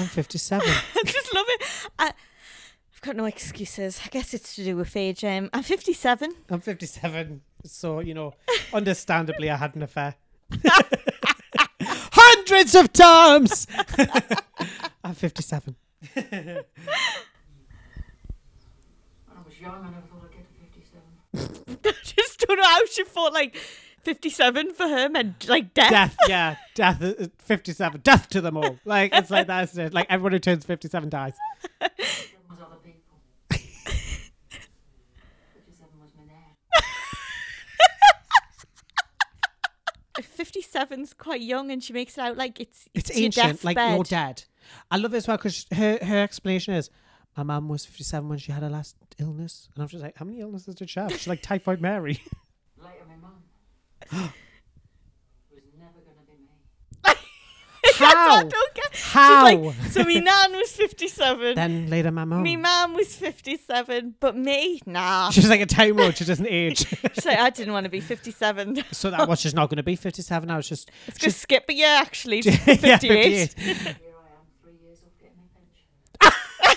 [0.00, 0.66] I'm 57.
[0.96, 1.62] I just love it.
[1.98, 4.00] I, I've got no excuses.
[4.02, 5.22] I guess it's to do with age.
[5.24, 6.34] Um, I'm 57.
[6.48, 7.42] I'm 57.
[7.66, 8.32] So, you know,
[8.72, 10.14] understandably, I had an affair.
[11.82, 13.66] Hundreds of times!
[15.04, 15.76] I'm 57.
[16.14, 16.62] When I
[19.44, 20.54] was young, I never thought I'd get to
[21.34, 21.78] 57.
[21.84, 23.56] I just don't know how she thought like
[24.02, 25.90] 57 for him and like death.
[25.90, 26.56] Death, yeah.
[26.74, 28.00] Death, uh, 57.
[28.02, 28.78] Death to them all.
[28.84, 29.92] Like, it's like that's it.
[29.92, 31.34] Like, everyone who turns 57 dies.
[31.80, 31.90] Them
[32.48, 32.58] was
[35.58, 36.56] 57 was my nan.
[40.22, 43.64] 57's quite young and she makes it out like it's It's your ancient.
[43.64, 43.94] Like, deathbed.
[43.94, 44.44] you're dead.
[44.90, 46.90] I love it as well because her, her explanation is
[47.36, 49.68] my mum was 57 when she had her last illness.
[49.74, 51.12] And I'm just like, how many illnesses did she have?
[51.12, 52.20] She's like Typhoid Mary.
[52.78, 53.34] Later, my mum.
[58.00, 58.36] How?
[58.36, 58.96] I don't get.
[58.96, 59.44] How?
[59.44, 61.54] Like, so me nan was 57.
[61.54, 62.40] then later, my mum.
[62.40, 62.42] Oh.
[62.42, 65.30] Me mum was 57, but me, nah.
[65.30, 66.16] She's like a time lord.
[66.16, 66.86] She doesn't age.
[67.14, 68.84] She's like, I didn't want to be 57.
[68.92, 70.50] so that was just not going to be 57.
[70.50, 70.90] I was just.
[71.18, 72.42] Go skip a year, actually.
[72.42, 73.50] to yeah, 58.
[73.50, 73.54] 58.
[73.58, 73.96] Here I am,
[74.62, 76.76] three years off getting my pension.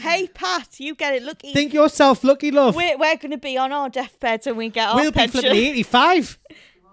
[0.00, 1.22] Hey, Pat, you get it.
[1.22, 1.52] Lucky.
[1.52, 2.74] Think yourself lucky, love.
[2.74, 5.40] we're we're going to be on our deathbeds when we get our we'll be pension.
[5.40, 6.38] flipping 85.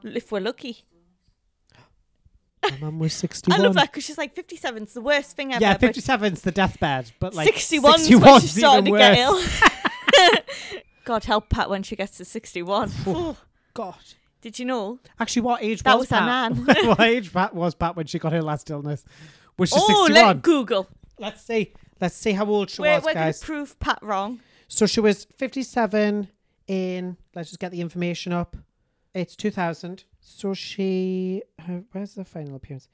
[0.04, 0.84] if we're lucky.
[2.64, 3.60] My mum was 61.
[3.60, 5.64] I love that because she's like 57's the worst thing ever.
[5.64, 9.42] Yeah, but 57's the deathbed, but like 61's when 61's she's starting to get ill.
[11.06, 12.92] God help Pat when she gets to 61.
[13.06, 13.38] Oh,
[13.74, 13.96] God.
[14.42, 15.00] Did you know?
[15.20, 16.54] Actually, what age That was, was Pat?
[16.86, 19.06] what age Pat was Pat when she got her last illness?
[19.58, 20.12] Was she oh, 61?
[20.12, 20.88] let Google.
[21.18, 21.74] Let's see.
[22.00, 23.40] Let's see how old she We're, was, we're going guys.
[23.40, 24.40] to prove Pat wrong.
[24.68, 26.28] So she was 57
[26.68, 28.56] in, let's just get the information up.
[29.14, 30.04] It's 2000.
[30.20, 32.88] So she, her, where's the final appearance?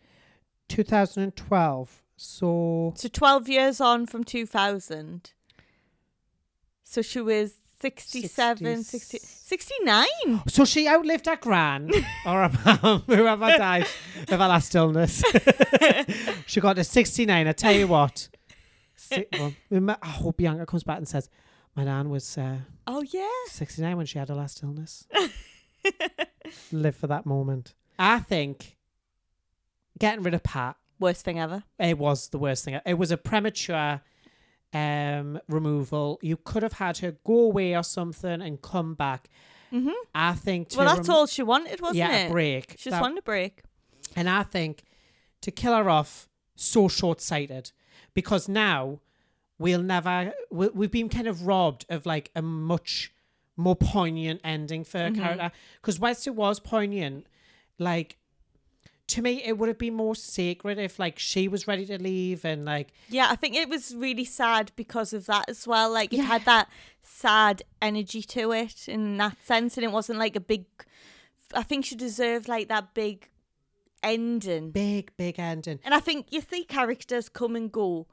[0.70, 2.02] 2012.
[2.16, 5.34] So So 12 years on from 2000.
[6.84, 10.06] So she was 67, 60, 69.
[10.48, 11.90] so she outlived her gran
[12.26, 13.88] or her mum, whoever died
[14.30, 15.22] of her last illness.
[16.46, 17.48] she got to 69.
[17.48, 18.30] I tell you what.
[19.16, 19.26] Si-
[19.72, 21.30] well, I hope Bianca comes back and says,
[21.76, 22.58] my nan was uh,
[22.88, 23.28] Oh, yeah.
[23.48, 25.08] 69 when she had her last illness.
[26.72, 27.74] Live for that moment.
[27.98, 28.76] I think
[30.00, 31.64] getting rid of Pat, Worst thing ever.
[31.80, 32.80] it was the worst thing.
[32.86, 34.02] It was a premature
[34.74, 36.20] um, removal.
[36.22, 39.30] You could have had her go away or something and come back.
[39.72, 42.30] hmm I think to Well, that's rem- all she wanted, wasn't yeah, it?
[42.30, 42.72] a break.
[42.78, 43.64] She just That- wanted a break.
[44.16, 44.84] And I think
[45.42, 47.72] to kill her off so short sighted
[48.14, 49.00] because now
[49.60, 53.12] we'll never, we, we've been kind of robbed of like a much
[53.56, 55.22] more poignant ending for her Mm-hmm.
[55.22, 55.52] character.
[55.82, 57.28] Because whilst it was poignant,
[57.80, 58.18] like
[59.08, 62.46] to me, it would have been more sacred if like she was ready to leave
[62.46, 65.92] and like, Yeah, I think it was really sad because of that as well.
[65.92, 66.24] Like it Yeah.
[66.24, 66.70] had that
[67.02, 70.66] sad energy to it in that sense, and it wasn't like a big.
[71.54, 73.30] I think she deserved like that big
[74.04, 74.72] ending.
[74.72, 75.80] big, big ending.
[75.84, 78.08] And I think you see characters come and go.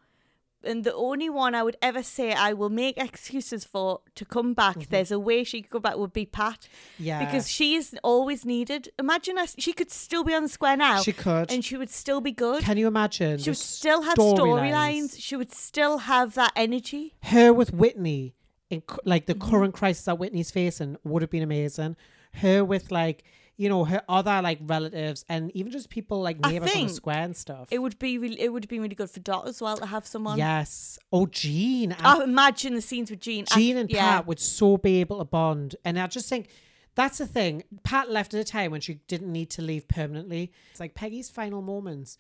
[0.62, 4.53] And the only one I would ever say I will make excuses for to come
[4.53, 6.61] back, there's a way she could go back, would be Pat.
[6.97, 7.05] Mm-hmm.
[7.05, 7.25] Yeah.
[7.25, 8.91] Because she is always needed.
[8.99, 11.01] Imagine us, she could still be on the square now.
[11.01, 11.51] She could.
[11.51, 12.62] And she would still be good.
[12.62, 13.39] Can you imagine?
[13.39, 14.37] she would still have storylines?
[14.37, 15.17] storylines.
[15.19, 17.15] She would still have that energy.
[17.23, 18.35] Her with Whitney
[18.69, 19.51] in, like the Mm-hmm.
[19.51, 21.97] current crisis that Whitney's facing would have been amazing.
[22.35, 23.25] Her with like
[23.61, 27.23] you know her other like relatives and even just people like neighbors on the square
[27.23, 27.69] and stuff.
[27.70, 30.07] It would be really, it would been really good for Dot as well to have
[30.07, 30.39] someone.
[30.39, 30.99] yes.
[31.12, 31.93] Oh, Jean.
[31.93, 33.45] and I imagine the scenes with Jean.
[33.51, 34.01] I- Jean and yeah.
[34.16, 35.77] Pat would so be able to bond.
[35.85, 36.49] And I just think
[36.95, 37.62] that's the thing.
[37.85, 40.53] Pat left at a time when she didn't need to leave permanently.
[40.70, 42.16] It's like Peggy's final moments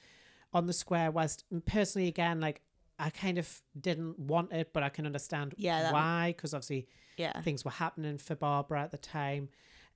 [0.52, 2.60] on the square was personally again like
[2.98, 6.86] I kind of didn't want it, but I can understand Yeah, why because obviously
[7.16, 7.40] Yeah.
[7.40, 9.48] things were happening for Barbara at the time.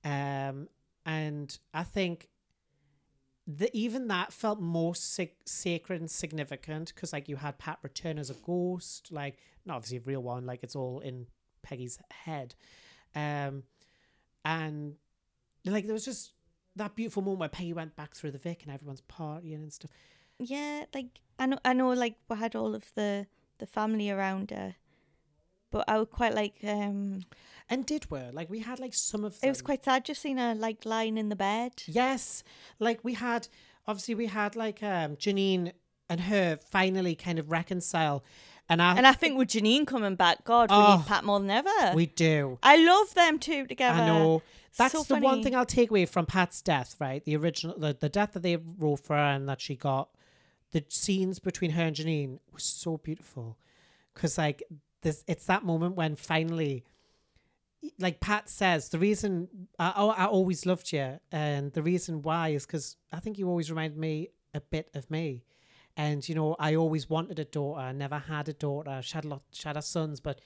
[0.03, 0.69] Um,
[1.05, 2.29] and I think
[3.47, 8.17] the, even that felt more sig- sacred and significant because, like, you had Pat return
[8.17, 11.27] as a ghost, like, not obviously a real one, like, it's all in
[11.61, 12.55] Peggy's head.
[13.15, 13.63] Um,
[14.43, 14.95] and,
[15.65, 16.31] like, there was just
[16.75, 19.91] that beautiful moment where Peggy went back through the Vic and everyone's partying and stuff.
[20.39, 23.27] Yeah, like I know, I know, like we had all of the
[23.57, 24.75] the family around her,
[25.75, 26.55] but I would quite like.
[26.63, 27.23] um
[27.69, 28.19] And did we?
[28.31, 31.17] Like, we had, like, some of It was quite sad just seeing her like lying
[31.17, 31.73] in the bed.
[31.87, 32.43] Yes,
[32.79, 33.47] like we had
[33.87, 35.73] obviously we had like um Janine
[36.09, 38.23] and her finally kind of reconcile,
[38.69, 41.39] and I And I think with Janine coming back, God, we Oh, need Pat more
[41.41, 41.79] than ever.
[41.93, 42.57] we do.
[42.63, 44.01] I love them two together.
[44.03, 44.41] I know.
[44.77, 47.21] That's So the one thing I'll take away from Pat's death, right?
[47.25, 50.09] The original, the, the death that they wrote for her and that she got,
[50.71, 53.57] the scenes between her and Janine was so beautiful.
[54.13, 54.63] Because, like,
[55.05, 56.83] it's that moment when finally,
[57.99, 62.49] like Pat says, the reason I, I I always loved you, and the reason why
[62.49, 65.43] is because I think you always remind me a bit of me.
[65.97, 67.79] And, you know, I always wanted a daughter.
[67.79, 68.99] I never had a daughter.
[69.01, 70.41] She had, a lot, she had her sons, but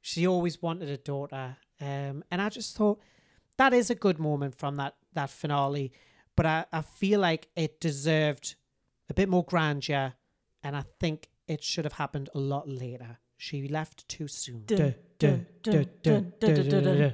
[0.00, 1.56] she always wanted a daughter.
[1.80, 3.00] Um, and I just thought
[3.56, 5.92] that is a good moment from that, that finale.
[6.36, 8.54] But I, I feel like it deserved
[9.10, 10.14] a bit more grandeur.
[10.62, 13.18] And I think it should have happened a lot later.
[13.38, 14.64] She left too soon.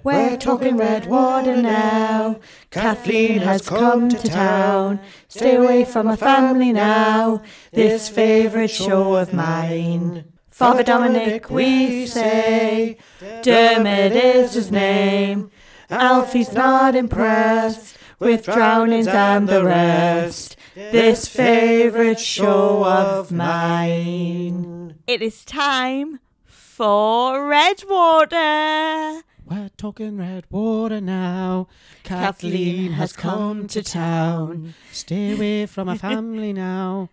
[0.04, 2.40] We're talking Redwater now.
[2.70, 5.00] Kathleen has come to town.
[5.28, 7.42] Stay away from my family now.
[7.72, 10.24] This favourite show of mine.
[10.50, 12.98] Father Dominic, we say.
[13.42, 15.50] Dermot is his name.
[15.90, 20.56] Alfie's not impressed with drownings and the rest.
[20.74, 24.94] This favourite show of mine.
[25.06, 29.22] It is time for Redwater.
[29.44, 31.68] We're talking Redwater now.
[32.04, 34.72] Kathleen has come to town.
[34.92, 37.10] Stay away from my family now.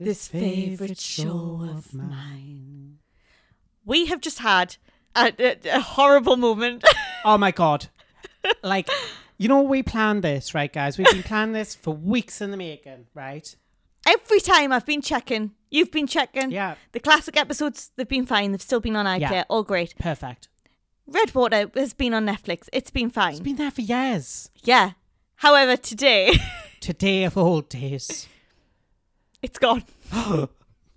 [0.00, 2.98] This favourite show of mine.
[3.84, 4.76] We have just had
[5.14, 6.82] a, a, a horrible moment.
[7.24, 7.86] Oh my god.
[8.62, 8.88] Like,
[9.38, 10.98] you know, we planned this, right, guys?
[10.98, 13.54] We've been planning this for weeks in the making, right?
[14.06, 16.50] Every time I've been checking, you've been checking.
[16.50, 16.74] Yeah.
[16.92, 18.52] The classic episodes, they've been fine.
[18.52, 19.20] They've still been on iPlayer.
[19.30, 19.44] Yeah.
[19.48, 19.94] All great.
[19.98, 20.48] Perfect.
[21.06, 22.68] Redwater has been on Netflix.
[22.72, 23.32] It's been fine.
[23.32, 24.50] It's been there for years.
[24.62, 24.92] yeah.
[25.36, 26.32] However, today
[26.80, 28.26] Today of all days.
[29.42, 29.84] it's gone.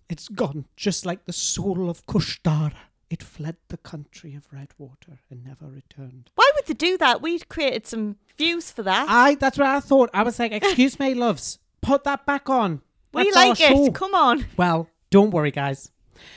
[0.09, 2.73] It's gone, just like the soul of Kushtara.
[3.11, 6.31] It fled the country of Redwater and never returned.
[6.35, 7.21] Why would they do that?
[7.21, 9.05] We'd created some views for that.
[9.09, 10.09] I, that's what I thought.
[10.13, 12.81] I was like, excuse me, loves, put that back on.
[13.13, 13.85] we That's our like show.
[13.87, 13.93] it.
[13.93, 14.45] Come on.
[14.55, 15.91] Well, don't worry, guys,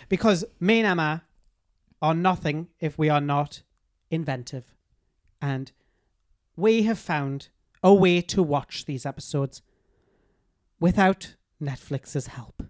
[0.09, 1.23] because me and Emma
[2.03, 3.63] are nothing if we are not
[4.11, 4.75] inventive.
[5.41, 5.71] And
[6.57, 7.51] we have found
[7.85, 9.63] a way to watch these episodes
[10.81, 12.65] without Netflix's help.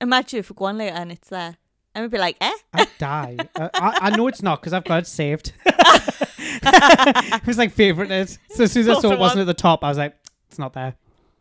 [0.00, 1.58] Imagine if we go on later and it's there.
[1.96, 2.52] And we'd be like, eh?
[2.74, 3.38] I'd die.
[3.54, 5.54] uh, I, I know it's not because I've got it saved.
[5.66, 8.36] it was like favorited.
[8.50, 10.14] So as soon as I saw it wasn't at the top, I was like,
[10.46, 10.96] it's not there.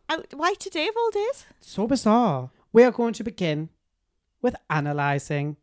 [0.07, 1.45] Oh, Why today of all days?
[1.59, 2.51] So bizarre.
[2.71, 3.67] We are going to begin
[4.41, 5.57] with analysing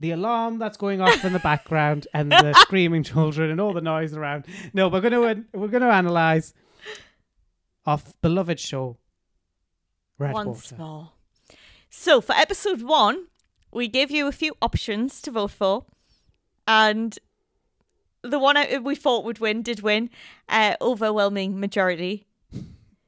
[0.00, 3.82] the alarm that's going off in the background and the screaming children and all the
[3.82, 4.46] noise around.
[4.72, 6.54] No, we're going to we're going to analyse
[7.84, 8.96] our beloved show,
[10.18, 10.48] Redwater.
[10.48, 11.12] Once more.
[11.90, 13.26] So for episode one,
[13.72, 15.86] we gave you a few options to vote for,
[16.66, 17.18] and
[18.22, 20.10] the one we thought would win did win,
[20.48, 22.26] uh, overwhelming majority.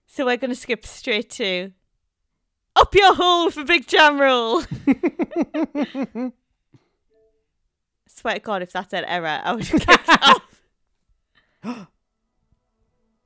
[0.06, 1.72] So we're going to skip straight to
[2.76, 4.62] up your hole for Big Jam Roll.
[8.06, 10.60] Swear to God, if that's an error, I would kick off.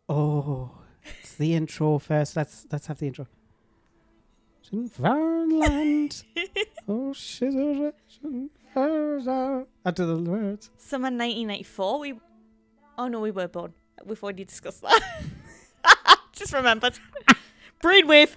[0.09, 0.71] Oh,
[1.21, 2.35] it's the intro first.
[2.35, 3.27] Let's let's have the intro.
[4.69, 6.25] Finland.
[6.89, 7.93] oh, she's oh,
[8.77, 10.71] a after the words.
[10.77, 11.99] Summer 1994.
[12.01, 12.21] We,
[12.99, 13.73] oh no, we were born.
[14.05, 15.01] We've already discussed that.
[16.33, 16.99] Just remembered.
[17.83, 18.37] Brainwave.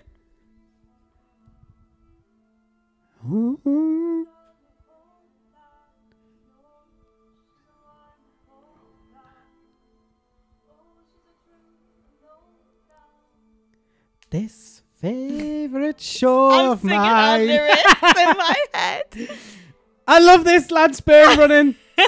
[14.30, 19.06] This favorite show I'm of singing lyrics in my head.
[20.08, 21.76] I love this Lance Baird running.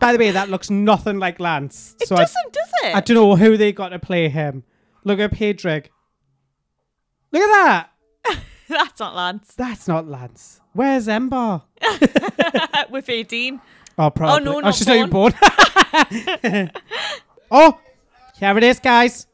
[0.00, 1.96] By the way, that looks nothing like Lance.
[2.00, 2.94] It so I, doesn't, does it?
[2.94, 4.62] I don't know who they got to play him.
[5.02, 5.86] Look at Pedrig.
[7.32, 7.90] Look at
[8.24, 8.38] that.
[8.68, 9.54] That's not Lance.
[9.54, 10.60] That's not Lance.
[10.72, 11.62] Where's Ember?
[12.90, 13.60] With 18.
[13.98, 14.48] Oh, probably.
[14.48, 15.34] Oh, no, oh not she's not even born.
[17.50, 17.80] oh,
[18.38, 19.26] here it is, guys.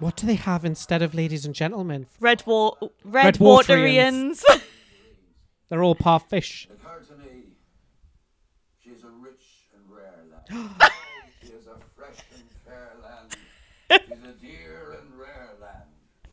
[0.00, 2.06] What do they have instead of ladies and gentlemen?
[2.20, 4.44] Red, wa- red, Red waterians.
[5.68, 6.68] They're all par fish.
[6.70, 7.06] It occurred
[8.82, 9.42] she's a rich
[9.74, 10.92] and rare land.
[11.42, 13.36] she is a fresh and fair land.
[14.08, 15.84] She's a dear and rare land.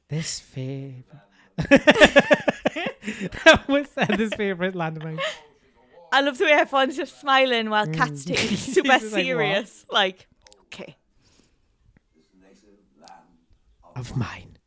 [0.07, 1.05] This favorite.
[3.65, 4.15] What's that?
[4.17, 5.19] This favorite land of mine.
[6.13, 7.93] I love the way everyone's just smiling while mm.
[7.93, 9.11] Cat's taking it super He's just like, what?
[9.11, 9.85] serious.
[9.91, 10.27] Like,
[10.65, 10.95] okay.
[13.95, 14.57] This native land of mine.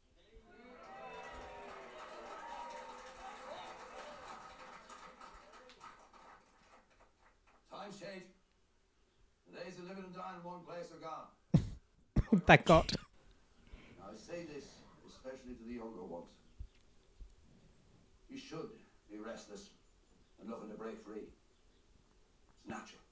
[7.71, 8.25] times change.
[9.51, 12.41] The days of living and dying in one place are gone.
[12.47, 12.93] Thank God.
[14.03, 14.65] I say this
[15.07, 16.33] especially to the younger ones.
[18.29, 18.71] You should
[19.11, 19.71] be restless
[20.41, 21.29] and looking to break free.
[22.59, 23.03] It's natural.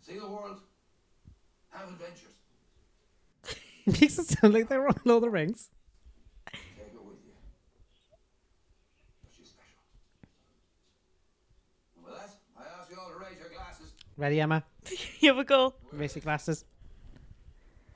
[0.00, 0.60] See the world.
[1.70, 2.27] Have adventures.
[4.00, 5.70] Makes it sound like they're on Lord of the Rings.
[6.52, 6.60] Take
[6.92, 7.32] it with you.
[9.34, 9.80] She's special.
[11.96, 12.28] And with that,
[12.58, 13.92] I ask you all to raise your glasses.
[14.18, 14.62] Ready, Emma?
[14.84, 15.72] Here we go.
[15.90, 16.66] Raise your glasses.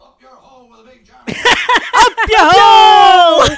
[0.00, 1.16] Up your hole with a big jam.
[1.94, 3.48] Up your hole!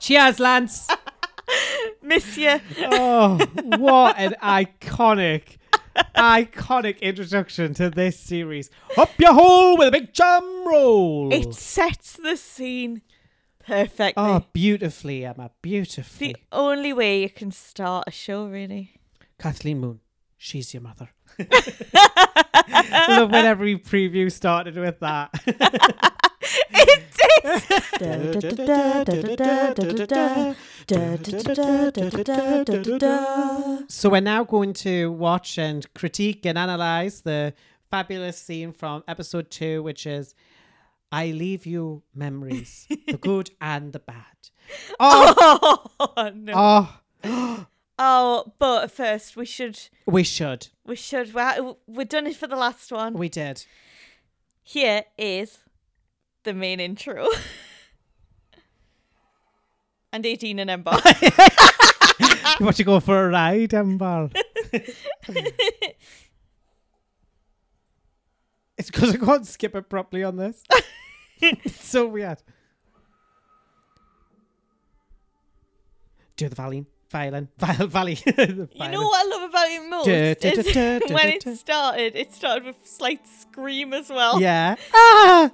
[0.00, 0.88] Cheers, Lance.
[2.02, 2.58] Miss you.
[2.90, 3.38] Oh,
[3.76, 5.58] what an iconic,
[6.16, 8.70] iconic introduction to this series.
[8.96, 11.32] Up your hole with a big jam roll.
[11.32, 13.02] It sets the scene
[13.66, 14.14] perfectly.
[14.16, 15.50] oh, beautifully, Emma.
[15.60, 16.28] Beautifully.
[16.28, 18.94] the only way you can start a show, really.
[19.38, 20.00] Kathleen Moon.
[20.38, 21.10] She's your mother.
[23.08, 25.30] Love when every preview started with that.
[33.88, 37.54] So we're now going to watch and critique and analyze the
[37.90, 40.34] fabulous scene from episode two, which is
[41.10, 44.24] I leave you memories, the good and the bad.
[44.98, 46.88] Oh, Oh no.
[47.24, 47.66] oh,
[47.98, 50.68] Oh, but first we should we should.
[50.86, 53.14] we should we're, we're done it for the last one.
[53.14, 53.64] We did.
[54.62, 55.58] Here is
[56.44, 57.28] the main intro.
[60.12, 60.92] and 18 and Ember.
[62.60, 64.28] You want to go for a ride, Ember?
[68.76, 70.62] it's because I can't skip it properly on this.
[71.40, 72.42] it's so weird.
[76.36, 78.18] Do the violin, violin, viol, valley.
[78.26, 78.68] You know
[79.06, 80.06] what I love about it most?
[80.06, 84.10] Da, da, is da, da, when it started, it started with a slight scream as
[84.10, 84.40] well.
[84.40, 84.76] Yeah.
[84.94, 85.50] Ah!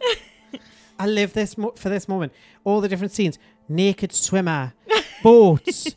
[0.98, 2.32] I live this mo- for this moment.
[2.64, 3.38] All the different scenes:
[3.68, 4.74] naked swimmer,
[5.22, 5.94] boats,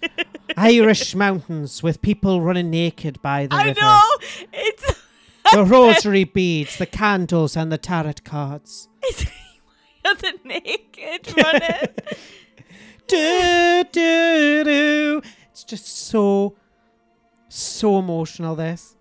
[0.57, 3.81] Irish mountains with people running naked by the I river.
[3.81, 4.01] know!
[4.53, 5.01] It's.
[5.53, 8.87] The rosary beads, the candles, and the tarot cards.
[9.03, 9.25] it's
[10.03, 11.89] the naked running.
[13.07, 15.21] do, do, do.
[15.51, 16.55] It's just so,
[17.49, 18.55] so emotional.
[18.55, 18.95] This.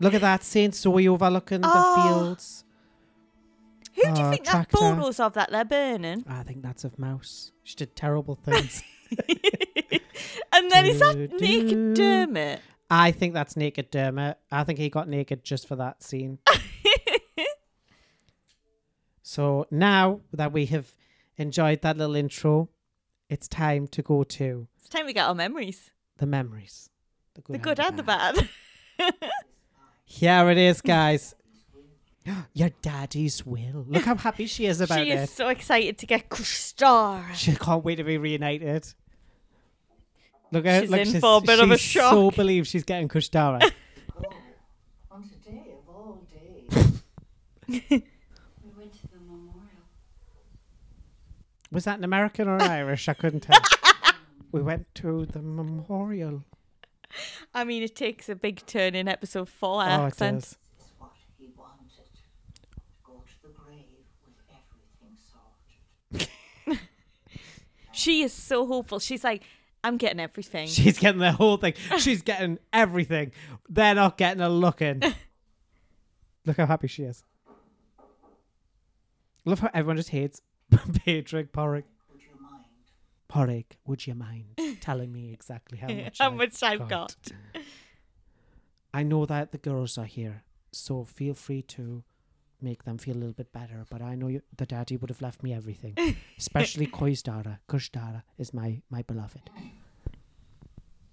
[0.00, 2.02] Look at that Saint Zoe overlooking the Oh.
[2.02, 2.63] fields.
[3.96, 4.76] Who do you Oh, think that tractor.
[4.76, 6.24] photos of that they're burning?
[6.28, 7.52] I think that's of Mouse.
[7.62, 8.82] She did terrible things.
[10.52, 12.60] And then is that naked Dermot?
[12.88, 14.38] I think that's naked Dermot.
[14.52, 16.38] I think he got naked just for that scene.
[19.22, 20.94] so now that we have
[21.36, 22.68] enjoyed that little intro,
[23.28, 25.90] it's time to go to It's time we get our memories.
[26.18, 26.88] the memories.
[27.34, 28.48] The good and the bad.
[30.04, 31.34] Here it is, guys.
[32.54, 33.84] Your daddy's will.
[33.88, 35.04] Look how happy she is about it.
[35.04, 35.18] she it.
[35.20, 37.24] is so excited to get star.
[37.34, 38.86] She can't wait to be reunited.
[40.52, 42.36] Look at She's look, in she's, for a bit of a she's so shock.
[42.36, 43.60] believes she's getting Kushtara.
[45.10, 47.02] On today of all days.
[47.66, 49.62] We went to the memorial.
[51.72, 53.08] Was that an American or an Irish?
[53.08, 53.58] I couldn't tell.
[54.52, 56.44] we went to the memorial.
[57.52, 60.40] I mean, it takes a big turn in episode four oh, it accent.
[60.42, 60.50] does.
[60.78, 62.04] Is what he wanted.
[62.14, 62.60] To
[63.04, 63.86] go to the grave
[64.24, 66.78] with everything sorted.
[67.94, 68.98] She is so hopeful.
[68.98, 69.42] She's like,
[69.82, 70.68] I'm getting everything.
[70.68, 71.74] She's getting the whole thing.
[71.98, 73.32] She's getting everything.
[73.68, 75.02] They're not getting a look in.
[76.46, 77.24] Look how happy she is.
[79.46, 81.84] Love how everyone just hates Patrick Porrick.
[83.30, 84.44] Porrick, would you mind
[84.80, 87.16] telling me exactly how much How I've much I've got.
[88.92, 92.04] I know that the girls are here, so feel free to
[92.64, 93.84] make them feel a little bit better.
[93.90, 95.94] But I know you, the daddy would have left me everything,
[96.38, 97.60] especially Koi's Dara.
[98.38, 99.50] Is my my beloved.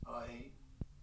[0.08, 0.46] I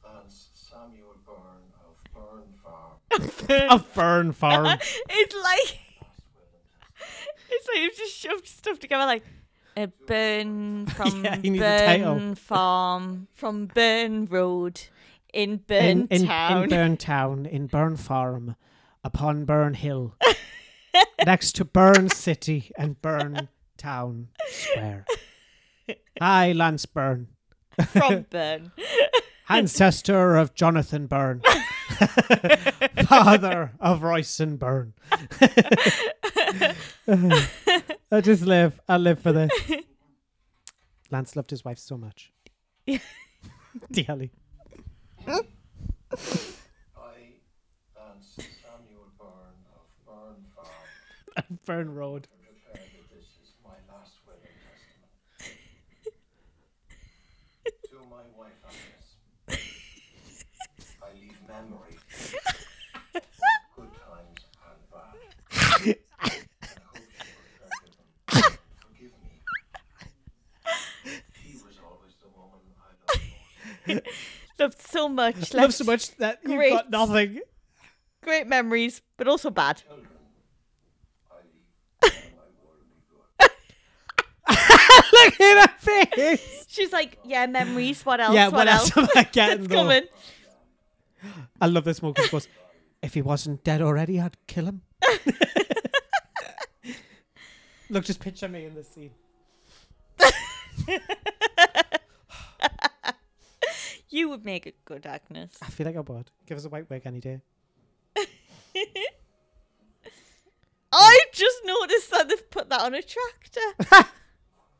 [0.04, 3.70] and Samuel Byrne of Byrne Farm.
[3.70, 4.66] A fern farm.
[5.10, 5.78] it's like
[7.50, 9.24] it's like you've just shoved stuff together like
[9.76, 11.60] a burn from Yeah, he a.
[11.60, 14.80] Burn Farm from Burn Road
[15.32, 18.56] in Burn in, in, in Burn Town, in Burn Farm,
[19.08, 20.14] upon Burn Hill,
[21.24, 23.48] next to Burn City and Burn
[23.78, 25.06] Town Square.
[26.20, 27.28] Hi, Lance Byrne,
[27.86, 28.70] from Burn.
[29.48, 31.40] ancestor of Jonathan Byrne,
[33.06, 34.92] father of Royson Byrne.
[38.12, 38.78] I just live.
[38.86, 39.50] I live for this.
[41.10, 42.30] Lance loved his wife so much.
[43.90, 44.32] Dearly.
[72.20, 73.24] The woman I loved
[73.88, 74.06] most.
[74.58, 75.54] Loved so much.
[75.54, 76.70] Love left so much that you've Great.
[76.70, 77.40] got nothing.
[78.22, 79.82] Great memories, but also bad.
[79.86, 80.08] Children,
[81.30, 81.62] I leave
[82.02, 85.04] all my worldly good.
[85.24, 86.66] Look at her face.
[86.68, 88.04] She's like, yeah, memories.
[88.04, 88.34] What else?
[88.34, 88.96] yeah, what, else?
[88.96, 89.74] am I getting it's though?
[89.76, 90.02] coming.
[91.60, 92.48] I love this moment 'cause she goes,
[93.02, 94.82] if he wasn't dead already, I'd kill him.
[97.90, 99.10] Look, just picture me in this scene.
[104.10, 105.56] You would make a good Agnes.
[105.62, 106.30] I feel like I would.
[106.46, 107.40] Give us a white wig any day.
[110.90, 114.08] I just noticed that they've put that on a tractor.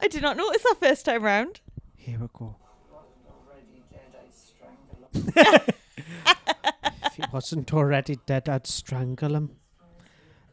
[0.00, 1.60] I did not notice that first time round.
[1.96, 2.56] Here we go.
[3.26, 5.74] Already dead, I'd strangle him.
[7.04, 9.56] If he wasn't already dead, I'd strangle him.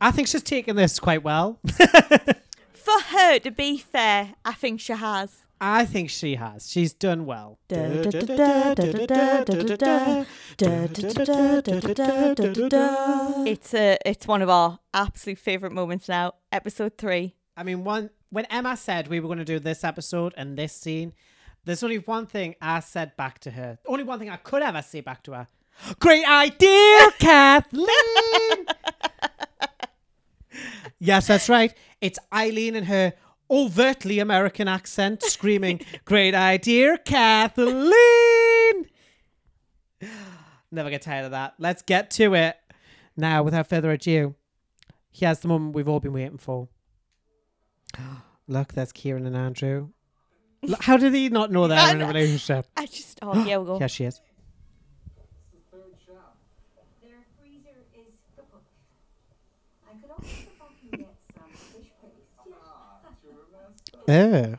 [0.01, 1.59] I think she's taken this quite well.
[2.73, 5.45] For her, to be fair, I think she has.
[5.61, 6.69] I think she has.
[6.69, 7.59] She's done well.
[13.47, 16.33] It's a, it's one of our absolute favorite moments now.
[16.51, 17.35] Episode three.
[17.57, 20.73] I mean, one when Emma said we were going to do this episode and this
[20.73, 21.13] scene,
[21.63, 23.77] there's only one thing I said back to her.
[23.85, 25.47] Only one thing I could ever say back to her.
[25.99, 27.87] Great idea, Kathleen.
[30.99, 31.73] yes, that's right.
[32.01, 33.13] It's Eileen and her
[33.49, 37.85] overtly American accent screaming, "Great idea, Kathleen."
[40.71, 41.53] Never get tired of that.
[41.57, 42.57] Let's get to it.
[43.15, 44.35] Now, without further ado,
[45.11, 46.67] here's the moment we've all been waiting for.
[48.47, 49.89] Look, there's Kieran and Andrew.
[50.61, 52.65] Look, how did he not know that they're in a relationship?
[52.75, 53.79] I just, oh, here we'll go.
[53.79, 54.19] Here she is.
[57.01, 58.61] Their freezer is kaput.
[59.87, 60.27] I could also
[60.91, 62.13] go get some fish paste.
[63.97, 64.03] Oh.
[64.07, 64.55] Hey,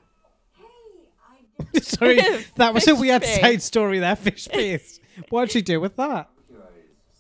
[1.29, 2.17] I did Sorry,
[2.57, 3.41] that was a weird paste.
[3.41, 5.01] side story there, fish paste.
[5.31, 6.29] What'd she do with that?
[6.51, 6.59] Guys,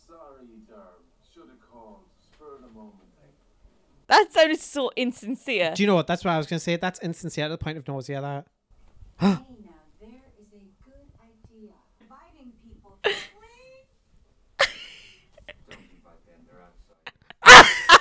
[0.06, 1.02] sorry, Darm.
[1.32, 2.00] Should have called.
[2.34, 3.32] Spur of the moment thing.
[4.08, 5.72] That sounded so insincere.
[5.74, 6.06] Do you know what?
[6.06, 6.76] That's what I was going to say.
[6.76, 8.20] That's insincere to the point of nausea.
[8.20, 8.46] That.
[9.18, 11.72] Hey, now there is a good idea.
[12.00, 12.98] Inviting people.
[13.02, 13.14] Don't
[15.78, 15.96] be
[16.26, 16.46] them.
[16.46, 18.00] They're outside.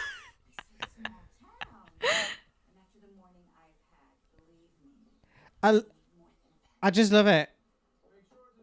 [1.40, 1.88] Small town.
[2.02, 5.82] And after the morning I've had, believe me,
[6.84, 7.50] I, I just love it.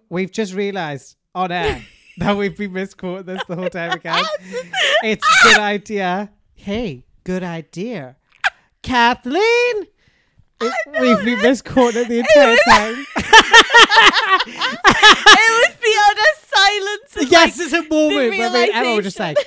[0.08, 1.82] We've just realised on air
[2.18, 4.22] that we've been misquoting this the whole time again.
[5.02, 6.30] it's a good idea.
[6.54, 8.16] Hey, good idea.
[8.82, 9.86] Kathleen!
[11.00, 13.06] We've been misquoting the entire time.
[14.46, 17.16] it was the utter silence.
[17.16, 19.38] and, yes, like, it's a moment where me and Emma were just like,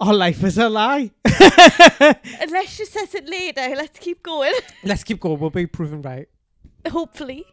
[0.00, 1.12] our life is a lie.
[1.24, 4.52] Unless she says it later, let's keep going.
[4.84, 5.38] Let's keep going.
[5.38, 6.28] We'll be proven right.
[6.90, 7.44] Hopefully.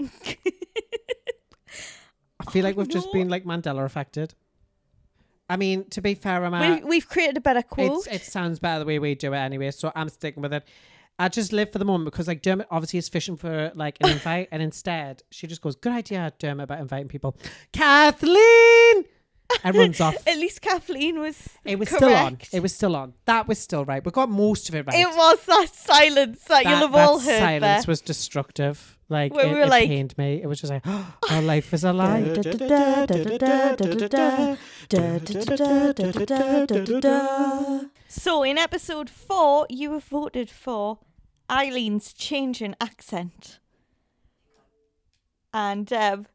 [0.00, 0.06] I
[2.50, 4.34] feel like Oh, we've just been like Mandela affected.
[5.48, 8.06] I mean, to be fair, Emma, we, we've created a better quote.
[8.06, 10.64] It sounds better the way we do it anyway, so I'm sticking with it.
[11.18, 14.10] I just live for the moment because like Dermot obviously is fishing for like an
[14.10, 17.36] invite, and instead she just goes, "Good idea, Dermot, about inviting people."
[17.72, 19.04] Kathleen,
[19.62, 20.16] and runs off.
[20.26, 21.48] At least Kathleen was.
[21.64, 22.38] It was still on.
[22.52, 23.14] It was still on.
[23.26, 24.04] That was still right.
[24.04, 24.98] We got most of it right.
[24.98, 27.38] It was that silence that, you'll That- have all that heard.
[27.40, 27.90] silence there.
[27.90, 28.98] was destructive.
[29.10, 30.40] Like Where it, we were it like- pained me.
[30.42, 30.86] It was just like,
[31.30, 32.22] our life is a lie.
[38.08, 40.98] So in episode four, you have voted for
[41.50, 43.58] Eileen's change in accent.
[45.52, 46.26] And um,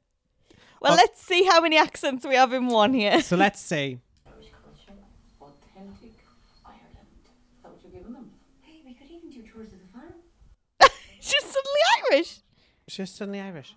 [0.81, 3.21] well, let's see how many accents we have in one here.
[3.21, 3.99] So let's see.
[4.25, 4.97] Irish culture,
[5.41, 6.13] authentic
[6.65, 7.23] Ireland.
[7.63, 8.31] That what you're giving them?
[8.61, 10.13] Hey, we could even do tours of the farm.
[11.19, 12.39] She's suddenly Irish.
[12.87, 13.75] She's suddenly Irish.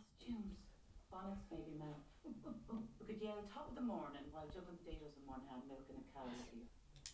[1.11, 1.97] Bonnets maybe now.
[2.24, 5.95] we could yell top of the morning while juggling potatoes in one hand, milk a
[6.16, 6.62] cow in.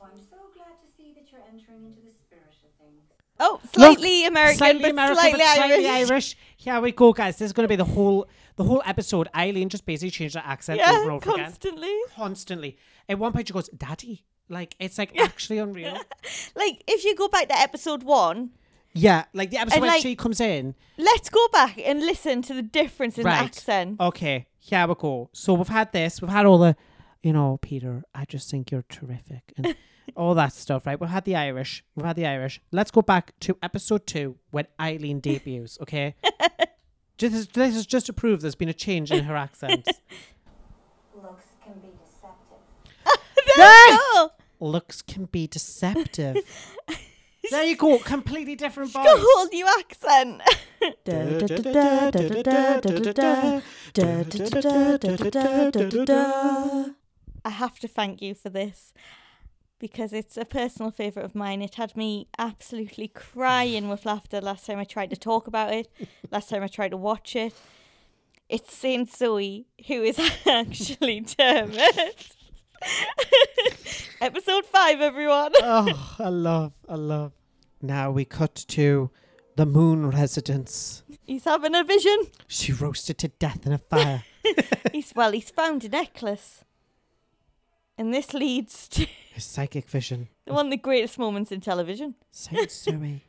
[0.01, 3.02] I'm so glad to see that you're entering into the spirit of things.
[3.40, 6.10] Oh, slightly Look, American, slightly but American, slightly, but slightly Irish.
[6.10, 6.36] Irish.
[6.56, 7.39] Here we go, guys.
[7.39, 8.28] This is going to be the whole
[8.59, 9.28] the whole episode.
[9.35, 11.94] Eileen just basically changed her accent over and Yeah, over again, constantly.
[12.14, 12.76] constantly.
[13.09, 15.97] At one point, she goes, "Daddy," like it's like actually unreal.
[16.55, 18.51] Like if you go back to episode one,
[18.93, 20.74] yeah, like the episode when like- she comes in.
[20.98, 23.98] let's go back and listen to the difference in the accent.
[24.01, 25.30] Okay, here we go.
[25.32, 26.20] So we've had this.
[26.20, 26.76] We've had all the,
[27.22, 28.02] you know, Peter.
[28.14, 29.74] I just think you're terrific, and
[30.16, 30.85] all that stuff.
[30.86, 31.01] Right.
[31.01, 31.85] We've had the Irish.
[31.94, 32.60] We've had the Irish.
[32.72, 35.78] Let's go back to episode two when Eileen debuts.
[35.80, 36.16] Okay.
[37.18, 39.86] just this is just to prove there's been a change in her accent.
[41.14, 42.58] Looks can be deceptive.
[43.56, 44.30] There you go.
[44.60, 46.36] Looks can be deceptive.
[47.50, 47.98] there you go.
[47.98, 49.04] Completely different voice.
[49.04, 50.42] Got a whole new accent.
[57.44, 58.92] I have to thank you for this
[59.78, 61.62] because it's a personal favourite of mine.
[61.62, 65.88] It had me absolutely crying with laughter last time I tried to talk about it,
[66.30, 67.55] last time I tried to watch it.
[68.48, 72.28] It's Saint Zoe, who is actually Dermot.
[74.20, 75.52] Episode 5, everyone.
[75.62, 77.32] oh, I love, I love.
[77.82, 79.10] Now we cut to
[79.56, 81.02] the moon residence.
[81.24, 82.26] He's having a vision.
[82.46, 84.24] She roasted to death in a fire.
[84.92, 86.64] He's well, he's found a necklace.
[87.98, 89.06] And this leads to
[89.39, 90.27] His psychic vision.
[90.47, 92.16] one of the greatest moments in television.
[92.32, 93.23] Saint Zoe.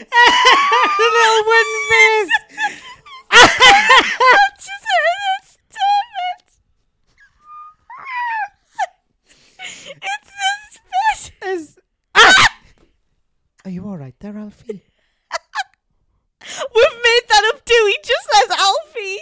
[0.00, 2.30] little wooden face.
[4.56, 4.86] Just
[5.36, 6.46] it's Dermot.
[10.02, 11.48] it's this bit.
[11.50, 11.78] Is!
[13.64, 14.82] Are you all right there, Alfie?
[17.10, 17.84] We've made that up too.
[17.86, 19.18] He just says Alfie.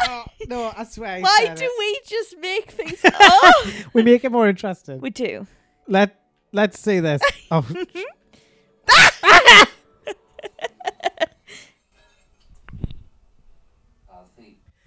[0.00, 1.20] Oh, no, I swear.
[1.20, 3.66] Why do we just make things up?
[3.94, 5.00] we make it more interesting?
[5.00, 5.46] we do.
[5.86, 6.18] Let
[6.52, 7.22] Let's see this.
[7.50, 7.66] Oh,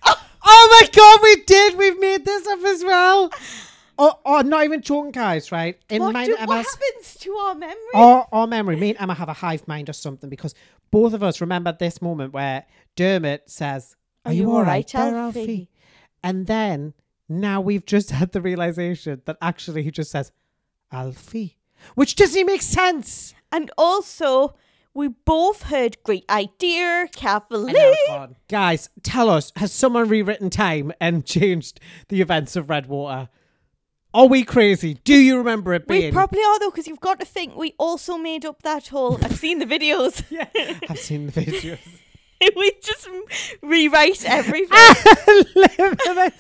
[0.03, 1.75] oh my God, we did.
[1.75, 3.31] We've made this up as well.
[3.97, 5.51] Oh, oh not even joking, guys.
[5.51, 7.75] Right in What, mine, do, what happens to our memory?
[7.95, 10.53] our, our memory, me and Emma have a hive mind or something because
[10.91, 12.65] both of us remember this moment where
[12.95, 13.95] Dermot says,
[14.25, 15.69] Are, you all right, there, Alfie?" Alfie?
[16.23, 16.93] And then
[17.27, 20.31] now we've just had the realization that actually he just says,
[20.91, 21.57] Alfie,
[21.95, 23.33] which doesn't make sense.
[23.51, 24.55] And also,
[24.93, 27.69] we both heard great idea, Kathleen.
[27.69, 28.35] And now it's gone.
[28.49, 33.29] Guys, tell us, has someone rewritten time and changed the events of Redwater?
[34.13, 34.95] Are we crazy?
[35.05, 36.05] Do you remember it being?
[36.05, 39.17] We probably are though, because you've got to think we also made up that whole.
[39.23, 40.23] I've seen the videos.
[40.29, 40.47] yeah,
[40.89, 41.79] I've seen the videos.
[42.55, 43.07] we just
[43.61, 44.77] rewrite everything.
[45.55, 46.33] Live in it.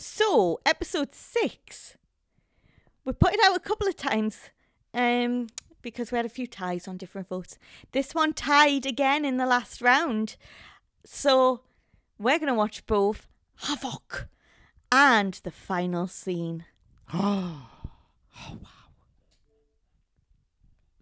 [0.00, 1.96] so, episode six,
[3.04, 4.50] we put it out a couple of times,
[4.92, 5.46] um,
[5.80, 7.56] because we had a few ties on different votes.
[7.92, 10.36] This one tied again in the last round,
[11.04, 11.60] so
[12.18, 14.28] we're gonna watch both Havoc
[14.92, 16.64] and the final scene.
[18.36, 18.68] Oh, wow.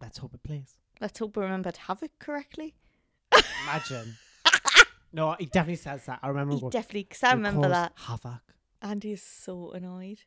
[0.00, 0.76] Let's hope it plays.
[1.00, 2.74] Let's hope we remembered Havoc correctly.
[3.64, 4.16] Imagine.
[5.12, 6.18] no, he definitely says that.
[6.22, 6.54] I remember.
[6.54, 7.92] He what- definitely, because I remember that.
[7.96, 8.42] Havoc.
[8.82, 10.18] Andy is so annoyed.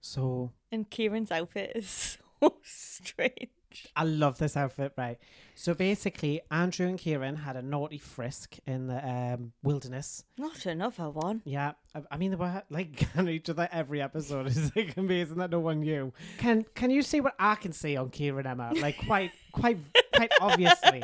[0.00, 3.50] So And Kieran's outfit is so strange.
[3.96, 5.18] I love this outfit, right?
[5.54, 10.24] So basically, Andrew and Kieran had a naughty frisk in the um, wilderness.
[10.38, 11.42] Not another one.
[11.44, 14.46] Yeah, I, I mean they were like on each other every episode.
[14.56, 16.12] It's like amazing that no one knew.
[16.38, 18.72] Can Can you see what I can see on Kieran Emma?
[18.74, 19.78] Like quite, quite,
[20.14, 21.02] quite obviously.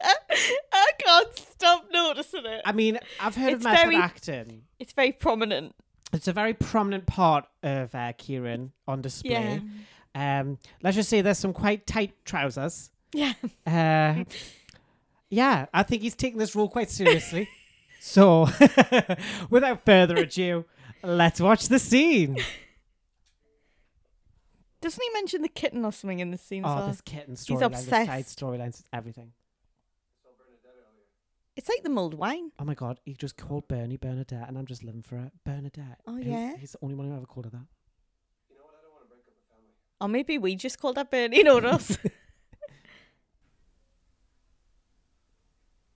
[0.00, 2.62] I can't stop noticing it?
[2.64, 4.62] I mean, I've heard It's of method very- acting.
[4.78, 5.74] It's very prominent.
[6.12, 9.30] It's a very prominent part of uh, Kieran on display.
[9.32, 9.58] Yeah.
[10.16, 12.90] Um, let's just say there's some quite tight trousers.
[13.12, 13.34] Yeah.
[13.66, 14.24] Uh,
[15.28, 17.48] yeah, I think he's taking this role quite seriously.
[18.00, 18.48] so,
[19.50, 20.64] without further ado,
[21.02, 22.38] let's watch the scene.
[24.80, 26.88] Doesn't he mention the kitten or something in the scene Oh, well?
[26.88, 28.38] this kitten storyline, the side obsessed.
[28.40, 29.32] storylines, everything.
[31.56, 32.52] It's like the mulled wine.
[32.58, 35.32] Oh my god, he just called Bernie Bernadette, and I'm just living for it.
[35.44, 35.98] Bernadette.
[36.06, 36.54] Oh, yeah?
[36.58, 37.66] He's the only one who ever called her that.
[40.00, 41.96] Or maybe we just called that Bernie, not us.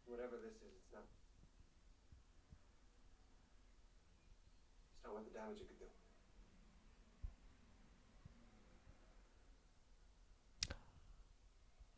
[0.07, 1.05] Whatever this is, it's not.
[4.95, 5.87] It's not worth the damage it could do.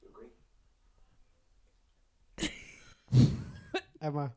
[0.03, 0.31] You agree?
[4.01, 4.33] Emma,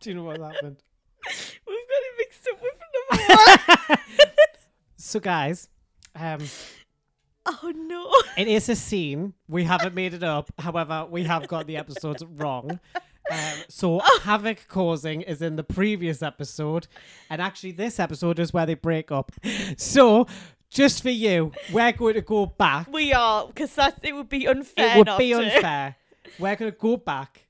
[0.00, 0.76] do you know what happened?
[1.66, 3.22] We've got it mixed up with number
[3.88, 3.98] one.
[4.96, 5.68] So, guys,
[6.14, 6.40] um,
[7.46, 8.10] oh no.
[8.36, 9.34] it is a scene.
[9.48, 10.52] We haven't made it up.
[10.58, 12.80] However, we have got the episodes wrong.
[13.30, 16.88] Um, so, havoc causing is in the previous episode,
[17.30, 19.32] and actually, this episode is where they break up.
[19.76, 20.26] So,
[20.70, 22.90] just for you, we're going to go back.
[22.90, 24.94] We are, because that it would be unfair.
[24.94, 25.38] it would not be to.
[25.38, 25.96] unfair.
[26.38, 27.46] We're going to go back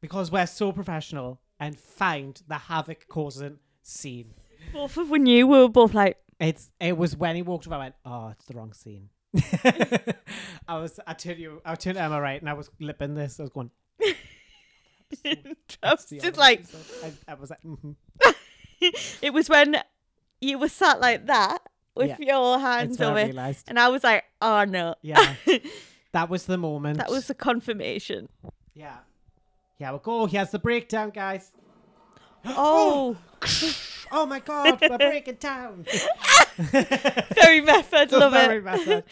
[0.00, 4.34] because we're so professional and find the havoc causing scene.
[4.72, 7.76] Both of we knew we were both like, It's it was when he walked over.
[7.76, 9.08] I went, oh, it's the wrong scene.
[10.68, 11.00] I was.
[11.06, 11.60] I turned you.
[11.64, 13.38] I turned Emma right, and I was lipping this.
[13.40, 13.70] I was going.
[15.24, 16.64] Just like.
[17.04, 17.92] I, I was like, mm-hmm.
[19.22, 19.76] it was when
[20.40, 21.58] you were sat like that
[21.94, 22.16] with Yeah.
[22.20, 24.94] your hands I over, and I was like, oh no.
[25.02, 25.34] Yeah,
[26.12, 26.98] that was the moment.
[26.98, 28.28] that was the confirmation.
[28.74, 28.98] Yeah.
[29.78, 30.26] Yeah, we'll go.
[30.26, 31.52] He has the breakdown, guys.
[32.44, 33.72] Oh, Oh
[34.10, 35.84] Oh my god, we're breaking down.
[36.56, 38.10] very method.
[38.12, 38.64] Love Very it.
[38.64, 39.04] method.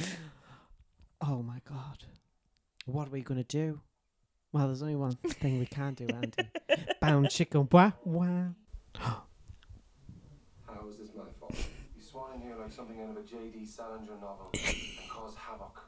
[1.20, 2.04] Oh my god.
[2.86, 3.80] What are we gonna do?
[4.52, 6.48] Well, there's only one thing we can do, Andy.
[7.00, 7.68] Bound chicken.
[7.70, 8.44] Wah, wah.
[8.98, 9.24] How
[10.88, 11.54] is this my fault?
[11.96, 13.66] You swan in here like something out of a J.D.
[13.66, 15.80] Salinger novel and cause havoc.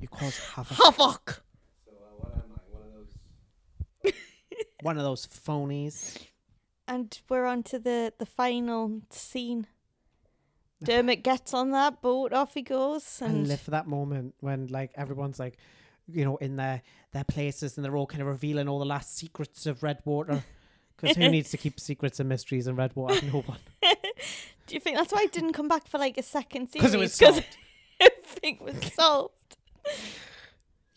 [0.00, 0.76] You cause havoc.
[0.76, 1.42] Havoc.
[1.84, 2.60] So, uh, what am I?
[2.70, 4.14] One of those.
[4.82, 6.16] One of those phonies.
[6.86, 9.66] And we're on to the, the final scene.
[10.82, 14.68] Dermot gets on that boat, off he goes, And and live for that moment when
[14.68, 15.58] like everyone's like,
[16.06, 16.82] you know, in their
[17.12, 20.42] their places and they're all kind of revealing all the last secrets of Redwater.
[21.00, 23.24] Because who needs to keep secrets and mysteries in Redwater?
[23.26, 23.60] No one.
[24.66, 26.82] do you think that's why it didn't come back for like a second series?
[26.82, 27.44] 'Cause it was solved.
[28.00, 29.56] everything was solved.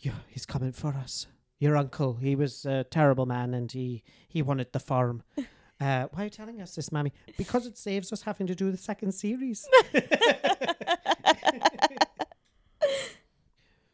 [0.00, 1.28] Yeah, he's coming for us.
[1.62, 5.22] Your uncle, he was a terrible man and he, he wanted the farm.
[5.80, 7.12] Uh, why are you telling us this, Mammy?
[7.36, 9.66] Because it saves us having to do the second series.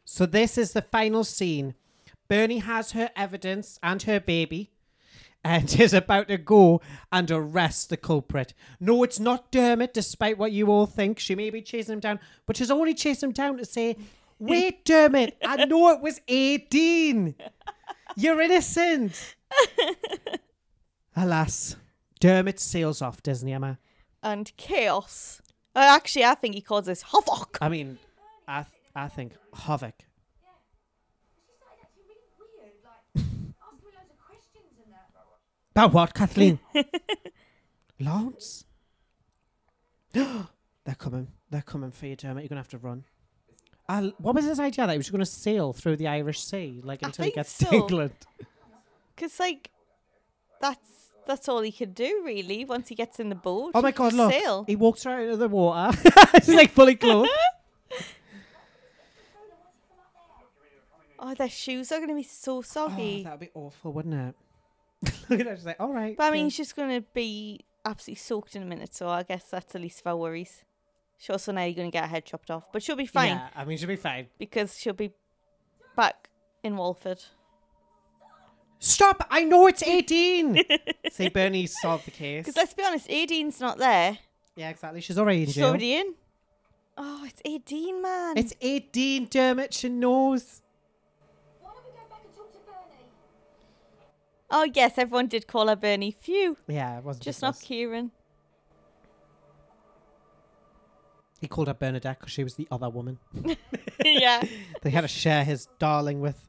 [0.05, 1.73] so this is the final scene.
[2.27, 4.69] Bernie has her evidence and her baby
[5.43, 6.81] and is about to go
[7.11, 8.53] and arrest the culprit.
[8.79, 11.17] No, it's not Dermot, despite what you all think.
[11.17, 13.97] She may be chasing him down, but she's only chasing him down to say,
[14.39, 17.35] Wait, Dermot, I know it was Aideen.
[18.15, 19.35] You're innocent.
[21.15, 21.75] Alas,
[22.19, 23.77] Dermot sails off, doesn't he, Emma?
[24.23, 25.41] And chaos.
[25.75, 27.57] Uh, actually, I think he calls this havoc.
[27.61, 27.97] I mean,
[28.47, 29.93] I, th- I think havoc.
[29.99, 35.09] She started acting really weird, like asking me loads of questions and that.
[35.71, 36.59] About what, Kathleen?
[37.99, 38.65] Lance?
[40.13, 41.27] They're coming.
[41.49, 42.43] They're coming for you, Dermot.
[42.43, 43.03] You're going to have to run.
[43.89, 46.79] I what was his idea that he was going to sail through the Irish Sea,
[46.83, 47.69] like until he gets so.
[47.69, 48.13] to England?
[49.15, 49.69] Because, like,
[50.61, 53.71] that's that's all he could do, really, once he gets in the boat.
[53.75, 54.13] Oh my God!
[54.13, 54.63] Look, Sail.
[54.65, 55.97] he walks right into the water.
[56.35, 57.29] He's like fully clothed.
[61.21, 63.23] Oh, their shoes are going to be so Oh, soggy.
[63.23, 65.13] that would be awful, wouldn't it?
[65.29, 65.55] Look at her.
[65.57, 66.15] She's like, all right.
[66.15, 69.09] but I mean, yeah." he's just going to be absolutely soaked in a minute, so
[69.09, 70.63] I guess that's the least of our worries.
[71.19, 73.49] She's also nearly going to get her head chopped off, but she'll be fine Yeah,
[73.55, 74.27] I mean, she'll be fine.
[74.39, 75.11] because she'll be
[75.95, 76.29] back
[76.63, 77.21] in Walford.
[78.79, 79.27] Stop!
[79.29, 80.63] I know it's Aideen!
[81.11, 82.45] Say, Bernie solved the case.
[82.45, 84.17] Because let's be honest, Aideen's not there.
[84.55, 85.01] Yeah, exactly.
[85.01, 85.67] She's already in She's jail.
[85.67, 86.13] already in.
[86.97, 88.37] Oh, it's Aideen, man.
[88.37, 89.73] It's Aideen, Dermot.
[89.73, 90.61] She knows.
[91.61, 93.05] Why don't we go back and talk to Bernie?
[94.49, 96.11] Oh, yes, everyone did call her Bernie.
[96.11, 96.55] Phew.
[96.67, 97.61] Yeah, it wasn't Just just not us.
[97.61, 98.11] Kieran.
[101.39, 103.17] He called her Bernadette because she was the other woman.
[104.05, 104.43] yeah.
[104.81, 106.47] they had to share his darling with.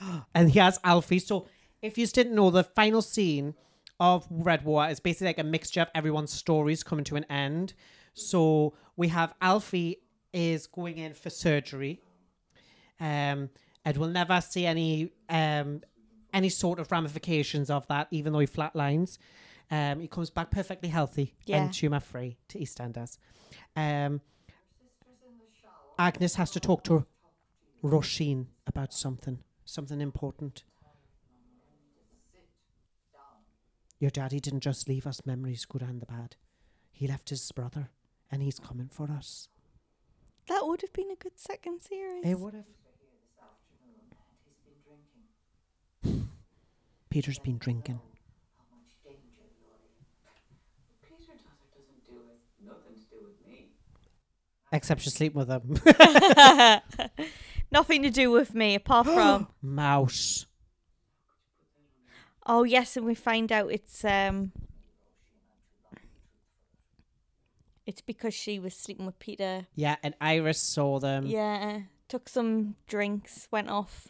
[0.34, 1.18] And he has Alfie.
[1.18, 1.46] So,
[1.82, 3.54] if you didn't know, the final scene
[4.00, 7.74] of Redwater is basically like a mixture of everyone's stories coming to an end.
[8.14, 9.98] So we have Alfie
[10.32, 12.00] is going in for surgery.
[12.98, 13.50] Um,
[13.84, 15.82] and we'll never see any um
[16.32, 19.18] any sort of ramifications of that, even though he flatlines.
[19.70, 21.62] Um, he comes back perfectly healthy Yeah.
[21.62, 23.18] and tumor free to EastEnders.
[23.76, 24.20] Um,
[25.98, 27.06] Agnes has to talk to
[27.82, 30.64] Roisin about something, something important.
[33.98, 36.36] Your daddy didn't just leave us memories, good and the bad.
[36.90, 37.90] He left his brother,
[38.30, 39.48] and he's coming for us.
[40.48, 42.24] That would have been a good second series.
[42.24, 42.64] Hey, what if
[47.10, 48.00] Peter's been drinking?
[51.02, 52.38] Peter does or doesn't do it.
[52.64, 53.72] Nothing to do with me.
[54.72, 55.78] Except she's sleeping with him.
[57.72, 59.48] Nothing to do with me apart from.
[59.62, 60.46] Mouse.
[62.46, 64.52] Oh yes, and we find out it's um.
[67.86, 69.66] It's because she was sleeping with Peter.
[69.74, 71.26] Yeah, and Iris saw them.
[71.26, 74.08] Yeah, took some drinks, went off.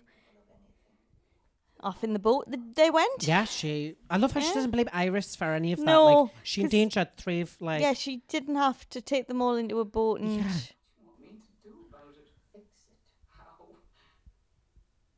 [1.83, 2.45] Off in the boat.
[2.47, 3.27] th- They went.
[3.27, 3.97] Yeah, she.
[4.11, 5.87] I love how she doesn't blame Iris for any of that.
[5.87, 7.81] No, like, she endangered three of like.
[7.81, 10.31] Yeah, she didn't have to take them all into a boat and.
[10.37, 10.43] Yeah.
[10.43, 12.29] want me to do about it?
[12.53, 12.97] Fix it.
[13.31, 13.65] How?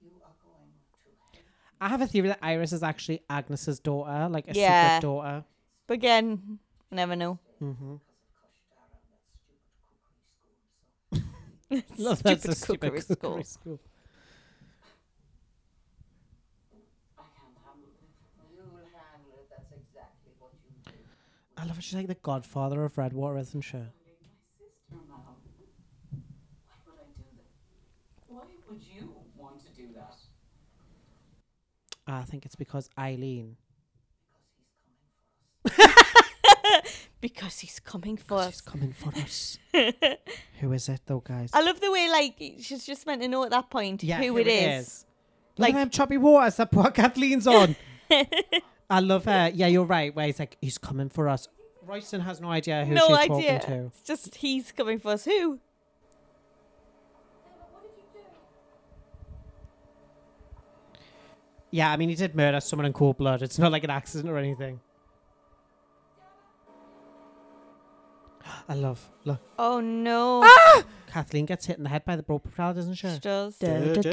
[0.00, 0.70] You are going
[1.02, 1.42] to hell.
[1.80, 4.98] I have a theory that Iris is actually Agnes's daughter, like a Yeah.
[4.98, 5.44] secret daughter.
[5.88, 6.60] But again,
[6.92, 7.38] never know.
[7.60, 7.96] Mm-hmm.
[11.98, 13.42] Love that's a stupid cookery school.
[13.44, 13.80] school.
[17.18, 18.10] I can't handle it.
[18.54, 19.48] You'll handle it.
[19.50, 20.98] That's exactly what you do.
[21.62, 21.84] I love it.
[21.84, 23.76] She's like the godfather of Redwater, isn't she?
[23.76, 23.84] My
[24.58, 25.36] sister, Mal.
[26.66, 27.46] Why would I do that?
[28.26, 30.16] Why would you want to do that?
[32.06, 33.56] I think it's because Eileen.
[37.20, 38.46] Because he's coming for us.
[38.46, 38.60] She's us.
[38.62, 39.56] coming for us.
[40.60, 41.50] Who is it though, guys?
[41.52, 44.24] I love the way, like, she's just meant to know at that point Yeah, who
[44.32, 44.86] who it it is.
[44.88, 45.06] is.
[45.56, 47.76] Look Like- at them choppy waters that poor Kathleen's on.
[48.92, 49.50] I love her.
[49.54, 50.14] Yeah, you're right.
[50.14, 51.48] Where he's like, he's coming for us.
[51.86, 53.28] Royston has no idea who no she's idea.
[53.28, 53.50] talking to.
[53.70, 53.86] No idea.
[53.86, 55.24] It's just he's coming for us.
[55.24, 55.58] Who?
[61.70, 63.40] Yeah, I mean, he did murder someone in cold blood.
[63.40, 64.78] It's not like an accident or anything.
[68.68, 69.40] I love, look.
[69.58, 70.48] Oh no.
[71.12, 73.08] Kathleen gets hit in the head by the rope propeller, doesn't she?
[73.08, 73.56] She does.
[73.58, 74.04] Guess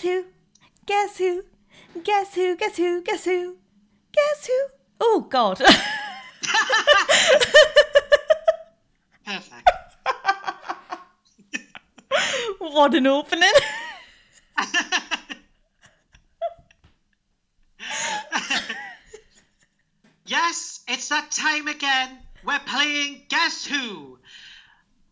[0.00, 0.24] who?
[0.86, 1.42] Guess who?
[2.02, 2.56] Guess who?
[2.56, 3.02] Guess who?
[3.02, 3.56] Guess who?
[4.12, 4.66] Guess who?
[5.00, 5.58] Oh God.
[9.26, 9.70] Perfect.
[12.58, 13.52] what an opening.
[20.30, 22.16] Yes, it's that time again.
[22.44, 24.20] We're playing Guess Who.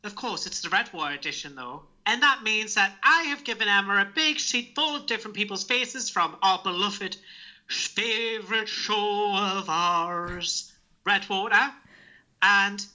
[0.04, 1.82] Of course, it's the Redwater edition, though.
[2.06, 5.64] And that means that I have given Emma a big sheet full of different people's
[5.64, 7.16] faces from our beloved
[7.66, 10.72] favourite show of ours,
[11.04, 11.72] Redwater.
[12.40, 12.86] And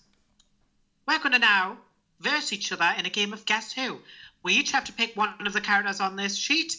[1.06, 1.78] we're going to now
[2.22, 4.00] verse each other in a game of Guess Who.
[4.44, 6.78] We each have to pick one of the characters on this sheet.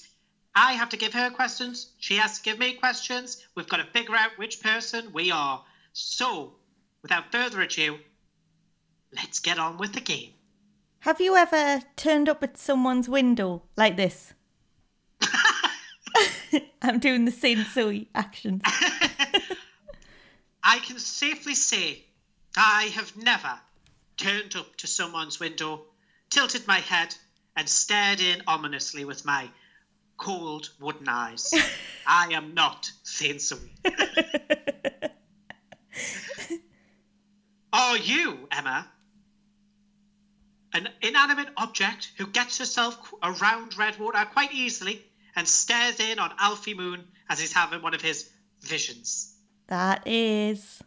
[0.54, 1.88] I have to give her questions.
[1.98, 3.44] She has to give me questions.
[3.54, 5.64] We've got to figure out which person we are.
[5.92, 6.54] So,
[7.02, 7.98] without further ado,
[9.14, 10.30] let's get on with the game.
[11.00, 14.32] Have you ever turned up at someone's window like this?
[16.82, 18.62] I'm doing the sensui actions.
[20.62, 22.04] I can safely say
[22.56, 23.58] I have never
[24.16, 25.82] turned up to someone's window,
[26.30, 27.14] tilted my head,
[27.56, 29.50] and stared in ominously with my
[30.16, 31.50] cold wooden eyes.
[32.06, 33.72] I am not Sainsbury.
[37.72, 38.88] Are you, Emma,
[40.72, 45.04] an inanimate object who gets herself around Redwater quite easily
[45.34, 48.30] and stares in on Alfie Moon as he's having one of his
[48.60, 49.34] visions?
[49.68, 50.82] That is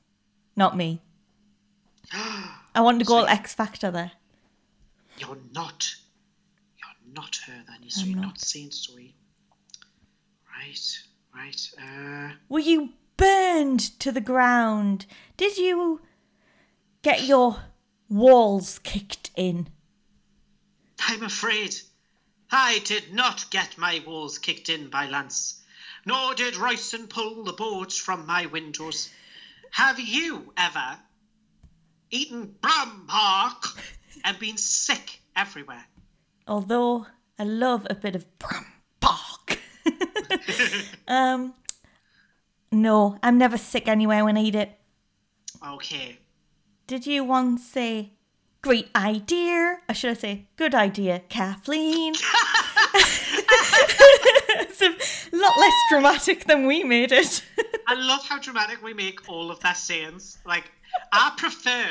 [0.55, 1.01] not me.
[2.13, 4.11] I wanted to go all X Factor there.
[5.17, 5.93] You're not.
[7.17, 9.15] Not her then, so you're not Saint Story.
[10.55, 10.99] Right,
[11.35, 11.69] right.
[11.81, 15.07] Uh, Were you burned to the ground?
[15.35, 16.01] Did you
[17.01, 17.57] get your
[18.07, 19.67] walls kicked in?
[20.99, 21.75] I'm afraid
[22.51, 25.63] I did not get my walls kicked in by Lance.
[26.05, 29.09] nor did Royston pull the boards from my windows.
[29.71, 30.99] Have you ever
[32.11, 33.09] eaten Brum
[34.23, 35.83] and been sick everywhere?
[36.47, 37.07] Although
[37.37, 38.65] I love a bit of brum
[38.99, 39.59] bark.
[41.07, 41.53] um,
[42.71, 44.77] no, I'm never sick anywhere when I eat it.
[45.65, 46.19] Okay.
[46.85, 48.13] Did you once say,
[48.61, 49.79] great idea?
[49.89, 52.13] Or should I say, good idea, Kathleen?
[54.59, 57.43] it's a lot less dramatic than we made it.
[57.87, 60.37] I love how dramatic we make all of that sayings.
[60.45, 60.71] Like,
[61.11, 61.85] I prefer,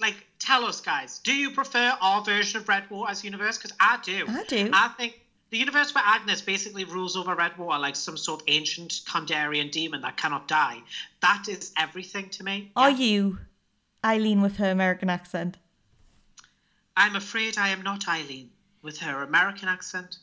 [0.00, 3.58] like, tell us, guys, do you prefer our version of Redwater's universe?
[3.58, 4.24] Because I do.
[4.28, 4.70] I do.
[4.72, 5.20] I think
[5.50, 10.00] the universe where Agnes basically rules over Redwater like some sort of ancient Kandarian demon
[10.02, 10.82] that cannot die.
[11.20, 12.70] That is everything to me.
[12.76, 12.96] Are Yeah.
[12.96, 13.38] you
[14.04, 15.56] Eileen with her American accent?
[16.96, 18.50] I'm afraid I am not Eileen
[18.82, 20.18] with her American accent,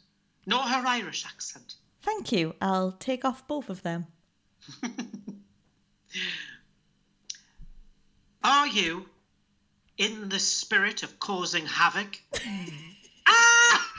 [0.46, 1.76] nor her Irish accent.
[2.02, 2.54] Thank you.
[2.62, 4.08] I'll take off both of them.
[8.44, 9.08] Are you
[9.98, 12.20] in the spirit of causing havoc?
[13.28, 13.92] ah!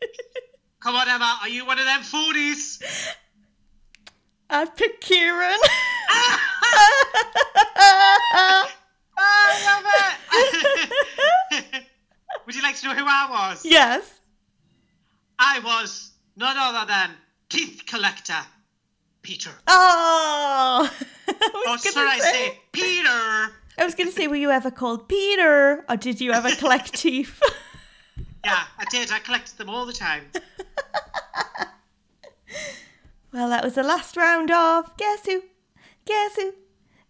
[0.80, 1.38] Come on, Emma.
[1.42, 2.82] Are you one of them foodies?
[4.48, 5.58] I'd pick Kieran.
[9.18, 9.84] I love
[11.52, 11.82] it.
[12.46, 13.64] Would you like to know who I was?
[13.64, 14.12] yes.
[15.38, 17.10] I was none other than
[17.48, 18.38] teeth collector
[19.22, 19.50] Peter.
[19.66, 20.90] Oh.
[21.28, 23.52] I Or should I say Peter?
[23.78, 26.94] I was going to say, were you ever called Peter, or did you ever collect
[26.94, 27.40] teeth?
[28.44, 29.10] Yeah, I did.
[29.10, 30.30] I collected them all the time.
[33.32, 35.42] well, that was the last round of Guess Who?
[36.04, 36.52] Guess Who?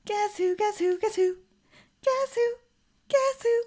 [0.06, 0.56] Guess Who?
[0.56, 0.98] Guess Who?
[0.98, 1.36] Guess Who?
[2.02, 2.54] Guess Who?
[3.08, 3.62] Guess Who?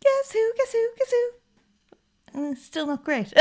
[0.00, 0.52] Guess Who?
[0.56, 0.88] Guess Who?
[0.98, 2.50] Guess Who?
[2.50, 3.32] Uh, still not great.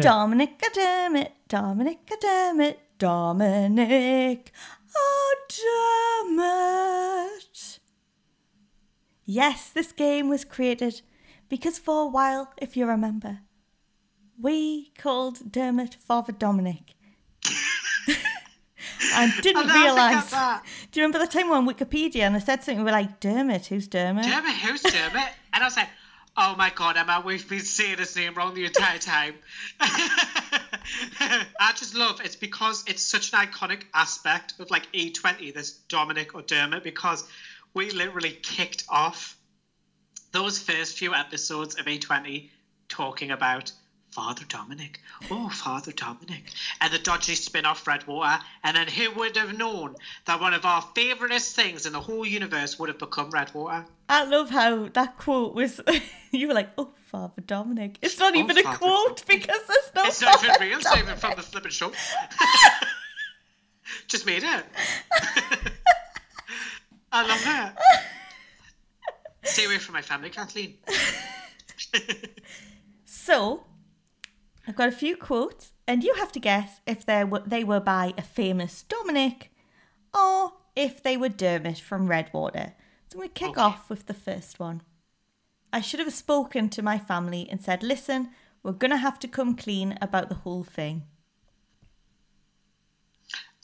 [0.00, 4.52] Dominic, damn it, Dominic, damn it, Dominic,
[4.94, 5.34] oh
[7.40, 7.78] it.
[9.24, 11.00] Yes, this game was created
[11.48, 13.38] because for a while, if you remember,
[14.38, 16.94] we called Dermot Father Dominic.
[19.14, 20.30] I didn't forget realise.
[20.30, 23.64] Do you remember the time on Wikipedia and I said something, we were like, Dermot,
[23.64, 24.26] who's Dermot?
[24.26, 25.24] Dermot, who's Dermot?
[25.54, 25.88] And I was like,
[26.36, 29.36] oh my god, Emma, we've been saying his name wrong the entire time.
[31.20, 36.34] I just love it's because it's such an iconic aspect of like E20, this Dominic
[36.34, 37.24] or Dermot, because
[37.74, 39.36] we literally kicked off
[40.32, 42.48] those first few episodes of E20
[42.88, 43.72] talking about
[44.10, 44.98] Father Dominic.
[45.30, 46.42] Oh, Father Dominic.
[46.80, 48.42] And the dodgy spin off Redwater.
[48.64, 52.26] And then who would have known that one of our favouriteest things in the whole
[52.26, 53.86] universe would have become Redwater?
[54.08, 55.80] I love how that quote was.
[56.32, 59.90] you were like, "Oh, Father Dominic." It's not Oh, even a Father quote because there's
[59.94, 60.04] no.
[60.06, 61.06] It's not even real, it's Dominic.
[61.06, 61.92] not even from the flippin' show.
[64.08, 64.64] Just made it.
[67.12, 67.72] I love it.
[69.48, 70.74] Stay away from my family, Kathleen.
[73.04, 73.62] So,
[74.70, 77.80] I've got a few quotes, and you have to guess if they were they were
[77.80, 79.50] by a famous Dominic,
[80.14, 82.74] or if they were Dermot from Redwater.
[83.10, 83.60] So we kick Okay.
[83.60, 84.82] off with the first one.
[85.72, 88.30] I should have spoken to my family and said, "Listen,
[88.62, 91.02] we're gonna have to come clean about the whole thing."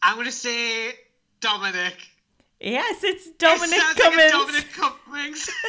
[0.03, 0.93] I'm going to say
[1.39, 2.09] Dominic.
[2.59, 4.33] Yes, it's Dominic sounds Cummings.
[4.33, 5.51] like Dominic Cummings.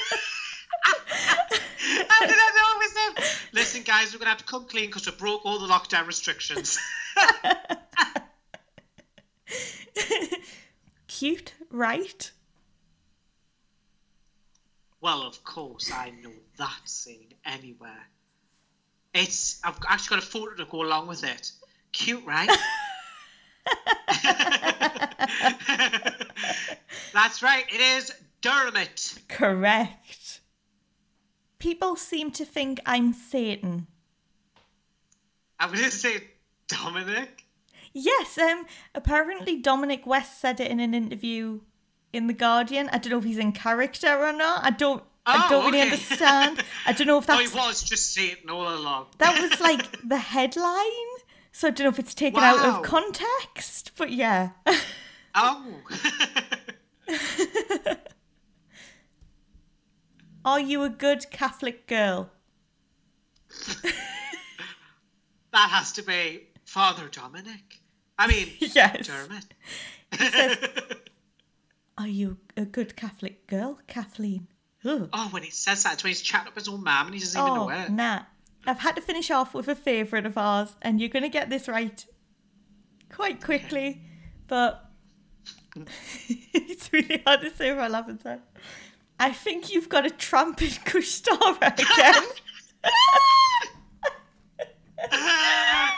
[2.09, 3.13] How did I know it was him?
[3.53, 6.07] Listen, guys, we're going to have to come clean because we broke all the lockdown
[6.07, 6.77] restrictions.
[11.07, 12.31] Cute, right?
[15.01, 18.07] Well, of course, I know that scene anywhere.
[19.13, 21.51] It's I've actually got a photo to go along with it.
[21.91, 22.49] Cute, right?
[27.13, 27.65] That's right.
[27.69, 29.15] It is Dermot.
[29.27, 30.16] Correct.
[31.59, 33.87] People seem to think I'm Satan.
[35.59, 36.23] I'm going to say
[36.67, 37.45] Dominic.
[37.93, 41.61] Yes, um, apparently Dominic West said it in an interview
[42.13, 42.89] in The Guardian.
[42.91, 44.63] I don't know if he's in character or not.
[44.63, 46.63] I don't I Oh, don't really understand.
[46.85, 49.07] I don't know if Oh, he that's was just Satan all along.
[49.17, 51.09] that was like the headline.
[51.51, 54.49] So I don't know if it's taken out of context, but yeah.
[55.39, 55.65] Oh.
[60.47, 62.29] Are you a good Catholic girl?
[63.83, 67.81] that has to be Father Dominic.
[68.17, 69.07] I mean, Yes.
[69.07, 69.43] Dermot.
[71.97, 74.47] Are you a good Catholic girl, Kathleen?
[74.85, 77.19] Oh, when he says that, it's when he's chatting up his own mum and he
[77.19, 77.89] doesn't even Oh, know it.
[77.91, 78.21] nah.
[78.65, 81.49] I've had to finish off with a favourite of ours, and you're going to get
[81.49, 82.05] this right
[83.11, 84.01] quite quickly,
[84.47, 84.91] but
[86.53, 88.17] it's really hard to say without laughing.
[88.23, 88.39] So.
[89.19, 92.23] I think you've got a trumpet Kushtara again.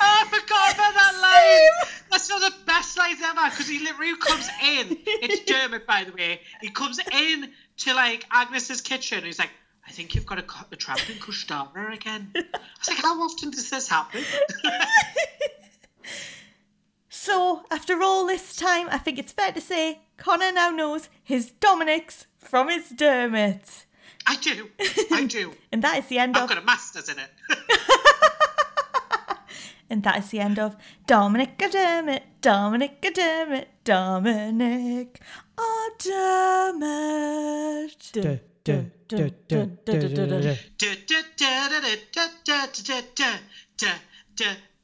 [0.00, 1.88] Oh, I forgot about that line.
[2.10, 4.96] That's one of the best lines ever because he literally comes in.
[5.06, 6.40] It's Dermot, by the way.
[6.60, 9.18] He comes in to like Agnes's kitchen.
[9.18, 9.50] And he's like,
[9.86, 12.42] "I think you've got a, a tramp in Kushtara again." I
[12.78, 14.22] was like, "How often does this happen?"
[17.28, 21.50] So, after all this time, I think it's fair to say Connor now knows his
[21.50, 23.84] Dominic's from his Dermot.
[24.26, 24.70] I do.
[25.12, 25.52] I do.
[25.70, 27.28] And that is the end of I've got a master's in it.
[29.90, 30.74] and that is the end of
[31.06, 35.20] Dominic a Dermot, Dominic a Dermot, Dominic
[35.58, 37.18] a Dermot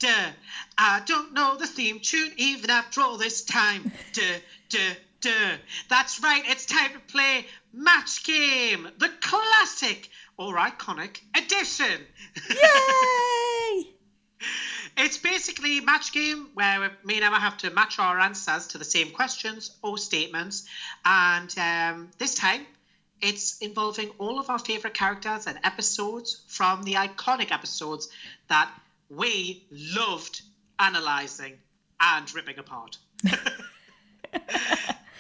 [0.04, 0.30] duh.
[0.76, 3.90] I don't know the theme tune even after all this time.
[4.12, 5.56] Duh, duh, duh.
[5.88, 12.06] That's right, it's time to play Match Game, the classic or iconic edition.
[12.50, 13.84] Yay!
[14.96, 18.84] it's basically match game where me and Emma have to match our answers to the
[18.84, 20.64] same questions or statements.
[21.04, 22.66] And um, this time,
[23.20, 28.08] it's involving all of our favourite characters and episodes from the iconic episodes
[28.48, 28.70] that
[29.08, 30.42] we loved
[30.78, 31.58] analyzing
[32.00, 32.98] and ripping apart.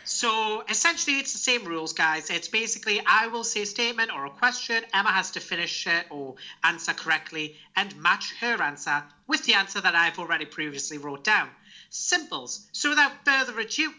[0.04, 2.28] So essentially, it's the same rules, guys.
[2.28, 4.84] It's basically I will say a statement or a question.
[4.92, 9.80] Emma has to finish it or answer correctly and match her answer with the answer
[9.80, 11.48] that I've already previously wrote down.
[11.88, 12.68] Simples.
[12.72, 13.92] So without further ado,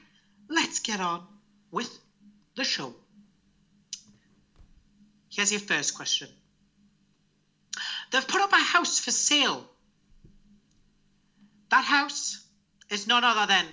[0.47, 1.25] let's get on
[1.71, 1.89] with
[2.55, 2.93] the show.
[5.31, 6.29] Here's your first question.
[8.11, 9.67] They've put up a house for sale.
[11.75, 12.41] That house
[12.89, 13.65] is none other than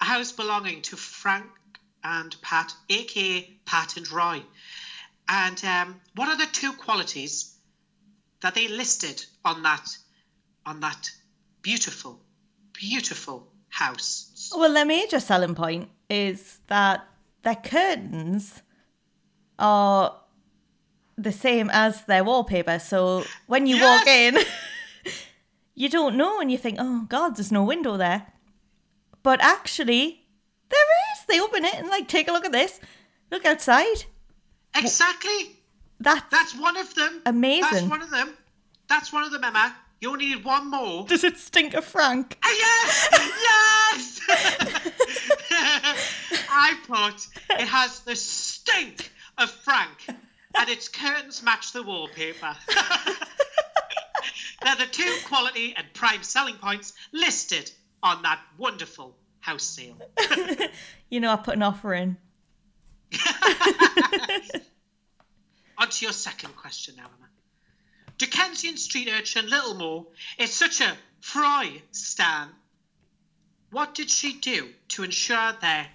[0.00, 1.50] a house belonging to Frank
[2.04, 4.44] and Pat, aka Pat and Roy.
[5.28, 7.52] And um, what are the two qualities
[8.42, 9.88] that they listed on that
[10.64, 11.10] on that
[11.62, 12.20] beautiful,
[12.74, 14.52] beautiful house?
[14.56, 17.04] Well, their major selling point is that
[17.42, 18.62] their curtains
[19.58, 20.14] are
[21.18, 22.78] the same as their wallpaper.
[22.78, 24.38] So when you walk in,
[25.74, 28.26] you don't know and you think, oh, God, there's no window there.
[29.22, 30.26] But actually,
[30.70, 30.80] there
[31.14, 31.24] is.
[31.28, 32.80] They open it and, like, take a look at this.
[33.30, 34.04] Look outside.
[34.76, 35.56] Exactly.
[36.00, 37.22] That's, That's one of them.
[37.26, 37.70] Amazing.
[37.70, 38.36] That's one of them.
[38.88, 39.76] That's one of them, Emma.
[40.00, 41.06] You only need one more.
[41.06, 42.36] Does it stink of Frank?
[42.42, 43.08] Ah, Yes!
[43.42, 44.20] Yes!
[46.50, 47.26] I put
[47.60, 50.06] it has the stink of Frank
[50.58, 52.56] and its curtains match the wallpaper.
[54.64, 57.70] They're the two quality and prime selling points listed
[58.02, 59.96] on that wonderful house sale.
[61.12, 62.16] You know, I put an offer in.
[65.76, 67.28] On to your second question now, Emma.
[68.16, 70.06] Dickensian street urchin Little Mo
[70.38, 72.48] is such a Fry stan.
[73.72, 75.86] What did she do to ensure their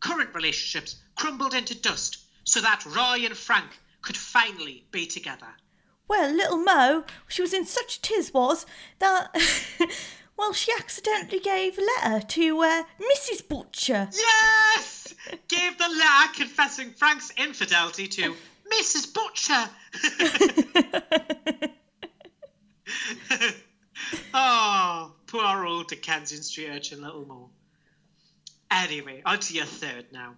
[0.00, 3.70] current relationships crumbled into dust so that Roy and Frank
[4.02, 5.48] could finally be together?
[6.10, 8.66] Well, little Mo, she was in such a tiswas
[8.98, 9.32] that,
[10.36, 13.46] well, she accidentally gave a letter to uh, Mrs.
[13.46, 14.08] Butcher.
[14.12, 15.14] Yes!
[15.46, 18.34] Gave the letter confessing Frank's infidelity to
[18.72, 19.14] Mrs.
[19.14, 19.70] Butcher.
[24.34, 27.50] oh, poor old Dickensian Street urchin little Mo.
[28.68, 30.34] Anyway, on to your third now.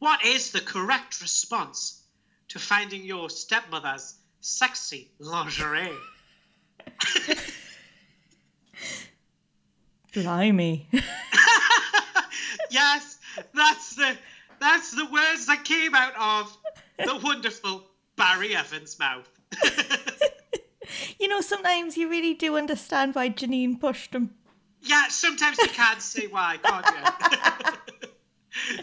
[0.00, 2.02] What is the correct response
[2.48, 5.92] to finding your stepmother's sexy lingerie?
[10.12, 10.86] Blimey.
[12.70, 13.18] yes,
[13.54, 14.14] that's the
[14.60, 16.54] that's the words that came out of
[16.98, 17.84] the wonderful
[18.16, 19.28] Barry Evans' mouth.
[21.18, 24.34] you know, sometimes you really do understand why Janine pushed him.
[24.82, 27.72] yeah, sometimes you can't see why, can't you?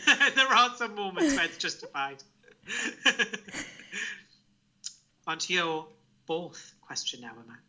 [0.35, 2.23] there are some moments where it's justified.
[5.29, 5.87] On to your
[6.25, 7.59] fourth question now, Emma.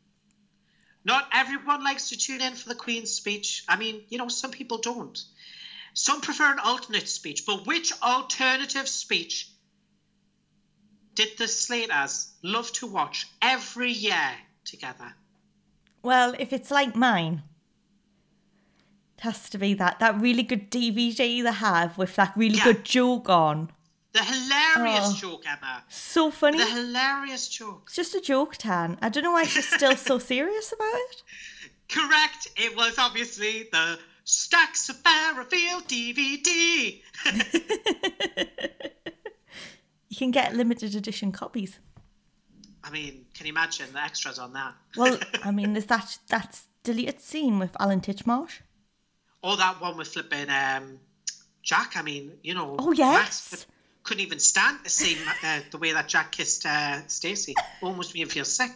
[1.04, 3.64] Not everyone likes to tune in for the Queen's speech.
[3.68, 5.22] I mean, you know, some people don't.
[5.92, 9.50] Some prefer an alternate speech, but which alternative speech
[11.14, 14.32] did the Slaters love to watch every year
[14.64, 15.12] together?
[16.02, 17.42] Well, if it's like mine,
[19.18, 22.64] it has to be that that really good DVD they have with that really Yeah.
[22.64, 23.70] good joke on.
[24.12, 25.16] The hilarious Oh.
[25.16, 25.84] joke, Emma.
[25.88, 26.58] So funny.
[26.58, 27.82] The hilarious joke.
[27.86, 28.98] It's just a joke, Tan.
[29.00, 31.22] I don't know why she's still so serious about it.
[31.88, 32.48] Correct.
[32.56, 37.00] It was obviously the Stacks of Fairfield DVD.
[40.08, 41.78] You can get limited edition copies.
[42.82, 44.74] I mean, can you imagine the extras on that?
[44.96, 48.60] Well, I mean, there's that that deleted scene with Alan Titchmarsh.
[49.42, 50.98] Or that one with flipping um,
[51.62, 51.92] Jack.
[51.96, 52.74] I mean, you know.
[52.78, 53.48] Oh, Max yes.
[53.50, 53.64] could-
[54.02, 57.54] couldn't even stand to see uh, the way that Jack kissed uh, Stacey.
[57.82, 58.70] Almost made him feel sick.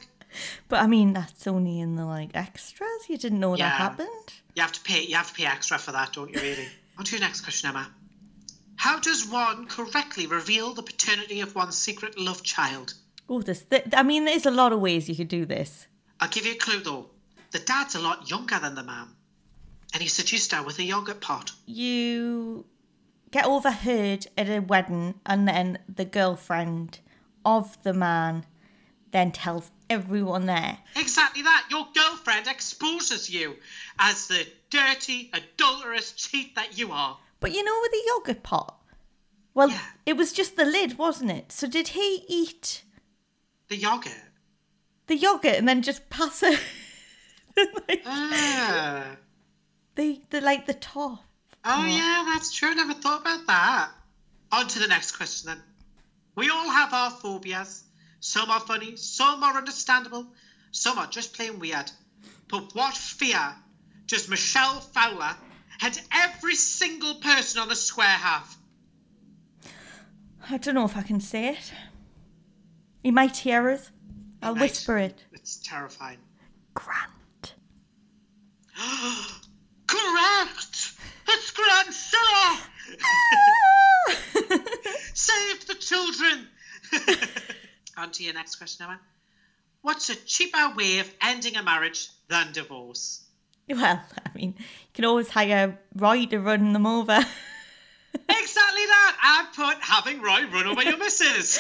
[0.69, 3.09] But I mean, that's only in the like extras.
[3.09, 3.69] You didn't know Yeah.
[3.69, 4.33] that happened.
[4.55, 5.03] You have to pay.
[5.05, 6.41] You have to pay extra for that, don't you?
[6.41, 6.69] Really.
[6.99, 7.89] On to your next question, Emma.
[8.77, 12.95] How does one correctly reveal the paternity of one's secret love child?
[13.29, 13.63] Oh, this.
[13.65, 15.87] Th- I mean, there's a lot of ways you could do this.
[16.21, 17.07] I'll give you a clue though.
[17.53, 19.15] The dad's a lot younger than the mum,
[19.93, 21.53] and he seduced her with a yogurt pot.
[21.67, 22.65] You
[23.35, 27.01] get overheard at a wedding, and then the girlfriend
[27.45, 28.47] of the man
[29.11, 30.79] then tells everyone there.
[30.95, 31.67] Exactly that.
[31.69, 33.57] Your girlfriend exposes you
[33.99, 37.19] as the dirty, adulterous cheat that you are.
[37.41, 38.81] But you know, with the yogurt pot.
[39.53, 39.81] Well, Yeah.
[40.07, 41.51] it was just the lid, wasn't it?
[41.51, 42.85] So did he eat
[43.67, 44.13] The yogurt.
[45.09, 46.61] the yogurt and then just pass it?
[47.89, 49.17] like, Ah.
[49.97, 51.25] the, the like the top.
[51.65, 52.75] Oh yeah, that's true.
[52.75, 53.91] Never thought about that.
[54.53, 55.63] On to the next question then.
[56.37, 57.85] We all have our phobias.
[58.21, 60.27] Some are funny, some are understandable,
[60.73, 61.91] some are just plain weird.
[62.49, 63.55] But what fear
[64.07, 65.37] does Michelle Fowler
[65.83, 68.57] and every single person on the square have?
[70.49, 71.73] I don't know if I can say it.
[73.03, 73.91] He might hear us.
[74.43, 75.23] I'll whisper it.
[75.33, 76.19] It's terrifying.
[76.73, 77.55] Grant.
[79.87, 80.94] Correct!
[81.37, 82.59] It's Grandson!
[85.15, 86.47] Save the children!
[87.97, 89.01] On to your next question, Emma.
[89.83, 93.25] What's a cheaper way of ending a marriage than divorce?
[93.69, 97.19] Well, I mean, you can always hire Roy to run them over.
[98.15, 99.17] Exactly that!
[99.21, 101.59] I put having Roy run over your missus.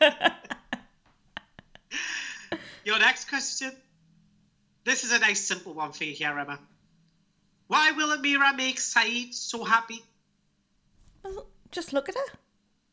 [2.84, 3.72] your next question.
[4.84, 6.60] This is a nice simple one for you here, Emma.
[7.68, 10.02] Why will Amira make Syed so happy?
[11.22, 12.38] Well, Just look at her.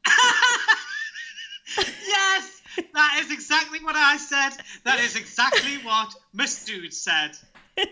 [2.08, 2.62] yes,
[2.94, 4.52] that is exactly what I said.
[4.84, 7.32] That is exactly what Miss Dude said.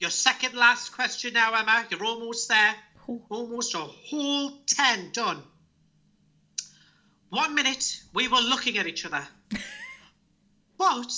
[0.00, 1.84] Your second last question now, Emma.
[1.90, 2.74] You're almost there.
[3.28, 5.42] Almost a whole 10 done.
[7.30, 9.26] One minute, we were looking at each other.
[10.76, 11.12] What?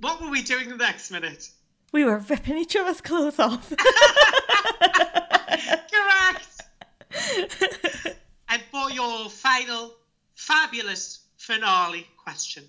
[0.00, 1.48] What were we doing the next minute?
[1.92, 3.72] We were ripping each other's clothes off.
[5.90, 6.62] Correct.
[8.48, 9.94] and for your final,
[10.34, 12.64] fabulous finale question.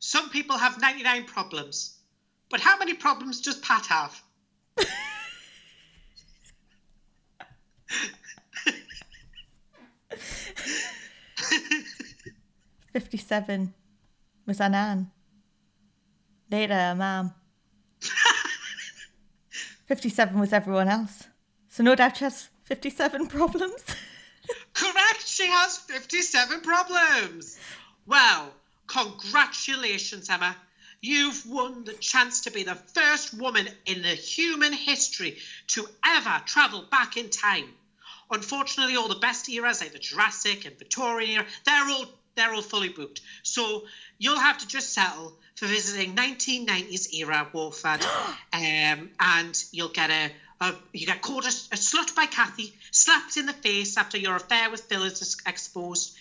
[0.00, 1.98] Some people have 99 problems,
[2.50, 4.20] but how many problems does Pat have?
[12.92, 13.74] 57
[14.46, 15.10] was her nan.
[16.50, 17.32] Later, mum.
[19.86, 21.24] 57 was everyone else.
[21.68, 23.84] So no doubt she has 57 problems.
[24.72, 27.58] Correct, she has 57 problems.
[28.06, 28.52] Well,
[28.86, 30.56] congratulations, Emma.
[31.00, 35.38] You've won the chance to be the first woman in the human history
[35.68, 37.68] to ever travel back in time.
[38.30, 42.62] Unfortunately, all the best eras, like the Jurassic and Victorian era, they're all they're all
[42.62, 43.20] fully booked.
[43.42, 43.84] So
[44.18, 48.04] you'll have to just settle for visiting 1990s era Walford,
[48.52, 50.30] um, and you'll get a,
[50.60, 54.36] a you get called a, a slut by Kathy, slapped in the face after your
[54.36, 56.16] affair with Phil is exposed,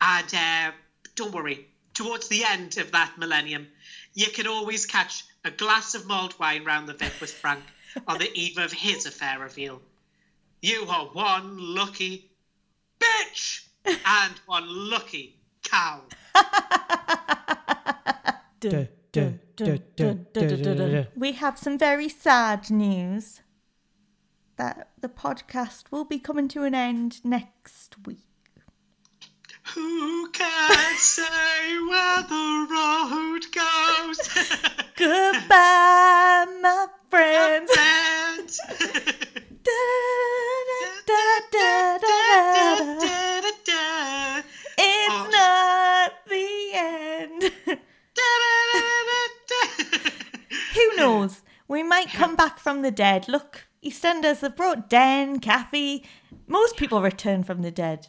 [0.00, 0.72] and uh,
[1.14, 1.68] don't worry.
[1.94, 3.68] Towards the end of that millennium,
[4.14, 7.62] you can always catch a glass of mulled wine round the Vic with Frank
[8.08, 9.80] on the eve of his affair reveal.
[10.60, 12.30] You are one lucky
[12.98, 16.02] bitch and one lucky cow.
[21.16, 23.42] We have some very sad news
[24.56, 28.20] that the podcast will be coming to an end next week.
[29.74, 34.18] Who can say where the road goes?
[34.96, 37.70] Goodbye, my friends.
[37.72, 38.60] Friends.
[39.64, 39.72] Da,
[41.06, 43.23] da, da, da, da, da.
[50.74, 51.42] Who knows?
[51.68, 53.28] We might come back from the dead.
[53.28, 56.04] Look, EastEnders have brought Den, Kathy.
[56.48, 58.08] Most people return from the dead.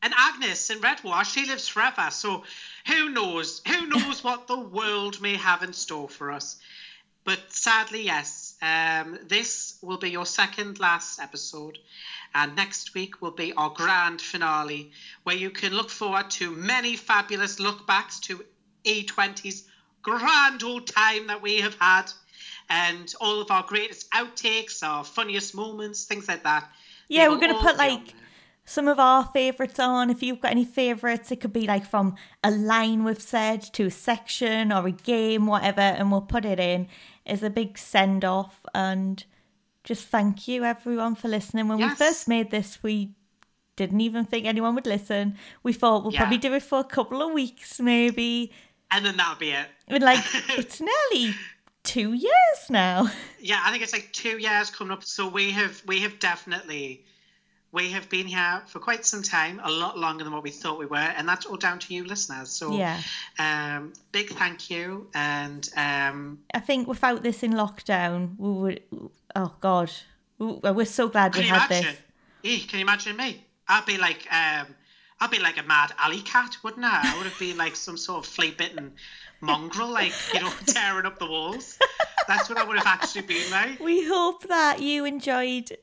[0.00, 2.08] And Agnes in Redwater, she lives forever.
[2.10, 2.44] So
[2.86, 3.62] who knows?
[3.66, 6.56] Who knows what the world may have in store for us?
[7.24, 11.78] But sadly, yes, um, this will be your second last episode.
[12.34, 14.92] And next week will be our grand finale,
[15.24, 18.44] where you can look forward to many fabulous lookbacks to
[18.84, 19.64] E20's
[20.02, 22.04] grand old time that we have had,
[22.70, 26.70] and all of our greatest outtakes, our funniest moments, things like that.
[27.08, 28.14] Yeah, we're going to put like
[28.66, 30.10] some of our favourites on.
[30.10, 33.86] If you've got any favourites, it could be like from a line we've said to
[33.86, 36.88] a section or a game, whatever, and we'll put it in
[37.24, 38.66] as a big send off.
[38.74, 39.24] And
[39.84, 41.68] just thank you everyone for listening.
[41.68, 43.14] When we first made this, we
[43.76, 45.38] didn't even think anyone would listen.
[45.62, 46.20] We thought we'll Yeah.
[46.20, 48.52] probably do it for a couple of weeks, maybe.
[48.90, 49.66] And then that'll be it.
[49.88, 51.34] But like, it's nearly
[51.82, 53.10] two years now.
[53.40, 55.04] Yeah, I think it's like two years coming up.
[55.04, 57.04] So we have we have definitely
[57.70, 60.78] we have been here for quite some time, a lot longer than what we thought
[60.78, 62.48] we were, and that's all down to you listeners.
[62.50, 62.98] So Yeah.
[63.38, 68.82] um, big thank you, and um, I think without this in lockdown, we would.
[69.36, 69.90] Oh God,
[70.38, 71.94] we- we're so glad we had imagine?
[72.42, 72.64] this.
[72.66, 73.44] Can you imagine me?
[73.68, 74.66] I'd be like um,
[75.20, 77.00] I'd be like a mad alley cat, wouldn't I?
[77.02, 78.92] I would have been like some sort of flea bitten
[79.40, 81.78] mongrel, like you know, tearing up the walls.
[82.26, 83.80] That's what I would have actually been like.
[83.80, 85.76] We hope that you enjoyed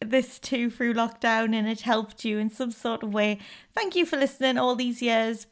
[0.00, 3.38] this too through lockdown and it helped you in some sort of way.
[3.74, 5.46] Thank you for listening all these years.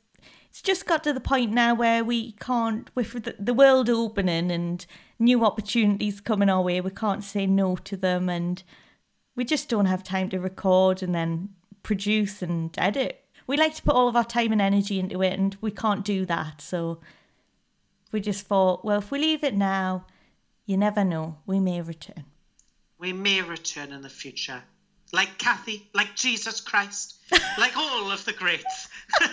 [0.48, 4.84] It's just got to the point now where we can't, with the, world opening and
[5.18, 8.62] new opportunities coming our way, we can't say no to them and
[9.36, 11.50] we just don't have time to record and then
[11.82, 13.24] produce and edit.
[13.46, 16.04] We like to put all of our time and energy into it and we can't
[16.04, 16.60] do that.
[16.60, 17.00] So
[18.12, 20.06] we just thought, well, if we leave it now,
[20.66, 22.24] you never know, we may return.
[22.98, 24.62] We may return in the future.
[25.12, 27.16] Like Kathy, like Jesus Christ,
[27.58, 28.88] like all of the greats.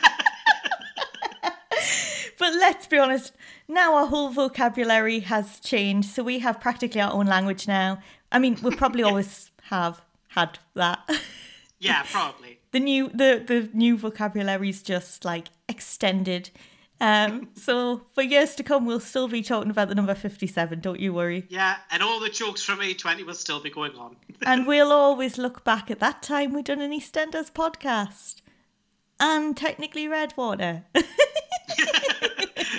[2.38, 3.34] But let's be honest,
[3.68, 8.00] now our whole vocabulary has changed, so we have practically our own language now.
[8.32, 11.00] I mean, we probably always have had that.
[11.80, 12.60] Yeah, probably.
[12.72, 16.50] the new the the new vocabulary's just like extended.
[17.00, 20.80] Um, so for years to come, we'll still be talking about the number fifty-seven.
[20.80, 21.46] Don't you worry.
[21.50, 24.16] Yeah, and all the jokes from E20 will still be going on.
[24.46, 28.42] and we'll always look back at that time we done an EastEnders podcast,
[29.20, 30.84] and technically Redwater.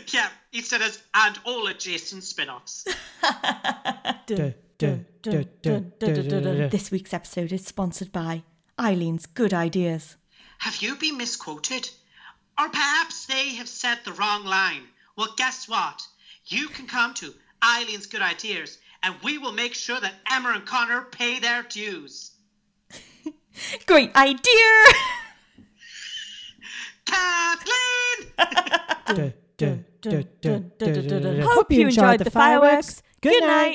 [0.09, 2.85] yeah, EastEnders and all adjacent spin offs.
[4.27, 6.69] Duh, duh, duh, duh, duh, duh, duh, duh.
[6.69, 8.43] This week's episode is sponsored by
[8.79, 10.17] Eileen's Good Ideas.
[10.59, 11.89] Have you been misquoted?
[12.59, 14.83] Or perhaps they have said the wrong line?
[15.17, 16.07] Well, guess what?
[16.47, 20.67] You can come to Eileen's Good Ideas and we will make sure that Emma and
[20.67, 22.33] Connor pay their dues.
[23.87, 24.85] Great idea!
[27.07, 28.29] Kathleen!
[31.45, 33.03] Hope you enjoyed the fireworks.
[33.21, 33.67] Good night.